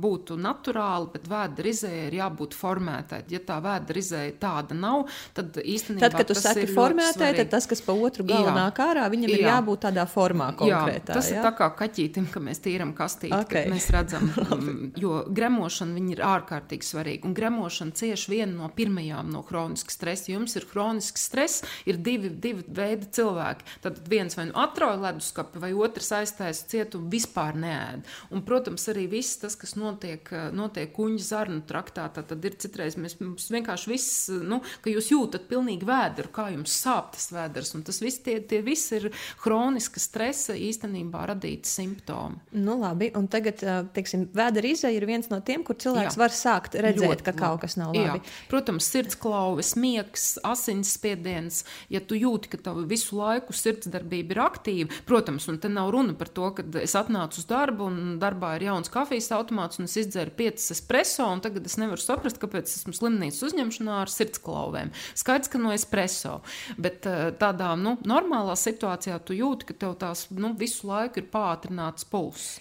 būtu 0.02 0.36
naturāli, 0.40 1.10
bet 1.14 1.28
vēda 1.30 1.66
rizēja 1.66 2.08
ir 2.08 2.18
jābūt 2.18 2.56
formētai. 2.58 3.22
Ja 3.32 3.42
tā 3.46 3.58
vēda 3.64 3.96
rizēja 3.96 4.34
tāda 4.42 4.76
nav, 4.76 5.06
tad 5.36 5.58
īstenībā 5.62 6.08
tad, 6.08 6.18
kad 6.20 6.30
tu 6.30 6.38
saki 6.38 6.66
formētai, 6.70 7.32
tad 7.40 7.52
tas, 7.52 7.68
kas 7.70 7.82
pa 7.84 7.94
otru 7.96 8.26
galu 8.28 8.52
nāk 8.54 8.80
ārā, 8.82 9.06
viņam 9.12 9.32
jā. 9.32 9.38
ir 9.38 9.46
jābūt 9.48 9.84
tādā 9.86 10.06
formā 10.10 10.50
konkrētā. 10.58 11.12
Jā, 11.12 11.16
tas 11.16 11.30
jā? 11.30 11.38
ir 11.38 11.46
tā 11.46 11.52
kā 11.58 11.68
kaķītim, 11.78 12.28
ka 12.32 12.42
mēs 12.44 12.62
tīram 12.64 12.94
kastīti, 12.96 13.34
okay. 13.36 13.68
mēs 13.72 13.88
redzam, 13.94 14.30
jo 15.02 15.22
gremošana 15.32 16.02
ir 16.12 16.22
ārkārtīgi 16.26 16.88
svarīga. 16.88 17.28
Un 17.28 17.36
gremošana 17.36 17.96
cieši 17.98 18.32
viena 18.32 18.52
no 18.56 18.70
pirmajām 18.72 19.30
no 19.32 19.44
hroniska 19.48 19.94
stresa. 19.94 20.30
Jums 20.32 20.56
ir 20.58 20.66
hronisks 20.72 21.26
stress, 21.28 21.66
ir 21.88 21.98
divi, 22.02 22.30
divi 22.30 22.64
veidi 22.66 23.08
cilvēki. 23.16 23.78
Tad 23.84 24.00
viens 24.12 24.36
vai 24.38 24.48
nu 24.50 24.56
atrauj 24.60 24.98
leduskapi, 25.02 25.60
vai 25.62 25.72
otrs 25.76 26.12
aiztaisa 26.20 26.68
cietumu 26.70 27.10
vispār 27.12 27.56
neēd. 27.58 28.06
Un, 28.32 28.44
protams, 28.46 28.84
arī 28.92 29.06
viss 29.10 29.40
tas, 29.42 29.56
kas 29.58 29.74
notiek, 29.78 30.28
notiek 30.54 30.92
kuņģa 30.96 31.26
zarnu 31.26 31.62
traktā, 31.68 32.08
tad 32.12 32.32
ir 32.36 32.56
citreiz 32.60 32.98
mēs 33.00 33.16
vienkārši 33.20 33.90
viss, 33.90 34.28
nu, 34.44 34.60
ka 34.84 34.92
jūs 34.92 35.10
jūtat 35.12 35.48
pilnīgi 35.50 35.88
vēdru, 35.88 36.30
kā 36.34 36.48
jums 36.54 36.74
sāp 36.82 37.12
tas 37.16 37.30
vēders. 37.34 37.74
Un 37.76 37.84
tas 37.86 38.00
viss, 38.02 38.22
tie, 38.24 38.38
tie 38.44 38.62
visi 38.64 38.98
ir 38.98 39.08
hroniska 39.44 40.02
stresa 40.02 40.56
īstenībā 40.58 41.24
radīti 41.32 41.70
simptomi. 41.70 42.40
Nu, 42.56 42.76
labi, 42.80 43.10
un 43.18 43.28
tagad, 43.32 43.62
teiksim, 43.96 44.28
vēdera 44.36 44.72
izēja 44.72 44.98
ir 44.98 45.08
viens 45.08 45.30
no 45.32 45.40
tiem, 45.44 45.64
kur 45.66 45.78
cilvēks 45.80 46.16
Jā. 46.16 46.22
var 46.22 46.36
sākt 46.36 46.76
redzēt, 46.76 47.02
Ļoti 47.02 47.26
ka 47.26 47.34
kaut 47.36 47.62
kas 47.64 47.76
nav 47.80 47.94
labi. 47.96 48.20
Jā. 48.20 48.34
Protams, 48.50 48.88
sirdsklauves, 48.92 49.74
miegs, 49.80 50.26
asinsspiediens, 50.46 51.62
ja 51.92 52.02
tu 52.04 52.18
jūti, 52.18 52.52
ka 52.52 52.60
tev 52.68 52.82
visu 52.90 53.18
laiku 53.18 53.54
sirdsdarbība 53.93 54.34
ir 54.34 54.40
aktīva, 54.43 55.01
protams, 55.07 55.47
un 55.51 55.59
te 55.61 55.68
nav 55.68 55.90
runa 55.93 56.14
par 56.16 56.30
to, 56.32 56.51
ka 56.57 56.64
es 56.80 56.95
atnācu 56.97 57.40
uz 57.40 57.47
darbu 57.49 57.88
un 57.88 58.18
darbā 58.22 58.57
ir 58.57 58.68
jauns 58.70 58.90
kafijas 58.93 59.30
automāts 59.36 59.78
un 59.78 59.88
es 59.88 59.97
izdzeru 60.01 60.32
piecas 60.36 60.70
espreso, 60.72 61.26
un 61.28 61.43
tagad 61.45 61.66
es 61.66 61.78
nevaru 61.80 62.01
saprast, 62.01 62.40
kāpēc 62.43 62.70
esmu 62.70 62.95
slimnīcas 62.97 63.43
uzņemšanā 63.51 64.01
ar 64.03 64.12
sirdsklauvēm. 64.12 64.93
Skaidrs, 65.18 65.53
ka 65.53 65.61
no 65.61 65.72
espreso, 65.74 66.40
bet 66.78 67.07
tādā 67.40 67.72
nu, 67.76 67.99
normālā 68.09 68.57
situācijā 68.59 69.20
tu 69.24 69.36
jūti, 69.36 69.70
ka 69.70 69.78
tev 69.84 69.97
tās 70.01 70.28
nu, 70.32 70.55
visu 70.59 70.88
laiku 70.88 71.22
ir 71.22 71.30
pātrināts 71.32 72.09
pulss. 72.09 72.61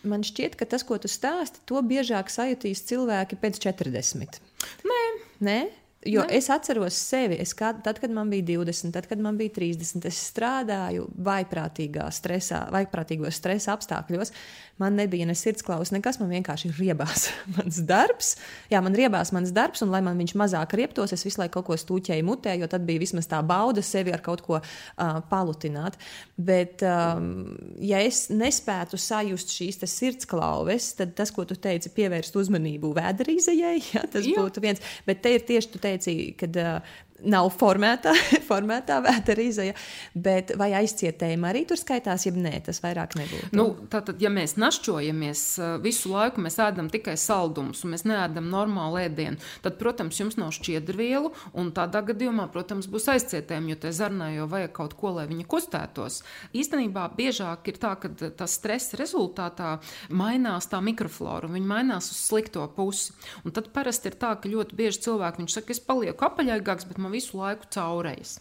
Man 0.00 0.24
šķiet, 0.24 0.54
ka 0.56 0.64
tas, 0.64 0.80
ko 0.88 0.96
tu 0.96 1.10
stāsti, 1.12 1.60
to 1.68 1.76
biežāk 1.84 2.32
sajutīs 2.32 2.80
cilvēki 2.88 3.36
pēc 3.36 3.60
40. 3.66 4.40
Nē, 4.88 5.02
Nē? 5.40 5.60
Jo 6.06 6.22
ne? 6.24 6.36
es 6.38 6.46
atceros 6.48 6.96
sevi, 6.96 7.36
es 7.44 7.50
kā, 7.52 7.74
tad, 7.84 7.98
kad 8.00 8.12
man 8.14 8.30
bija 8.32 8.46
20, 8.54 8.88
tad, 8.94 9.04
kad 9.10 9.20
man 9.20 9.36
bija 9.36 9.52
30, 9.58 10.06
es 10.08 10.20
strādāju 10.30 11.10
vaiprātīgā 11.26 12.06
stresā, 12.16 12.62
vaiprātīgos 12.72 13.36
stresa 13.36 13.74
apstākļos. 13.76 14.32
Man 14.80 14.96
nebija 14.96 15.26
ne 15.28 15.34
sirdsklausas, 15.36 15.92
nekas, 15.92 16.16
man 16.22 16.30
vienkārši 16.32 16.70
riebās 16.78 17.26
mans 17.58 17.82
darbs. 17.84 18.30
Jā, 18.72 18.80
man 18.80 18.96
riebās 18.96 19.28
mans 19.36 19.52
darbs, 19.52 19.84
un 19.84 19.92
lai 19.92 20.00
man 20.06 20.16
viņš 20.16 20.32
mazāk 20.40 20.72
rieptos, 20.80 21.12
es 21.12 21.24
visu 21.26 21.42
laiku 21.42 21.58
kaut 21.58 21.68
ko 21.68 21.76
stūķēju 21.82 22.24
mutē, 22.24 22.54
jo 22.56 22.70
tad 22.70 22.86
bija 22.88 23.02
vismaz 23.02 23.28
tā 23.28 23.42
bauda 23.44 23.84
sevi 23.84 24.16
ar 24.16 24.24
kaut 24.24 24.40
ko 24.46 24.56
uh, 24.56 25.20
palutināt. 25.28 26.00
Bet, 26.40 26.80
um, 26.80 27.52
ja 27.76 28.00
es 28.00 28.30
nespētu 28.32 28.96
sajust 28.96 29.52
šīs 29.52 29.82
sirdsklauves, 29.84 30.94
tad 30.96 31.12
tas, 31.18 31.28
ko 31.34 31.44
tu 31.44 31.60
teici, 31.60 31.92
pievērst 31.92 32.40
uzmanību 32.40 32.94
vēderīzējai, 32.96 33.76
ja, 33.98 34.06
tas 34.08 34.24
jā. 34.24 34.40
būtu 34.40 34.64
viens. 34.64 34.80
Bet 35.04 35.20
te 35.20 35.36
ir 35.36 35.44
tieši 35.44 35.74
tu 35.74 35.76
teici, 35.76 35.89
kad 36.38 36.56
uh, 36.56 36.78
nav 37.24 37.50
formētā, 37.54 38.14
formētā 38.50 39.00
vēterīze, 39.04 39.68
bet 40.14 40.54
vai 40.60 40.70
aizcietējumi 40.80 41.48
arī 41.50 41.64
tur 41.68 41.80
skaitās, 41.80 42.26
ja 42.26 42.34
nē, 42.34 42.54
tas 42.66 42.82
vairāk 42.84 43.16
nebūtu? 43.18 43.50
Nu, 43.56 43.68
tātad, 43.92 44.20
ja 44.22 44.32
mēs 44.32 44.56
našķojamies 44.60 45.44
visu 45.84 46.12
laiku, 46.14 46.42
mēs 46.44 46.58
ēdam 46.62 46.90
tikai 46.92 47.16
saldumus 47.20 47.84
un 47.84 47.94
mēs 47.94 48.06
neēdam 48.08 48.50
normālu 48.52 49.02
ēdienu, 49.04 49.40
tad, 49.64 49.78
protams, 49.80 50.20
jums 50.20 50.38
nav 50.40 50.52
šķiedrvielu, 50.56 51.32
un 51.60 51.72
tādā 51.76 52.02
gadījumā, 52.10 52.48
protams, 52.54 52.88
būs 52.90 53.08
aizcietējumi, 53.14 53.74
jo 53.74 53.80
te 53.84 53.94
zarnā 53.96 54.30
jau 54.34 54.48
vajag 54.50 54.74
kaut 54.76 54.96
ko, 54.98 55.14
lai 55.18 55.26
viņi 55.30 55.46
kustētos. 55.50 56.20
Īstenībā 56.56 57.06
biežāk 57.16 57.70
ir 57.72 57.80
tā, 57.82 57.94
ka 58.00 58.10
tas 58.38 58.56
stresa 58.58 58.98
rezultātā 59.00 59.76
mainās 60.08 60.68
tā 60.70 60.80
mikroflora, 60.84 61.48
un 61.48 61.56
viņi 61.58 61.70
mainās 61.70 62.10
uz 62.12 62.20
slikto 62.28 62.66
pusi. 62.76 63.14
Un 63.44 63.54
tad 63.56 63.70
parasti 63.74 64.10
ir 64.10 64.18
tā, 64.20 64.34
ka 64.40 64.50
ļoti 64.50 64.76
bieži 64.78 65.04
cilvēki 65.06 65.48
saka, 65.50 65.74
es 65.74 65.82
palieku 65.82 66.26
apaļaigāks, 66.26 66.86
bet 66.88 67.00
man 67.02 67.09
visu 67.12 67.38
laiku 67.38 67.68
caurējas. 67.74 68.38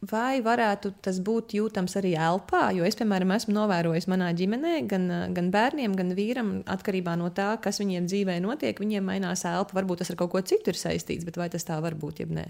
Vai 0.00 0.40
varētu 0.40 0.94
tas 1.04 1.18
būt 1.20 1.52
jūtams 1.58 1.92
arī 2.00 2.14
elpā? 2.16 2.70
Jo 2.72 2.86
es, 2.88 2.96
piemēram, 2.96 3.34
esmu 3.34 3.52
novērojis 3.52 4.06
manā 4.08 4.30
ģimenē, 4.32 4.78
gan, 4.88 5.02
gan 5.36 5.50
bērniem, 5.52 5.92
gan 5.96 6.14
vīram, 6.16 6.52
atkarībā 6.72 7.18
no 7.20 7.28
tā, 7.36 7.50
kas 7.60 7.82
viņiem 7.82 8.06
dzīvē 8.08 8.38
notiek, 8.40 8.80
viņiem 8.80 9.04
mainās 9.04 9.44
elpa. 9.44 9.76
Varbūt 9.76 10.00
tas 10.00 10.12
ar 10.12 10.16
kaut 10.22 10.32
ko 10.32 10.40
citu 10.40 10.72
ir 10.72 10.78
saistīts, 10.80 11.26
bet 11.28 11.36
vai 11.36 11.50
tas 11.52 11.68
tā 11.68 11.76
var 11.84 11.98
būt, 12.00 12.22
jeb 12.24 12.32
nē? 12.32 12.46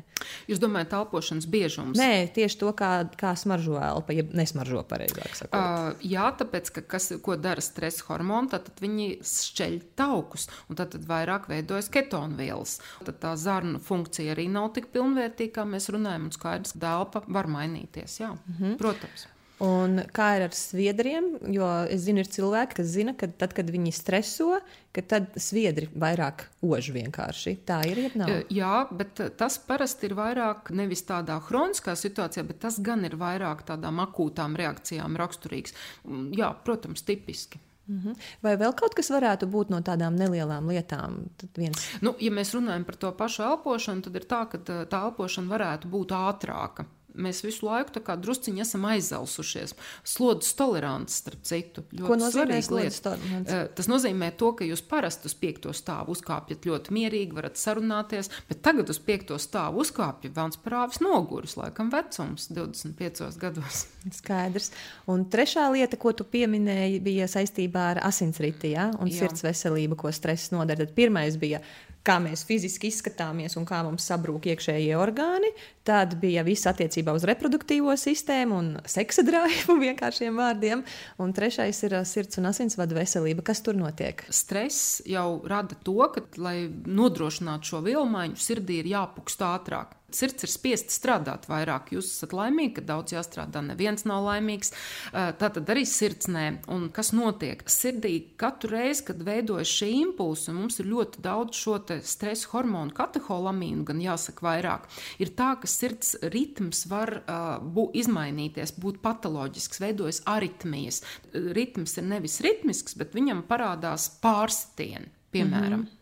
Jūs 0.47 0.61
domājat, 0.63 0.95
elpošanas 1.01 1.49
biežums? 1.51 1.99
Nē, 1.99 2.29
tieši 2.37 2.61
to, 2.61 2.71
kā, 2.79 2.93
kā 3.19 3.33
smaržo 3.35 3.81
elpa, 3.83 4.15
ja 4.15 4.23
nesmaržo 4.31 4.85
pareizāk. 4.87 5.35
Sakot. 5.41 5.59
Uh, 5.59 6.07
jā, 6.07 6.29
tāpēc, 6.39 6.71
ka 6.79 6.87
kas, 6.95 7.11
ko 7.19 7.35
dara 7.35 7.67
stresa 7.67 8.07
hormoni, 8.13 8.53
tad, 8.55 8.69
tad 8.71 8.85
viņi 8.85 9.09
šķeļ 9.27 9.77
taukus, 9.99 10.47
un 10.71 10.79
tad, 10.79 10.95
tad 10.95 11.11
vairāk 11.11 11.51
veidojas 11.51 11.91
ketonu 11.91 12.39
vielas. 12.39 12.79
Tad 13.03 13.19
tā 13.27 13.35
zarnu 13.41 13.83
funkcija 13.83 14.37
arī 14.37 14.47
nav 14.53 14.71
tik 14.79 14.93
pilnvērtīga, 14.95 15.57
kā 15.59 15.67
mēs 15.67 15.91
runājam, 15.91 16.31
un 16.31 16.39
skaidrs, 16.39 16.79
ka 16.79 16.97
elpa 17.01 17.25
var 17.27 17.40
mainīties. 17.47 18.21
Jā, 18.21 18.33
mm 18.33 18.57
-hmm. 18.59 18.79
Protams. 18.79 19.27
Un 19.61 20.01
kā 20.17 20.39
ir 20.39 20.47
ar 20.47 20.55
sviedriem? 20.57 21.35
Jo 21.53 21.67
es 21.93 22.07
zinu, 22.07 22.23
ir 22.23 22.29
cilvēki, 22.33 22.79
kas 22.79 22.87
zina, 22.95 23.13
ka 23.13 23.29
tad, 23.29 23.53
kad 23.53 23.69
viņi 23.69 23.93
streso, 23.93 24.57
tad 24.97 25.35
sviedri 25.37 25.91
vairāk 25.93 26.47
ož 26.65 26.89
vienkārši. 26.95 27.59
Tā 27.69 27.83
ir 27.91 27.99
jeb 28.07 28.17
nav. 28.17 28.33
Jā, 28.49 28.87
bet 28.91 29.21
tas 29.37 29.59
parasti 29.59 30.09
ir 30.09 30.15
vairāk 30.17 30.71
nevis 30.73 31.05
tādā 31.05 31.37
hroniskā 31.45 31.93
situācijā, 31.93 32.47
bet 32.49 32.63
tas 32.65 32.79
gan 32.81 33.05
ir 33.05 33.19
vairāk 33.21 33.67
tādām 33.69 34.01
akūtām 34.07 34.57
reakcijām 34.57 35.19
raksturīgs. 35.21 35.77
Mm, 36.09 36.31
jā, 36.41 36.55
protams, 36.65 37.05
tipiski. 37.05 37.61
Mhm. 37.91 38.15
Vai 38.41 38.55
vēl 38.57 38.73
kaut 38.79 38.95
kas 38.97 39.11
varētu 39.13 39.49
būt 39.51 39.73
no 39.75 39.83
tādām 39.85 40.17
nelielām 40.17 40.71
lietām? 40.73 41.27
Viens... 41.59 41.85
Nu, 42.01 42.15
ja 42.23 42.33
mēs 42.33 42.55
runājam 42.57 42.87
par 42.89 42.97
to 43.03 43.13
pašu 43.19 43.45
elpošanu, 43.51 44.07
tad 44.07 44.17
ir 44.17 44.25
tā, 44.31 44.45
ka 44.49 44.63
tā 44.65 45.03
elpošana 45.11 45.53
varētu 45.53 45.91
būt 45.93 46.17
ātrāka. 46.17 46.87
Mēs 47.15 47.43
visu 47.45 47.67
laiku 47.67 48.01
druskuļi 48.01 48.63
esam 48.63 48.85
aizelsušies. 48.91 49.75
Slodzes 50.07 50.55
tolerants, 50.59 51.21
starp 51.23 51.43
citu, 51.47 51.85
ļoti 51.97 52.31
svarīga 52.35 52.77
lieta. 52.77 53.15
Eh, 53.41 53.67
tas 53.77 53.89
nozīmē 53.91 54.31
to, 54.39 54.53
ka 54.59 54.67
jūs 54.69 54.83
parasti 54.87 55.31
uz 55.31 55.35
piekto 55.39 55.75
stāvu 55.77 56.15
uzkāpjat 56.17 56.67
ļoti 56.69 56.95
mierīgi, 56.95 57.37
varat 57.37 57.61
sarunāties, 57.61 58.31
bet 58.49 58.63
tagad 58.67 58.91
uz 58.93 59.01
piekto 59.03 59.39
stāvu 59.41 59.85
uzkāpja 59.85 60.33
Vans 60.37 60.61
Prāvis 60.61 61.03
noguris, 61.05 61.57
laikam 61.61 61.91
vecums 61.93 62.49
25 62.55 63.39
gados. 63.41 63.85
Skaidrs. 64.21 64.71
Un 65.11 65.27
trešā 65.31 65.67
lieta, 65.75 65.99
ko 66.01 66.15
tu 66.17 66.27
pieminēji, 66.29 67.03
bija 67.05 67.29
saistībā 67.31 67.87
ar 67.95 68.03
asinsriti 68.09 68.75
ja? 68.75 68.91
un 69.01 69.11
Jā. 69.11 69.25
sirds 69.25 69.45
veselību, 69.47 69.99
ko 70.01 70.13
stress 70.15 70.53
nodara. 70.55 70.87
Pirmais 70.95 71.37
bija 71.41 71.61
kā 72.07 72.17
mēs 72.23 72.45
fiziski 72.49 72.89
izskatāmies 72.91 73.57
un 73.61 73.67
kā 73.69 73.83
mums 73.85 74.07
sabrūk 74.09 74.49
iekšējie 74.53 74.97
orgāni. 74.99 75.53
Tad 75.87 76.17
bija 76.23 76.45
viss 76.47 76.69
attiecībā 76.71 77.13
uz 77.17 77.25
reproduktīvo 77.29 77.95
sistēmu 77.99 78.59
un 78.59 78.73
seksa 78.89 79.25
drājumu, 79.27 79.79
vienkāršiem 79.87 80.41
vārdiem. 80.41 80.85
Un 81.21 81.37
trešais 81.37 81.83
ir 81.89 81.99
uh, 82.01 82.07
sirds 82.09 82.41
un 82.41 82.51
asinsvadu 82.53 82.97
veselība. 82.99 83.45
Kas 83.47 83.63
tur 83.67 83.79
notiek? 83.79 84.25
Stress 84.33 85.01
jau 85.09 85.41
rada 85.51 85.79
to, 85.85 85.99
ka, 86.15 86.25
lai 86.41 86.59
nodrošinātu 86.71 87.75
šo 87.75 87.85
vilmaiņu, 87.87 88.41
sirdī 88.41 88.81
ir 88.83 88.93
jāpukst 88.95 89.45
ātrāk. 89.47 90.00
Sirds 90.17 90.47
ir 90.47 90.53
spiesta 90.53 90.95
strādāt 90.95 91.47
vairāk. 91.51 91.93
Jūs 91.95 92.11
esat 92.15 92.35
laimīgi, 92.37 92.77
ka 92.79 92.87
daudz 92.93 93.15
jāstrādā. 93.15 93.63
Neviens 93.65 94.07
nav 94.09 94.25
laimīgs. 94.27 94.73
Tā 95.13 95.51
tad 95.51 95.71
arī 95.73 95.85
sirds 95.89 96.29
nē. 96.31 96.47
Un 96.73 96.89
kas 96.95 97.13
notiek? 97.17 97.63
Sirdī 97.71 98.15
katru 98.41 98.75
reizi, 98.75 99.05
kad 99.11 99.23
veidojas 99.27 99.71
šī 99.71 99.91
impulsa, 100.01 100.55
mums 100.57 100.81
ir 100.83 100.91
ļoti 100.91 101.23
daudz 101.25 101.59
šo 101.59 101.79
stresa 102.05 102.51
hormonu, 102.53 102.95
kateholamīnu, 102.97 103.85
gan 103.89 104.03
jāsaka 104.03 104.47
vairāk. 104.47 104.89
Ir 105.23 105.33
tā, 105.39 105.53
ka 105.61 105.71
sirds 105.71 106.17
ritms 106.33 106.85
var 106.91 107.15
uh, 107.21 107.55
būt, 107.63 107.97
izmainīties, 108.03 108.75
būt 108.81 109.01
patoloģisks, 109.05 109.81
veidojas 109.83 110.23
aritmijas. 110.31 111.03
Ritms 111.33 111.97
ir 112.01 112.09
nevis 112.11 112.41
ritmisks, 112.45 112.97
bet 112.99 113.17
viņam 113.17 113.45
parādās 113.49 114.11
pārsitieni, 114.23 115.11
piemēram. 115.35 115.85
Mm 115.85 115.89
-hmm. 115.89 115.97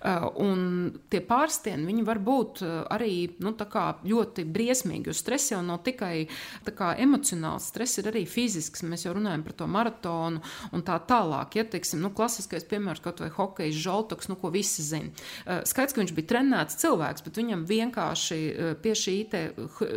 Un 0.00 0.60
tie 1.12 1.20
pārstieni, 1.20 1.84
viņi 1.90 2.04
var 2.06 2.20
būt 2.24 2.62
arī 2.88 3.14
nu, 3.44 3.52
ļoti 3.52 4.44
briesmīgi, 4.48 5.10
jo 5.10 5.14
stress 5.16 5.52
jau 5.52 5.60
nav 5.64 5.82
tikai 5.84 6.24
kā, 6.64 6.94
emocionāls, 7.02 7.68
stress 7.68 8.00
ir 8.00 8.08
arī 8.08 8.22
fizisks. 8.28 8.84
Mēs 8.86 9.04
jau 9.04 9.12
runājam 9.16 9.44
par 9.44 9.56
to 9.58 9.68
maratonu 9.68 10.40
un 10.72 10.84
tā 10.86 10.96
tālāk. 11.04 11.58
Ja, 11.58 11.66
teiksim, 11.68 12.00
nu, 12.00 12.12
klasiskais 12.16 12.64
piemērs 12.70 13.02
kaut 13.04 13.20
vai 13.20 13.28
hokeja 13.34 13.76
žoltoks, 13.76 14.30
nu, 14.32 14.38
ko 14.40 14.52
visi 14.54 14.84
zina. 14.86 15.12
Skaidrs, 15.68 15.92
ka 15.96 16.02
viņš 16.02 16.14
bija 16.16 16.30
trenēts 16.32 16.80
cilvēks, 16.80 17.26
bet 17.26 17.42
viņam 17.42 17.66
vienkārši 17.68 18.40
pie 18.80 18.96
šī 18.96 19.16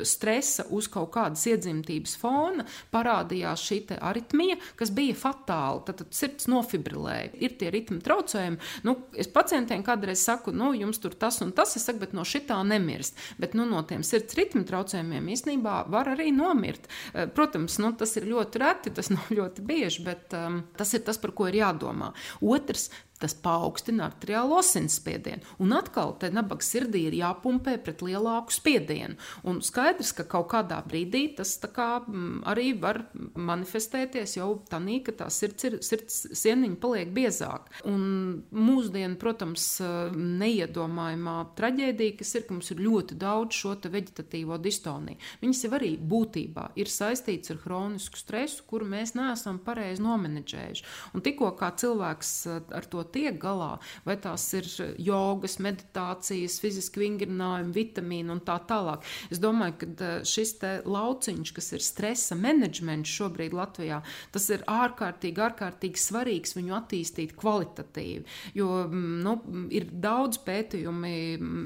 stresa 0.07 0.67
uz 0.75 0.89
kaut 0.91 1.13
kādas 1.15 1.45
iedzimtības 1.47 2.17
fona 2.19 2.67
parādījās 2.91 3.63
šī 3.69 3.79
aritmija, 4.03 4.59
kas 4.79 4.91
bija 4.95 5.15
fatāla. 5.17 5.83
Tad, 5.87 6.01
tad 6.03 6.11
sirds 6.15 6.49
nofibrilēja. 6.51 7.33
Ir 7.43 7.55
tie 7.59 7.71
ritmi 7.73 8.01
traucējumi. 8.03 8.59
Nu, 8.87 8.97
es 9.19 9.31
pacientiem 9.31 9.83
kādreiz 9.93 10.23
saku, 10.25 10.53
nu, 10.55 10.73
jums 10.77 10.99
tur 11.01 11.15
tas 11.17 11.39
un 11.45 11.53
tas, 11.55 11.75
es 11.77 11.85
saku, 11.87 12.01
bet 12.03 12.17
no 12.17 12.25
šitā 12.27 12.59
nemirst. 12.67 13.19
Bet 13.41 13.55
nu, 13.57 13.67
no 13.69 13.83
tiem 13.87 14.03
sirds 14.05 14.35
ritmu 14.37 14.65
traucējumiem 14.67 15.31
īstenībā 15.35 15.83
var 15.93 16.11
arī 16.15 16.31
nomirt. 16.35 16.89
Eh, 17.13 17.29
protams, 17.31 17.79
nu, 17.83 17.93
tas 17.97 18.17
ir 18.19 18.27
ļoti 18.29 18.63
reti, 18.63 18.93
tas 18.97 19.11
nav 19.13 19.31
ļoti 19.33 19.65
bieži, 19.65 20.03
bet 20.07 20.35
um, 20.37 20.63
tas 20.77 20.93
ir 20.97 21.05
tas, 21.07 21.21
par 21.21 21.35
ko 21.37 21.49
ir 21.49 21.61
jādomā. 21.61 22.11
Otrs, 22.41 22.89
tas 23.23 23.35
paaugstina 23.43 24.09
arteriālo 24.09 24.59
asinsspiedienu. 24.59 25.55
Un 25.63 25.75
atkal, 25.77 26.15
te 26.19 26.29
nabaga 26.33 26.65
sirdī 26.65 27.05
ir 27.07 27.17
jāpumpē 27.21 27.77
pret 27.83 28.03
lielāku 28.05 28.53
spiedienu. 28.53 29.17
Un 29.47 29.61
skaidrs, 29.65 30.13
ka 30.17 30.27
kaut 30.29 30.49
kādā 30.53 30.81
brīdī 30.85 31.25
tas 31.37 31.55
kā, 31.73 32.03
m, 32.07 32.41
arī 32.49 32.73
var 32.79 33.03
manifestēties 33.39 34.37
jau 34.37 34.49
tādā, 34.69 34.99
ka 35.05 35.13
tā 35.23 35.29
sirds, 35.31 35.67
ir, 35.69 35.77
sirds 35.85 36.19
sieniņa 36.35 36.79
paliek 36.83 37.11
biezāka. 37.15 37.71
Un 37.89 38.43
mūsdienu, 38.51 39.15
protams, 39.21 39.65
neiedomājumā 40.13 41.37
traģēdija, 41.57 42.17
kas 42.19 42.33
ir, 42.37 42.45
ka 42.47 42.57
mums 42.57 42.71
ir 42.73 42.83
ļoti 42.83 43.17
daudz 43.21 43.59
šo 43.61 43.75
veģetatīvo 43.93 44.57
distoniju. 44.63 45.19
Viņas 45.41 45.63
jau 45.65 45.71
arī 45.77 45.93
būtībā 45.97 46.69
ir 46.79 46.91
saistīts 46.91 47.53
ar 47.53 47.61
hronisku 47.63 48.19
stresu, 48.19 48.63
kuru 48.69 48.87
mēs 48.89 49.15
neesam 49.17 49.59
pareizi 49.63 50.03
nomenedžējuši. 50.03 50.85
Un 51.13 51.25
tikko 51.25 51.53
kā 51.59 51.71
cilvēks 51.79 52.33
ar 52.73 52.89
to 52.91 53.03
tiek 53.13 53.37
galā, 53.41 53.77
vai 54.07 54.17
tās 54.21 54.45
ir 54.57 54.67
jogas, 55.01 55.59
meditācijas, 55.63 56.59
fiziski 56.63 57.03
vingrinājumi, 57.03 57.73
vitamīni 57.75 58.33
un 58.33 58.41
tā 58.45 58.57
tālāk. 58.69 59.05
Es 59.33 59.41
domāju, 59.43 59.77
ka 59.81 60.11
šis 60.27 60.55
lauciņš, 60.85 61.53
kas 61.55 61.71
ir 61.75 61.83
stresa 61.83 62.37
menedžments 62.39 63.11
šobrīd 63.13 63.55
Latvijā, 63.55 64.01
tas 64.33 64.49
ir 64.53 64.65
ārkārtīgi, 64.69 65.43
ārkārtīgi 65.47 66.01
svarīgs 66.01 66.55
viņu 66.57 66.75
attīstīt 66.77 67.35
kvalitatīvi. 67.39 68.25
Jo 68.57 68.83
nu, 68.91 69.37
ir 69.73 69.89
daudz 69.91 70.39
pētījumi, 70.45 71.13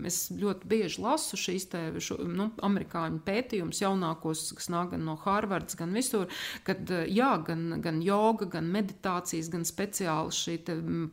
es 0.08 0.28
ļoti 0.38 0.70
bieži 0.70 1.04
lasu 1.04 1.40
šīs 1.40 1.70
te, 1.72 1.84
šo, 2.04 2.20
nu, 2.28 2.50
amerikāņu 2.64 3.22
pētījumus, 3.28 3.84
jaunākos, 3.84 4.48
kas 4.58 4.72
nāk 4.74 4.94
gan 4.96 5.06
no 5.08 5.18
Harvards, 5.24 5.78
gan 5.80 5.94
visur, 5.96 6.28
kad 6.68 6.90
jā, 7.12 7.34
gan, 7.48 7.80
gan 7.84 8.02
joga, 8.06 8.48
gan 8.58 8.70
meditācijas, 8.74 9.52
gan 9.54 9.66
speciāli 9.68 10.36
šī 10.36 10.58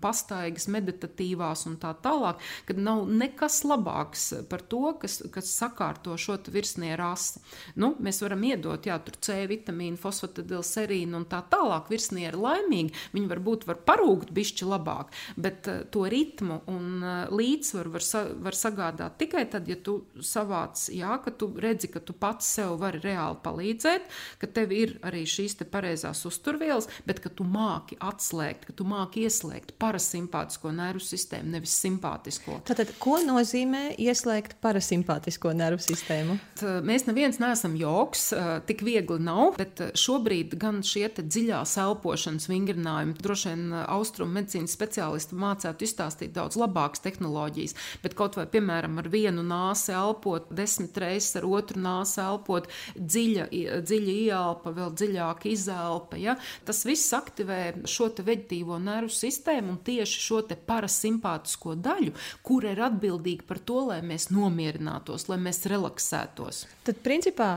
pastāvība 0.00 0.13
pastaigas, 0.14 0.68
meditatīvās 0.70 1.66
un 1.68 1.78
tā 1.82 1.90
tālāk, 2.04 2.42
kad 2.68 2.78
nav 2.78 3.04
nekas 3.10 3.62
labāks 3.66 4.30
par 4.50 4.62
to, 4.62 4.94
kas, 5.02 5.20
kas 5.34 5.50
sakārto 5.50 6.14
šo 6.20 6.38
virsnieku 6.54 6.98
rasi. 7.00 7.40
Nu, 7.80 7.94
mēs 8.02 8.20
varam 8.22 8.42
iedot, 8.46 8.86
jā, 8.86 8.98
tur 9.02 9.16
C 9.22 9.44
vitamīnu, 9.50 9.98
fosfatidilserīnu 10.00 11.16
un 11.18 11.26
tā 11.30 11.40
tālāk. 11.50 11.88
Virsnieki 11.90 12.30
ir 12.30 12.38
laimīgi, 12.38 12.94
viņi 13.14 13.30
varbūt 13.30 13.66
var 13.68 13.80
parūkt 13.86 14.32
bišķi 14.34 14.68
labāk, 14.68 15.12
bet 15.40 15.70
uh, 15.70 15.82
to 15.90 16.04
ritmu 16.10 16.60
un 16.70 16.86
uh, 17.00 17.32
līdzsvaru 17.34 17.94
var, 17.94 18.04
sa 18.04 18.24
var 18.46 18.58
sagādāt 18.58 19.18
tikai 19.22 19.46
tad, 19.50 19.68
ja 19.70 19.78
tu 19.80 19.96
savāc, 20.22 20.86
jā, 20.94 21.16
ka 21.24 21.32
tu 21.34 21.50
redzi, 21.60 21.90
ka 21.92 22.02
tu 22.04 22.16
pats 22.18 22.52
sev 22.58 22.76
vari 22.82 23.00
reāli 23.02 23.40
palīdzēt, 23.44 24.10
ka 24.42 24.50
tev 24.58 24.74
ir 24.76 24.96
arī 25.06 25.24
šīs 25.28 25.58
te 25.60 25.68
pareizās 25.68 26.22
uzturvielas, 26.28 26.90
bet 27.08 27.22
ka 27.24 27.32
tu 27.32 27.46
māki 27.48 27.98
atslēgt, 28.02 28.68
ka 28.68 28.76
tu 28.76 28.86
māki 28.88 29.24
ieslēgt 29.26 29.74
parasti 29.80 30.03
parasimpātisko 30.04 30.72
nervu 30.74 31.00
sistēmu, 31.02 31.50
nevis 31.54 31.74
simpātisko. 31.80 32.58
Tātad, 32.68 32.92
ko 33.00 33.16
nozīmē 33.24 33.94
ieslēgt 34.00 34.58
parasimpātisko 34.64 35.54
nervu 35.56 35.80
sistēmu? 35.82 36.36
Tā, 36.60 36.78
mēs 36.84 37.06
neviens 37.08 37.40
neesam 37.40 37.76
joks, 37.78 38.32
tik 38.68 38.84
viegli 38.84 39.18
nav, 39.24 39.56
bet 39.58 39.80
šobrīd 39.96 40.56
gan 40.60 40.82
šie 40.84 41.08
dziļās 41.14 41.76
elpošanas 41.80 42.48
vingrinājumi, 42.50 43.16
droši 43.20 43.52
vien 43.52 43.76
austrumu 43.84 44.36
medicīnas 44.38 44.74
speciālisti 44.76 45.38
mācētu 45.38 45.86
izstāstīt 45.86 46.34
daudz 46.36 46.58
labākas 46.60 47.04
tehnoloģijas, 47.04 47.76
bet 48.04 48.16
kaut 48.18 48.36
vai, 48.38 48.46
piemēram, 48.50 48.98
ar 49.00 49.08
vienu 49.12 49.44
nāsi 49.46 49.94
elpot, 49.94 50.50
desmit 50.54 50.96
reizes 51.00 51.40
ar 51.40 51.48
otru 51.48 51.80
nāsi 51.84 52.20
elpot, 52.24 52.68
dziļa, 52.98 53.48
dziļa 53.84 54.16
ieelpa, 54.28 54.74
vēl 54.76 54.94
dziļāka 55.00 55.50
izelpa, 55.52 56.20
ja? 56.20 56.36
tas 56.64 56.84
viss 56.88 57.12
aktivē 57.16 57.60
šo 57.88 58.10
veģetīvo 58.14 58.76
nervu 58.82 59.12
sistēmu 59.12 59.74
un 59.74 59.78
tieši 59.84 59.93
tieši 59.94 60.20
šo 60.26 60.42
parasimpātisko 60.66 61.78
daļu, 61.80 62.12
kur 62.46 62.66
ir 62.68 62.82
atbildīga 62.84 63.46
par 63.48 63.62
to, 63.62 63.80
lai 63.92 64.00
mēs 64.06 64.30
nomierinātos, 64.34 65.28
lai 65.30 65.40
mēs 65.42 65.64
relaksētos. 65.70 66.64
Tad, 66.86 67.00
principā, 67.06 67.50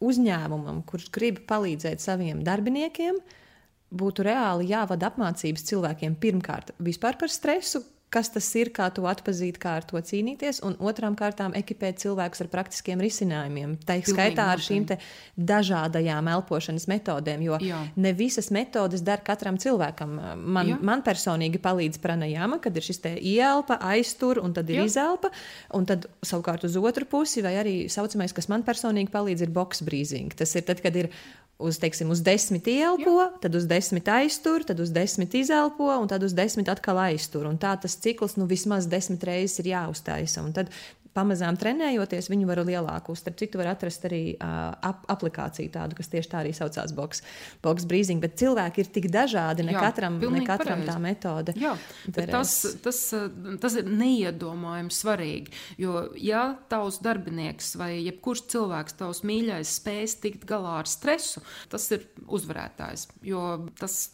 uzņēmumam, 0.00 0.82
kurš 0.88 1.10
grib 1.14 1.42
palīdzēt 1.48 2.02
saviem 2.02 2.44
darbiniekiem, 2.46 3.20
būtu 3.90 4.24
reāli 4.26 4.70
jāvada 4.70 5.10
apmācības 5.10 5.66
cilvēkiem 5.66 6.14
pirmkārt 6.20 6.74
vispār 6.78 7.18
par 7.20 7.32
stresu, 7.32 7.82
kas 8.10 8.30
tas 8.34 8.46
ir, 8.58 8.72
kā 8.74 8.88
to 8.94 9.06
atpazīt, 9.06 9.58
kā 9.62 9.76
ar 9.78 9.86
to 9.86 10.00
cīnīties, 10.02 10.60
un 10.66 10.74
otrām 10.82 11.14
kārtām 11.18 11.54
ekipēt 11.58 12.00
cilvēkus 12.02 12.42
ar 12.44 12.50
praktiskiem 12.50 13.02
risinājumiem. 13.02 13.76
Tā 13.86 14.00
ir 14.00 14.08
skaitā 14.10 14.48
ar 14.50 14.62
šīm 14.62 14.88
dažādajām 15.38 16.30
elpošanas 16.34 16.88
metodēm, 16.90 17.44
jo 17.46 17.58
Jā. 17.62 17.80
ne 17.94 18.12
visas 18.16 18.50
metodes 18.54 19.04
der 19.06 19.22
katram 19.26 19.60
cilvēkam. 19.62 20.16
Man, 20.42 20.72
Jā. 20.72 20.78
man 20.90 21.04
personīgi 21.06 21.62
palīdz 21.62 22.00
pranajāma, 22.02 22.60
kad 22.64 22.76
ir 22.76 22.86
šis 22.86 23.02
ieelpa, 23.14 23.78
aiztur 23.92 24.42
un 24.42 24.56
tad 24.56 24.70
ir 24.72 24.82
Jā. 24.82 24.88
izelpa, 24.90 25.30
un 25.76 25.86
tad 25.86 26.08
savukārt 26.26 26.66
uz 26.66 26.78
otru 26.80 27.06
pusi, 27.06 27.44
vai 27.46 27.54
arī 27.62 27.76
saucamais, 27.92 28.34
kas 28.34 28.50
man 28.50 28.66
personīgi 28.66 29.14
palīdz, 29.14 29.46
ir 29.46 29.54
box 29.54 29.84
breathing. 29.86 30.34
Tas 30.34 30.56
ir 30.58 30.66
tad, 30.66 30.82
kad 30.82 30.98
ir 30.98 31.12
uz, 31.60 31.78
teiksim, 31.80 32.10
uz 32.12 32.22
desmit 32.24 32.66
ielpo, 32.70 33.16
Jā. 33.20 33.28
tad 33.44 33.56
uz 33.58 33.66
desmit 33.70 34.08
aiztur, 34.10 34.64
tad 34.66 34.80
uz 34.82 34.92
desmit 34.94 35.34
izelpo, 35.38 35.90
un 35.92 36.08
tad 36.10 36.24
uz 36.26 36.34
desmit 36.36 36.70
atkal 36.72 36.98
aiztur. 37.04 37.46
Un 37.50 37.58
tā 37.60 37.74
tas 37.80 37.96
cikls 38.00 38.38
nu, 38.40 38.48
vismaz 38.50 38.88
desmit 38.90 39.24
reizes 39.28 39.60
ir 39.62 39.72
jāuztaisa. 39.74 40.44
Un 40.44 40.56
tad 40.56 40.72
pamazām 41.16 41.58
trenējoties, 41.60 42.28
viņu 42.30 42.48
var 42.48 42.62
lielāku. 42.66 43.14
Starp 43.18 43.38
citu, 43.40 43.58
var 43.60 43.72
atrast 43.72 44.04
arī 44.08 44.22
uh, 44.36 44.70
ap 44.86 45.06
aplikāciju 45.10 45.72
tādu, 45.74 45.98
kas 45.98 46.10
tieši 46.12 46.30
tā 46.30 46.42
arī 46.42 46.52
saucās 46.56 46.94
box, 46.96 47.24
box 47.64 47.86
breathing. 47.88 48.22
Bet 48.22 48.36
cilvēki 48.40 48.84
ir 48.84 48.92
tik 48.94 49.08
dažādi, 49.12 49.66
ne 49.66 49.74
Jā, 49.74 49.82
katram, 49.88 50.20
ne 50.20 50.44
katram 50.46 50.84
pareizi. 50.84 50.90
tā 50.90 50.98
metode. 51.02 51.56
Jā, 51.60 51.74
tas, 52.30 52.54
tas, 52.84 53.02
tas 53.62 53.78
ir 53.80 53.90
neiedomājami 53.90 54.94
svarīgi. 54.94 55.56
Jo, 55.82 56.06
ja 56.20 56.44
tavs 56.70 57.00
darbinieks 57.04 57.74
vai 57.80 57.92
jebkurš 57.98 58.46
cilvēks, 58.54 58.98
tavs 59.00 59.24
mīļais, 59.26 59.76
spēs 59.80 60.18
tikt 60.22 60.46
galā 60.48 60.78
ar 60.84 60.90
stresu, 60.90 61.42
tas 61.72 61.90
ir 61.96 62.06
uzvarētājs. 62.30 63.08
Jo 63.26 63.66
tas 63.80 64.06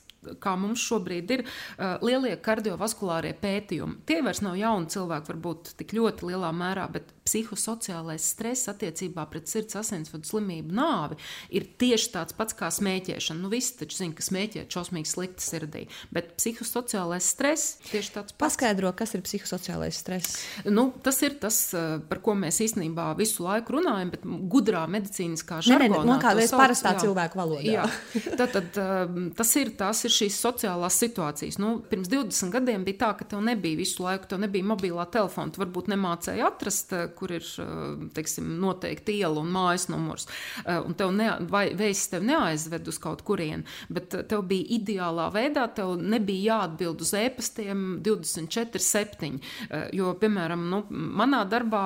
kā 0.42 0.56
mums 0.60 0.84
šobrīd 0.86 1.34
ir, 1.38 1.44
uh, 1.46 1.96
lielie 2.04 2.34
kardiovaskulārie 2.42 3.34
pētījumi. 3.40 4.00
Tie 4.08 4.20
vairs 4.24 4.42
nav 4.44 4.58
jauni 4.60 4.90
cilvēki, 4.92 5.32
varbūt 5.32 5.74
tik 5.80 5.96
ļoti 5.96 6.30
lielā 6.32 6.52
mērā, 6.56 6.88
bet 6.92 7.15
psihosociālais 7.26 8.30
stress 8.32 8.70
attiecībā 8.72 9.26
pret 9.30 9.50
sirds 9.50 9.78
asinsvadu 9.78 10.28
slimību 10.28 10.74
nāvi 10.76 11.18
ir 11.54 11.66
tieši 11.78 12.12
tāds 12.14 12.36
pats 12.36 12.56
kā 12.56 12.70
smēķēšana. 12.72 13.42
Nu, 13.42 13.50
visi 13.52 13.74
taču 13.80 13.98
zina, 14.00 14.16
ka 14.16 14.24
smēķēt 14.24 14.72
šausmīgi 14.72 15.10
slikti 15.10 15.44
sirdī, 15.44 15.84
bet 16.14 16.34
psihosociālais 16.38 17.30
stress 17.34 17.76
tieši 17.90 18.14
tāds 18.16 18.34
pats. 18.34 18.56
Paskaidro, 18.56 18.92
kas 18.96 19.14
ir 19.16 19.24
psihosociālais 19.26 19.98
stress. 19.98 20.36
Nu, 20.70 20.88
tas 21.04 21.18
ir 21.26 21.36
tas, 21.42 21.58
uh, 21.76 21.98
par 22.08 22.20
ko 22.24 22.36
mēs 22.38 22.60
īstenībā 22.64 23.08
visu 23.18 23.44
laiku 23.46 23.76
runājam, 23.76 24.12
bet 24.14 24.26
gudrā 24.52 24.84
medicīniskā 24.90 25.60
žargonā. 25.66 26.02
Ne, 26.04 26.12
ne, 26.12 26.18
kā 26.22 26.34
mēs 26.38 26.54
parastā 26.54 26.94
jā, 26.94 27.04
cilvēku 27.06 27.40
valodā. 27.40 27.66
Jā, 27.66 27.86
tad, 28.38 28.54
tad 28.54 28.80
uh, 28.80 29.16
tas 29.36 29.52
ir, 29.60 29.72
tās 29.78 30.04
ir 30.06 30.14
šīs 30.14 30.38
sociālās 30.46 30.98
situācijas. 31.02 31.58
Nu, 31.62 31.76
pirms 31.90 32.10
20 32.12 32.54
gadiem 32.54 32.86
bija 32.86 33.02
tā, 33.04 33.12
ka 33.18 33.28
tev 33.34 33.42
nebija 33.46 33.80
visu 33.80 34.04
laiku, 34.06 34.28
tev 34.30 34.42
nebija 34.44 34.66
mobilā 34.66 35.08
telefona. 35.12 35.52
Tu 35.52 35.62
varbūt 35.62 35.90
nemācēji 35.92 36.44
atrast, 36.46 36.94
kur 37.16 37.32
ir 37.36 37.46
teiksim, 38.16 38.56
noteikti 38.62 39.18
iela 39.20 39.42
un 39.42 39.50
mājas 39.54 39.88
numurs. 39.92 40.28
Un 40.66 40.96
tev 40.98 41.12
ne, 41.16 41.30
vai 41.50 41.68
vēsts 41.76 42.12
tev 42.12 42.26
neaizved 42.26 42.88
uz 42.90 43.00
kaut 43.02 43.24
kurieni, 43.26 43.66
bet 43.92 44.14
tev 44.30 44.44
bija 44.48 44.68
ideālā 44.78 45.28
veidā, 45.34 45.66
tev 45.74 45.96
nebija 46.00 46.56
jāatbild 46.56 47.02
uz 47.04 47.12
e-pastiem 47.18 47.84
24, 48.04 48.82
7. 48.82 49.40
Jo, 49.96 50.12
piemēram, 50.20 50.66
nu, 50.70 50.82
manā 50.90 51.42
darbā, 51.48 51.84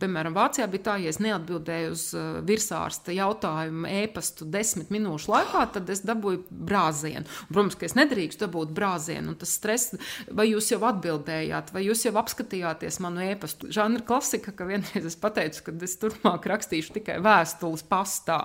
piemēram, 0.00 0.36
Vācijā 0.36 0.66
bija 0.70 0.86
tā, 0.90 0.96
ja 1.04 1.12
es 1.12 1.20
neatbildēju 1.22 1.94
uz 1.94 2.06
virsārsta 2.46 3.14
jautājumu 3.14 3.88
e-pastu 4.00 4.46
desmit 4.48 4.92
minūšu 4.94 5.30
laikā, 5.32 5.66
tad 5.76 5.90
es 5.92 6.04
dabūju 6.06 6.44
brāzienu. 6.50 7.26
Protams, 7.50 7.76
ka 7.78 7.88
es 7.88 7.96
nedrīkstu 7.98 8.46
dabūt 8.46 8.72
brāzienu, 8.76 9.32
un 9.32 9.38
tas 9.40 9.52
stress, 9.56 9.96
vai 10.32 10.48
jūs 10.50 10.70
jau 10.72 10.80
atbildējāt, 10.88 11.72
vai 11.74 11.84
jūs 11.86 12.06
jau 12.06 12.14
apskatījāties 12.20 13.00
manu 13.04 13.24
e-pastu. 13.26 13.70
Žanra 13.74 14.04
klasika, 14.30 14.52
ka 14.54 14.64
vienreiz 14.64 15.06
es 15.06 15.16
pateicu, 15.18 15.62
ka 15.66 15.72
es 15.82 15.96
turpmāk 15.98 16.44
rakstīšu 16.46 16.94
tikai 16.94 17.16
vēstules 17.24 17.82
pastā, 17.90 18.38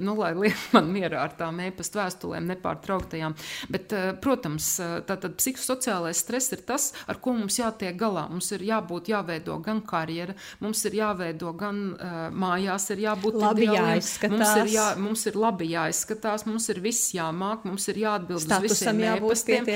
nu, 0.00 0.14
lai 0.16 0.32
liek 0.36 0.56
man 0.74 0.88
mierā 0.92 1.20
ar 1.26 1.34
tām 1.36 1.60
e-pastu 1.60 2.00
vēstulēm 2.00 2.48
nepārtrauktajām. 2.48 3.36
Bet, 3.68 3.92
eh, 3.92 4.12
protams, 4.16 4.70
eh, 4.80 4.94
tātad 5.08 5.36
psihosociālais 5.36 6.22
stress 6.24 6.54
ir 6.56 6.62
tas, 6.68 6.92
ar 7.06 7.20
ko 7.20 7.34
mums 7.36 7.58
jātiek 7.60 7.96
galā. 7.98 8.24
Mums 8.32 8.48
ir 8.56 8.64
jābūt 8.70 9.10
jāveido 9.12 9.58
gan 9.64 9.82
karjera, 9.84 10.36
mums 10.64 10.84
ir 10.88 10.96
jāveido 10.98 11.52
gan 11.58 11.82
uh, 11.92 12.16
mājās, 12.32 12.88
ir 12.94 13.02
jābūt 13.04 13.36
labi 13.38 13.66
ideāliem. 13.66 13.98
jāizskatās. 13.98 14.32
Mums 14.32 14.56
ir, 14.62 14.72
jā, 14.72 14.86
mums 15.02 15.26
ir 15.28 15.38
labi 15.38 15.70
jāizskatās, 15.72 16.46
mums 16.48 16.68
ir 16.72 16.80
viss 16.84 17.12
jāmāk, 17.16 17.66
mums 17.68 17.88
ir 17.92 18.00
jāatbild 18.04 18.44
Statusam 18.44 18.64
uz 18.64 18.78
visiem 18.78 19.02
e-pastiem. 19.12 19.68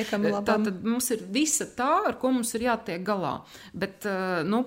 Tātad 0.49 0.83
mums 0.87 1.11
ir 1.15 1.25
visa 1.33 1.69
tā, 1.69 1.91
ar 2.13 2.19
ko 2.23 2.33
mums 2.39 2.53
ir 2.57 2.67
jātiek 2.69 3.05
galā. 3.07 3.35
Bet, 3.73 4.07
uh, 4.09 4.43
nu, 4.47 4.65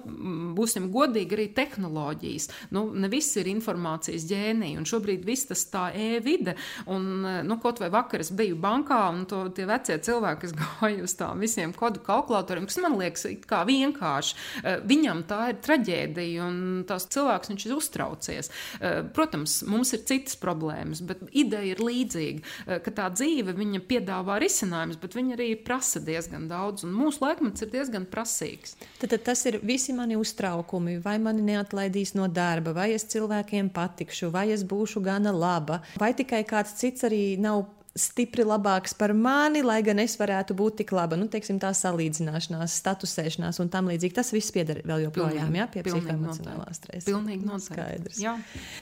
būsim 0.76 0.92
godīgi, 0.92 1.36
arī 1.36 1.48
tehnoloģijas. 1.56 2.50
Nu, 2.76 2.92
ne 2.94 3.08
viss 3.10 3.36
ir 3.38 3.48
informācijas 3.48 4.26
ģēnija, 4.28 4.80
un 4.80 4.86
šobrīd 4.86 5.26
viss 5.26 5.48
tas 5.48 5.66
tā 5.72 5.92
e-vide, 5.94 6.56
un, 6.88 7.24
nu, 7.46 7.58
kaut 7.62 7.80
vai 7.80 7.90
vakar 7.90 8.22
es 8.22 8.32
biju 8.32 8.58
bankā, 8.60 9.10
un 9.14 9.26
to 9.26 9.48
tie 9.56 9.66
vecie 9.66 9.98
cilvēki, 9.98 10.42
kas 10.42 10.56
gāja 10.60 11.04
uz 11.04 11.16
tām 11.16 11.40
visiem 11.40 11.74
kodu 11.74 12.02
kalkulatoriem, 12.06 12.68
kas 12.68 12.80
man 12.84 12.98
liekas 13.00 13.28
kā 13.48 13.64
vienkārši, 13.68 14.36
uh, 14.36 14.82
viņam 14.86 15.24
tā 15.30 15.52
ir 15.54 15.62
traģēdija, 15.66 16.50
un 16.50 16.84
tās 16.88 17.08
cilvēks 17.14 17.52
viņš 17.54 17.68
ir 17.68 17.76
uztraucies. 17.76 18.52
Uh, 18.80 19.04
protams, 19.16 19.62
mums 19.68 19.94
ir 19.96 20.04
citas 20.06 20.38
problēmas, 20.40 21.04
bet 21.06 21.24
ideja 21.32 21.76
ir 21.76 21.84
līdzīga, 21.84 22.44
uh, 22.44 22.80
ka 22.84 22.96
tā 22.96 23.10
dzīve 23.16 23.56
viņa 23.56 23.84
piedāvā 23.88 24.40
risinājumus, 24.44 25.00
bet 25.02 25.16
viņa 25.18 25.38
arī 25.38 25.52
prasa 25.66 26.02
diezgan 26.04 26.50
daudz, 26.52 26.86
un 26.86 26.96
mūsu 26.96 27.24
laikmets 27.24 27.64
ir 27.64 27.72
diezgan 27.74 28.08
prasīgs. 28.10 28.76
Tad, 29.00 29.12
tad 29.14 29.26
tas 29.30 29.46
ir 29.50 29.60
visi 29.66 29.94
mani 29.96 30.18
uztraukumi, 30.20 30.65
vai 31.04 31.18
mani 31.20 31.46
neatlaidīs 31.46 32.16
no 32.16 32.28
darba, 32.28 32.74
vai 32.74 32.92
es 32.96 33.08
cilvēkiem 33.12 33.70
patikšu, 33.74 34.32
vai 34.34 34.50
es 34.52 34.64
būšu 34.64 35.04
gana 35.06 35.32
laba, 35.32 35.82
vai 35.98 36.14
tikai 36.14 36.44
kāds 36.48 36.76
cits 36.80 37.04
arī 37.08 37.38
nav 37.40 37.66
stipri 37.96 38.44
labāks 38.44 38.94
par 38.98 39.14
mani, 39.16 39.62
lai 39.64 39.80
gan 39.86 40.02
es 40.04 40.18
varētu 40.20 40.56
būt 40.58 40.82
tik 40.82 40.92
laba. 40.96 41.16
Nu, 41.16 41.30
teiksim, 41.32 41.62
tā 41.64 41.72
salīdzināšanās, 41.76 42.76
statusēšanās 42.82 43.62
un 43.64 43.72
tam 43.72 43.88
līdzīgi. 43.92 44.18
Tas 44.18 44.34
viss 44.36 44.52
pieder 44.56 44.82
vēl 44.84 45.06
joprojām 45.08 45.56
jā, 45.56 45.68
pie 45.72 45.86
psihoemocionālā 45.88 46.68
stresa. 46.76 47.08
Pilnīgi 47.08 47.48
noskaidrs. 47.48 48.20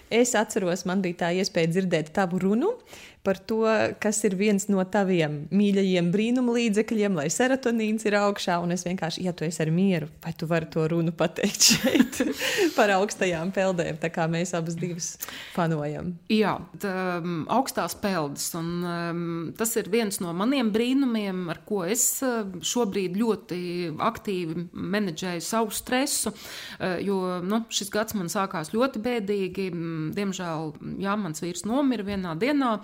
Es 0.10 0.34
atceros, 0.40 0.88
man 0.90 1.06
bija 1.06 1.28
tā 1.28 1.34
iespēja 1.38 1.76
dzirdēt 1.76 2.10
tavu 2.18 2.42
runu 2.42 2.74
par 3.24 3.40
to, 3.40 3.64
kas 4.04 4.20
ir 4.28 4.36
viens 4.36 4.66
no 4.68 4.84
taviem 4.84 5.46
mīļajiem 5.56 6.10
brīnumlīdzekļiem, 6.12 7.16
lai 7.16 7.30
serotonīns 7.32 8.04
ir 8.10 8.18
augšā. 8.20 8.58
Un 8.64 8.76
es 8.76 8.84
vienkārši, 8.84 9.24
ja 9.24 9.32
tu 9.36 9.48
esi 9.48 9.62
ar 9.64 9.72
mieru, 9.72 10.10
vai 10.24 10.34
tu 10.36 10.48
vari 10.50 10.68
to 10.72 10.84
runu 10.92 11.14
pateikt 11.16 11.68
šeit 11.70 12.20
par 12.78 12.92
augstajām 12.98 13.54
peldēm, 13.56 14.00
tā 14.02 14.12
kā 14.14 14.28
mēs 14.32 14.52
abas 14.58 14.76
divas 14.80 15.14
fanojam. 15.56 16.14
Jā, 16.32 16.58
tā, 16.84 16.94
um, 17.24 17.46
augstās 17.54 17.96
peldas. 18.02 18.50
Un, 18.60 18.70
um, 18.84 19.24
tas 19.58 19.72
ir 19.80 19.88
viens 19.94 20.20
no 20.24 20.36
maniem 20.36 20.74
brīnumiem, 20.76 21.46
ar 21.54 21.62
ko 21.68 21.86
es 21.88 22.06
uh, 22.28 22.44
šobrīd 22.60 23.16
ļoti 23.20 23.62
aktīvi 24.04 24.68
menedžēju 24.74 25.48
savu 25.48 25.72
stresu. 25.76 26.36
Uh, 26.76 27.00
jo 27.04 27.40
nu, 27.44 27.64
šis 27.72 27.92
gads 27.94 28.20
man 28.20 28.28
sākās 28.32 28.74
ļoti 28.76 29.00
bēdīgi. 29.08 29.72
Diemžēl 30.20 30.76
jā, 31.04 31.16
mans 31.24 31.44
vīrs 31.44 31.64
nomira 31.70 32.04
vienā 32.12 32.36
dienā. 32.40 32.76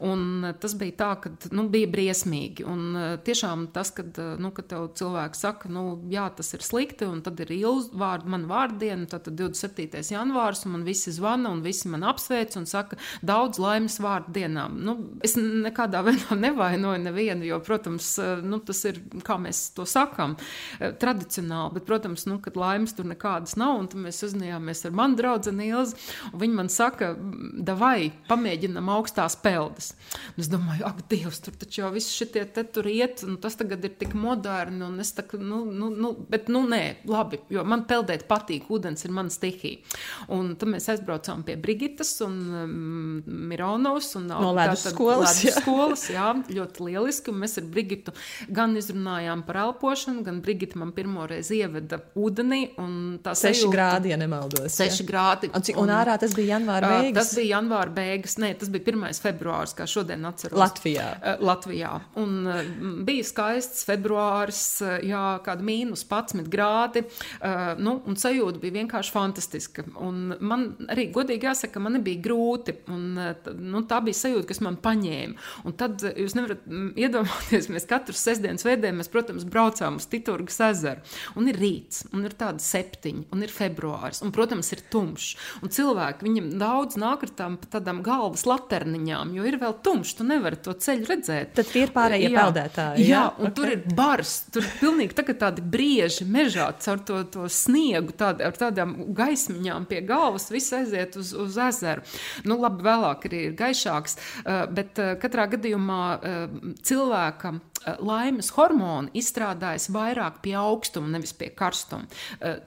Un 0.00 0.44
eh, 0.44 0.54
tas 0.60 0.74
bija 0.78 0.96
tā, 0.96 1.10
ka 1.22 1.32
nu, 1.54 1.66
bija 1.72 1.88
briesmīgi. 1.90 2.64
Un 2.68 2.96
eh, 2.96 3.14
tiešām 3.24 3.68
tas, 3.74 3.92
kad, 3.94 4.12
eh, 4.20 4.36
nu, 4.40 4.52
kad 4.56 4.70
tev 4.70 4.88
cilvēks 4.98 5.44
saka, 5.44 5.70
nu, 5.72 5.84
jā, 6.12 6.26
tas 6.36 6.52
ir 6.56 6.64
slikti, 6.64 7.08
un 7.08 7.22
tad 7.24 7.40
ir 7.42 7.52
ilgs 7.54 7.90
vārds, 7.96 8.28
man 8.30 8.46
vārdiena, 8.50 9.08
tad 9.10 9.28
27. 9.28 10.00
janvārs, 10.14 10.64
un 10.66 10.76
man 10.76 10.86
visi 10.86 11.12
zvana, 11.14 11.52
un 11.52 11.62
visi 11.64 11.90
man 11.90 12.06
apsveic 12.08 12.56
un 12.60 12.68
saka 12.70 12.98
daudz 13.26 13.60
laimes 13.62 13.98
vārdu 14.02 14.34
dienām. 14.36 14.78
Nu, 14.86 14.96
es 15.26 15.36
nekādā 15.38 16.02
veidā 16.08 16.38
nevainoju 16.38 17.02
nevienu, 17.04 17.48
jo, 17.50 17.60
protams, 17.64 18.12
nu, 18.44 18.60
tas 18.64 18.84
ir, 18.88 19.02
kā 19.26 19.38
mēs 19.40 19.68
to 19.76 19.86
sakām, 19.88 20.36
tradicionāli, 20.78 21.76
bet, 21.76 21.86
protams, 21.88 22.26
nu, 22.30 22.38
kad 22.42 22.58
laimes 22.60 22.94
tur 22.96 23.08
nekādas 23.08 23.56
nav, 23.60 23.78
un 23.80 23.90
tad 23.90 24.02
mēs 24.04 24.22
uzņēmāmies 24.26 24.86
ar 24.88 24.96
manu 24.96 25.18
draugu 25.18 25.38
Ilzi, 25.60 25.96
un 26.32 26.40
viņi 26.40 26.56
man 26.56 26.70
saka, 26.72 27.12
davai, 27.66 28.10
pamēģinam 28.28 28.88
augstās 28.92 29.36
peldas 29.40 29.69
bildes. 29.70 29.94
Un 30.36 30.42
es 30.42 30.48
domāju, 30.50 30.84
ak, 30.86 31.02
Dievs, 31.10 31.40
tur 31.42 31.54
taču 31.58 31.82
jau 31.82 31.90
viss 31.94 32.12
šitie 32.14 32.44
te 32.54 32.64
tur 32.64 32.86
iet, 32.90 33.22
un 33.26 33.38
tas 33.40 33.56
tagad 33.58 33.84
ir 33.84 33.94
tik 33.98 34.14
moderni, 34.14 34.82
un 34.86 35.00
es 35.00 35.12
tā, 35.14 35.24
nu, 35.38 35.64
nu, 35.64 35.90
nu, 35.90 36.12
bet, 36.30 36.48
nu, 36.48 36.62
nē, 36.68 37.02
labi, 37.08 37.40
jo 37.50 37.64
man 37.64 37.84
peldēt 37.88 38.26
patīk, 38.30 38.68
ūdens 38.70 39.04
ir 39.04 39.14
mana 39.14 39.30
stihija. 39.30 39.80
Un 40.34 40.54
tad 40.58 40.70
mēs 40.72 40.88
aizbraucām 40.92 41.42
pie 41.46 41.56
Brigitas 41.60 42.12
un 42.24 42.36
um, 42.62 43.22
Mironovs 43.50 44.14
un 44.18 44.28
no 44.30 44.52
ledus 44.56 44.86
skolas. 44.90 45.40
Jā. 45.44 45.56
skolas, 45.58 46.06
jā, 46.16 46.28
ļoti 46.50 46.86
lieliski, 46.88 47.32
un 47.32 47.42
mēs 47.44 47.58
ar 47.60 47.68
Brigitu 47.70 48.14
gan 48.48 48.76
izrunājām 48.78 49.44
par 49.48 49.62
elpošanu, 49.64 50.24
gan 50.26 50.40
Brigita 50.44 50.80
man 50.80 50.94
pirmoreiz 50.96 51.50
ieveda 51.54 52.00
ūdenī, 52.18 52.62
un 52.80 53.18
tā 53.24 53.34
seši 53.38 53.64
sajūta, 53.64 53.74
grādi, 53.74 54.14
ja 54.14 54.20
nemaldos. 54.20 54.70
Seši 54.76 55.02
jā. 55.04 55.08
grādi. 55.10 55.50
Un, 55.50 55.64
un, 55.74 55.82
un 55.84 55.94
ārā 55.94 56.16
tas 56.20 56.34
bija 56.36 56.56
janvāra 56.56 56.94
beigas? 56.96 57.30
Tas 57.30 57.34
bija 57.38 57.56
janvāra 57.56 57.94
beigas, 57.94 58.36
nē, 58.40 58.52
tas 58.60 58.70
bija 58.72 58.94
1. 58.94 59.20
februāris 59.24 59.59
februāris, 59.60 59.74
kā 59.76 59.86
šodien 59.88 60.24
atceros. 60.24 60.58
Latvijā. 60.58 61.06
Uh, 61.20 61.44
Latvijā. 61.44 61.90
Un 62.20 62.46
uh, 62.46 62.60
bija 63.04 63.24
skaists 63.24 63.84
februāris, 63.88 64.80
uh, 64.84 64.98
jā, 65.04 65.40
kāda 65.44 65.64
mīnus 65.64 66.04
11 66.08 66.48
grādi. 66.50 67.04
Uh, 67.40 67.76
nu, 67.78 68.00
un 68.06 68.16
sajūta 68.16 68.60
bija 68.60 68.78
vienkārši 68.80 69.12
fantastiska. 69.12 69.84
Un 70.00 70.36
man 70.40 70.76
arī 70.90 71.10
godīgi 71.12 71.48
jāsaka, 71.48 71.80
man 71.80 71.98
nebija 71.98 72.20
grūti. 72.22 72.76
Un, 72.90 73.18
uh, 73.18 73.50
nu, 73.56 73.84
tā 73.88 74.00
bija 74.04 74.16
sajūta, 74.16 74.48
kas 74.50 74.62
man 74.64 74.78
paņēma. 74.80 75.36
Un 75.64 75.76
tad 75.76 76.04
jūs 76.08 76.36
nevarat 76.38 76.64
iedomāties, 77.04 77.70
mēs 77.72 77.88
katru 77.90 78.16
sestdienas 78.16 78.66
veidē, 78.66 78.92
mēs, 78.96 79.10
protams, 79.12 79.46
braucām 79.48 80.00
uz 80.00 80.08
Titurgas 80.10 80.60
ezeru. 80.70 81.04
Un 81.38 81.50
ir 81.50 81.60
rīts, 81.60 82.06
un 82.14 82.24
ir 82.26 82.36
tāda 82.38 82.62
septiņa, 82.62 83.28
un 83.34 83.44
ir 83.44 83.52
februāris, 83.52 84.22
un, 84.24 84.32
protams, 84.34 84.72
ir 84.74 84.84
tumšs. 84.92 85.36
Un 85.60 85.72
cilvēki, 85.72 86.26
viņam 86.26 86.50
daudz 86.60 86.96
nāk 87.00 87.24
ar 87.26 87.32
tām, 87.36 87.56
tādām 87.70 88.00
galvas 88.06 88.46
laterniņām, 88.48 89.34
jo 89.36 89.46
ir 89.50 89.58
vēl 89.60 89.76
tumšs, 89.84 90.16
tu 90.18 90.26
nevari 90.26 90.58
to 90.62 90.74
ceļu 90.74 91.08
redzēt. 91.10 91.54
Tad 91.58 91.70
tie 91.72 91.84
ir 91.86 91.94
pārējie 91.94 92.30
jā, 92.30 92.36
peldētāji. 92.38 93.06
Jā, 93.06 93.10
jā 93.10 93.22
un 93.36 93.50
okay. 93.50 93.56
tur 93.58 93.72
ir 93.74 93.84
bars, 93.96 94.34
tur 94.54 94.66
ir 94.66 94.76
pilnīgi 94.80 95.16
tā, 95.18 95.26
tādi 95.44 95.64
brieži 95.74 96.26
mežā 96.28 96.70
caur 96.84 97.02
to, 97.06 97.22
to 97.34 97.48
sniegu, 97.52 98.14
tād, 98.16 98.42
ar 98.44 98.56
tādām 98.56 98.96
gaismiņām 99.16 99.88
pie 99.90 100.02
galvas, 100.06 100.50
viss 100.52 100.74
aiziet 100.76 101.18
uz, 101.20 101.32
uz 101.34 101.58
ezeru. 101.70 102.04
Nu, 102.48 102.58
labi, 102.60 102.84
vēlāk 102.86 103.26
arī 103.28 103.42
ir 103.48 103.56
gaišāks, 103.58 104.16
eh, 104.44 104.62
bet 104.70 105.00
eh, 105.00 105.16
katrā 105.20 105.48
gadījumā 105.54 106.04
eh, 106.14 106.38
cilvēkam 106.86 107.60
laimes 108.04 108.50
hormoni 108.52 109.08
izstrādājas 109.16 109.86
vairāk 109.88 110.42
pie 110.44 110.52
augstuma, 110.60 111.08
nevis 111.14 111.32
pie 111.32 111.46
karstuma. 111.56 112.04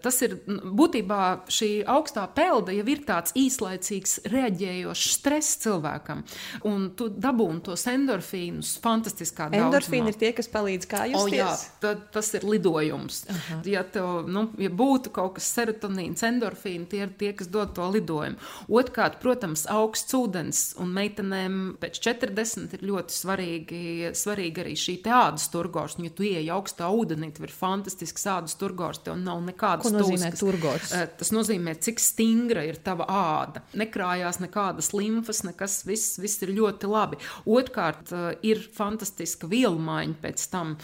Tas 0.01 0.15
ir 0.25 0.39
būtībā 0.47 1.19
šī 1.53 1.69
augstā 1.93 2.23
pelda 2.33 2.73
jau 2.73 2.85
ir 2.89 3.03
tāds 3.05 3.35
īslaicīgs 3.37 4.23
reaģējošs 4.33 5.11
stress 5.19 5.59
cilvēkam 5.61 6.23
un 6.65 6.72
tu 6.97 7.09
dabūni 7.09 7.61
tos 7.65 7.85
endorfīnus 7.89 8.75
fantastiskā 8.83 9.49
veidā. 9.51 9.67
Endorfīni 9.67 10.11
ir 10.13 10.17
tie, 10.19 10.31
kas 10.35 10.49
palīdz 10.51 10.89
kā 10.89 11.05
jūs 11.11 11.27
to 11.27 11.37
darāt. 11.37 12.05
Tas 12.13 12.31
ir 12.37 12.45
lidojums. 12.47 13.23
Aha. 13.33 13.59
Ja, 13.69 13.83
tev, 13.87 14.27
nu, 14.29 14.45
ja 14.61 14.71
būtu 14.73 15.13
kaut 15.15 15.37
kas 15.37 15.47
serotonīns, 15.55 16.23
endorfīni, 16.27 16.87
tie 16.89 17.03
ir 17.05 17.13
tie, 17.19 17.31
kas 17.37 17.49
dod 17.53 17.73
to 17.77 17.87
lidojumu. 17.93 18.39
Otrkārt, 18.73 19.19
protams, 19.23 19.65
augsts 19.71 20.15
ūdens 20.17 20.63
un 20.81 20.93
meitenēm 20.95 21.59
pēc 21.81 21.99
40 22.03 22.77
ir 22.77 22.85
ļoti 22.87 23.17
svarīgi, 23.17 23.83
svarīgi 24.17 24.63
arī 24.63 24.75
šī 24.79 24.97
ādas 25.13 25.49
turgors. 25.53 25.97
Ja 26.03 26.11
tu 26.13 26.25
ieej 26.27 26.49
augstā 26.55 26.89
ūdenī, 26.93 27.31
tad 27.35 27.47
ir 27.47 27.53
fantastisks 27.55 28.25
ādas 28.29 28.57
turgors, 28.59 29.01
tev 29.03 29.17
nav 29.19 29.41
nekādas 29.45 29.91
turgors? 30.39 30.93
Eh, 30.95 31.05
tas 31.19 31.33
nozīmē, 31.35 31.75
cik 31.83 32.01
stingra 32.01 32.63
ir 32.67 32.79
tava 32.83 33.07
āda. 33.09 33.63
Nekrājās 33.77 34.39
nekādas 34.43 34.93
limfas, 34.95 35.43
nekas, 35.47 35.81
viss, 35.87 36.17
viss 36.21 36.41
ir 36.45 36.49
ļoti 36.55 36.62
ļoti 36.63 36.89
labi. 36.91 37.19
Otrkārt, 37.45 38.13
ir 38.45 38.63
fantastiska 38.73 39.49
vielu 39.51 39.79
maiņa 39.79 40.17
pēc 40.23 40.47
tam. 40.53 40.75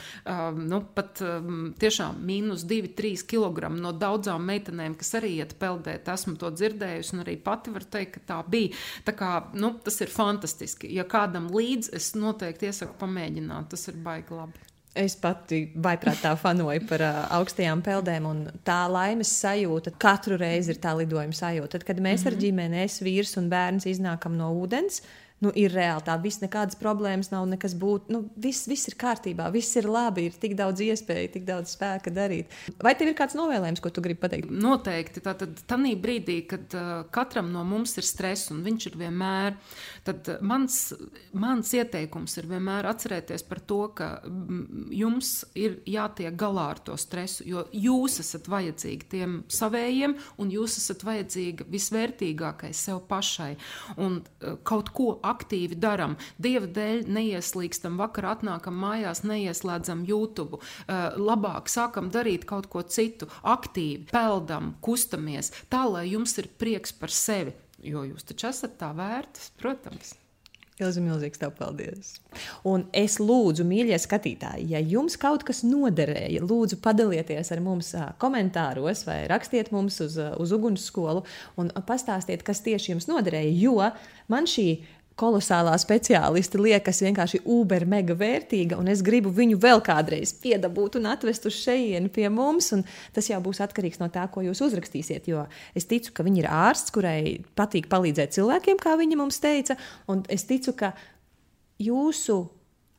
Nu, 0.60 0.82
pat 0.96 1.24
tiešām 1.82 2.22
mīnus 2.26 2.66
2-3 2.70 3.26
kg 3.30 3.72
no 3.80 3.94
daudzām 3.96 4.46
meitenēm, 4.50 4.98
kas 5.00 5.16
arī 5.20 5.36
iet 5.40 5.56
peldēt. 5.62 6.10
Esmu 6.10 6.36
to 6.40 6.52
dzirdējusi, 6.54 7.16
un 7.16 7.26
arī 7.26 7.38
pati 7.44 7.74
varu 7.74 7.90
teikt, 7.92 8.18
ka 8.18 8.26
tā 8.34 8.40
bija. 8.50 8.76
Tā 9.08 9.16
kā, 9.18 9.34
nu, 9.60 9.74
tas 9.84 10.00
ir 10.04 10.14
fantastiski. 10.14 10.92
Ja 10.96 11.08
kādam 11.10 11.50
līdzi, 11.54 11.94
es 12.00 12.14
noteikti 12.20 12.70
iesaku 12.70 12.98
pamēģināt. 13.02 13.72
Tas 13.74 13.88
ir 13.92 14.02
baigi 14.04 14.36
labi. 14.36 14.66
Es 14.98 15.14
pati 15.22 15.68
vaiprātā 15.78 16.32
fanoju 16.40 16.82
par 16.90 17.04
uh, 17.06 17.18
augstajām 17.38 17.84
peldēm, 17.86 18.26
un 18.26 18.40
tā 18.66 18.82
laimes 18.90 19.30
sajūta 19.38 19.94
katru 20.02 20.40
reizi 20.42 20.74
ir 20.74 20.80
tā 20.82 20.96
lidojuma 20.98 21.36
sajūta. 21.38 21.78
Tad, 21.78 21.86
kad 21.88 22.02
mēs 22.02 22.24
mm 22.24 22.24
-hmm. 22.24 22.28
ar 22.28 22.34
mhm. 22.34 22.42
ģimeni, 22.44 22.84
es 22.84 23.02
vīrs 23.02 23.38
un 23.38 23.50
bērns 23.50 23.86
iznākam 23.86 24.36
no 24.38 24.50
ūdens, 24.50 25.04
nu, 25.44 25.52
ir 25.56 25.72
reāli 25.74 26.04
tā, 26.06 26.16
viss 26.22 26.42
nekādas 26.44 26.78
problēmas 26.80 27.32
nav, 27.32 27.46
nekas 27.50 27.76
būt. 27.80 28.10
Nu, 28.12 28.26
viss, 28.40 28.68
viss 28.70 28.90
ir 28.92 28.98
kārtībā, 29.00 29.48
viss 29.54 29.78
ir 29.80 29.88
labi, 29.90 30.28
ir 30.28 30.38
tik 30.40 30.56
daudz 30.60 30.84
iespēju, 30.84 31.32
tik 31.36 31.46
daudz 31.48 31.76
spēka 31.78 32.12
darīt. 32.14 32.52
Vai 32.84 32.96
tev 33.00 33.12
ir 33.12 33.18
kāds 33.18 33.38
novēlējums, 33.40 33.82
ko 33.84 33.92
tu 33.94 34.04
gribi 34.04 34.20
pateikt? 34.26 34.52
Noteikti. 34.52 35.24
Tātad, 35.24 35.56
tādā 35.70 35.94
brīdī, 36.00 36.42
kad 36.50 36.76
uh, 36.76 36.90
katram 37.16 37.54
no 37.54 37.64
mums 37.68 37.96
ir 38.00 38.08
stress 38.08 38.52
un 38.54 38.64
viņš 38.66 38.90
ir 38.92 38.98
vienmēr, 39.00 39.56
tad 40.08 40.28
mans, 40.46 40.80
mans 41.32 41.72
ieteikums 41.78 42.36
ir 42.42 42.50
vienmēr 42.50 42.90
atcerēties 42.90 43.46
par 43.48 43.64
to, 43.70 43.80
ka 43.96 44.10
jums 44.96 45.32
ir 45.60 45.80
jātiek 45.88 46.36
galā 46.40 46.70
ar 46.74 46.84
to 46.84 46.98
stresu, 47.00 47.46
jo 47.48 47.64
jūs 47.72 48.20
esat 48.24 48.50
vajadzīgi 48.52 49.10
tiem 49.12 49.40
savējiem 49.52 50.18
un 50.40 50.52
jūs 50.52 50.80
esat 50.82 51.06
vajadzīga 51.08 51.68
visvērtīgākai 51.72 52.74
sev 52.76 53.06
pašai. 53.10 53.54
Un 54.04 54.20
uh, 54.20 54.60
kaut 54.68 54.92
ko 54.96 55.14
aktīvi 55.30 55.78
darām. 55.80 56.18
Dieva 56.42 56.70
dēļ 56.76 57.08
neieslīgstam, 57.10 57.98
vakarā 58.02 58.36
atnākam 58.38 58.78
mājās, 58.82 59.24
neieslēdzam 59.28 60.06
YouTube. 60.10 60.60
Uh, 60.60 61.10
labāk 61.20 61.72
sākam 61.72 62.12
darīt 62.14 62.48
kaut 62.50 62.70
ko 62.72 62.84
citu, 62.84 63.30
aktīvi, 63.44 64.08
peldam, 64.12 64.74
kustamies, 64.86 65.54
tā 65.72 65.86
lai 65.90 66.08
jums 66.12 66.38
ir 66.42 66.50
prieks 66.60 66.96
par 66.96 67.14
sevi. 67.14 67.56
Jo 67.80 68.04
jūs 68.08 68.26
taču 68.28 68.50
esat 68.50 68.76
tā 68.80 68.90
vērtas, 68.96 69.54
protams. 69.60 70.18
Ilzi, 70.80 71.02
milzīgs 71.04 71.42
tev 71.42 71.52
paldies. 71.58 72.14
Un 72.68 72.86
es 72.96 73.18
lūdzu, 73.20 73.66
mīļie 73.68 73.98
skatītāji, 74.00 74.70
ja 74.72 74.80
jums 74.80 75.18
kaut 75.20 75.44
kas 75.48 75.60
noderēja, 75.68 76.40
lūdzu 76.48 76.80
padalieties 76.84 77.52
ar 77.52 77.60
mums 77.64 77.92
komentāros 78.22 79.04
vai 79.08 79.18
rakstiet 79.28 79.74
mums 79.76 80.00
uz, 80.06 80.16
uz 80.16 80.54
ugunsskolu 80.56 81.26
un 81.60 81.74
pastāstiet, 81.88 82.46
kas 82.48 82.64
tieši 82.64 82.94
jums 82.94 83.10
noderēja. 83.12 83.52
Jo 83.60 83.90
man 84.32 84.48
šī 84.48 84.70
kolosālā 85.20 85.76
speciālisti 85.80 86.62
liekas 86.62 87.02
vienkārši 87.04 87.42
uber 87.50 87.86
mega 87.90 88.16
vērtīga, 88.18 88.78
un 88.80 88.90
es 88.92 89.04
gribu 89.06 89.32
viņu 89.36 89.60
vēl 89.62 89.84
kādreiz 89.86 90.34
piedabūt 90.42 91.00
un 91.00 91.10
atvest 91.12 91.50
uz 91.50 91.58
šejienu 91.60 92.12
pie 92.14 92.28
mums. 92.34 92.72
Tas 93.16 93.30
jau 93.32 93.40
būs 93.44 93.62
atkarīgs 93.66 94.00
no 94.02 94.10
tā, 94.14 94.26
ko 94.32 94.44
jūs 94.46 94.64
uzrakstīsiet. 94.70 95.28
Jo 95.32 95.48
es 95.78 95.90
ticu, 95.90 96.14
ka 96.16 96.26
viņi 96.28 96.44
ir 96.44 96.52
ārsts, 96.52 96.94
kurai 96.96 97.40
patīk 97.60 97.90
palīdzēt 97.92 98.38
cilvēkiem, 98.38 98.80
kā 98.82 98.96
viņi 99.00 99.20
mums 99.20 99.42
teica, 99.44 99.78
un 100.12 100.24
es 100.32 100.48
ticu, 100.50 100.76
ka 100.80 100.94
jūsu 101.80 102.42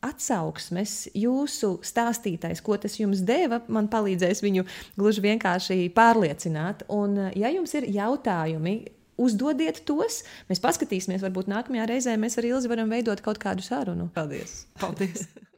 atsauksmes, 0.05 1.11
jūsu 1.16 1.75
stāstītais, 1.85 2.62
ko 2.64 2.77
tas 2.81 2.97
jums 2.97 3.21
deva, 3.27 3.61
man 3.68 3.89
palīdzēs 3.93 4.41
viņu 4.45 4.64
gluži 4.97 5.25
vienkārši 5.27 5.91
pārliecināt. 5.97 6.87
Un, 6.93 7.18
ja 7.37 7.53
jums 7.53 7.75
ir 7.77 7.89
jautājumi, 7.93 8.79
uzdodiet 9.21 9.83
tos. 9.89 10.23
Mēs 10.51 10.62
paskatīsimies, 10.64 11.23
varbūt 11.27 11.51
nākamajā 11.53 11.91
reizē 11.93 12.16
mēs 12.21 12.39
ar 12.41 12.49
Ilzi 12.55 12.73
varam 12.73 12.91
veidot 12.93 13.23
kaut 13.25 13.43
kādu 13.43 13.64
sarunu. 13.66 14.11
Paldies! 14.16 14.64
Paldies. 14.81 15.29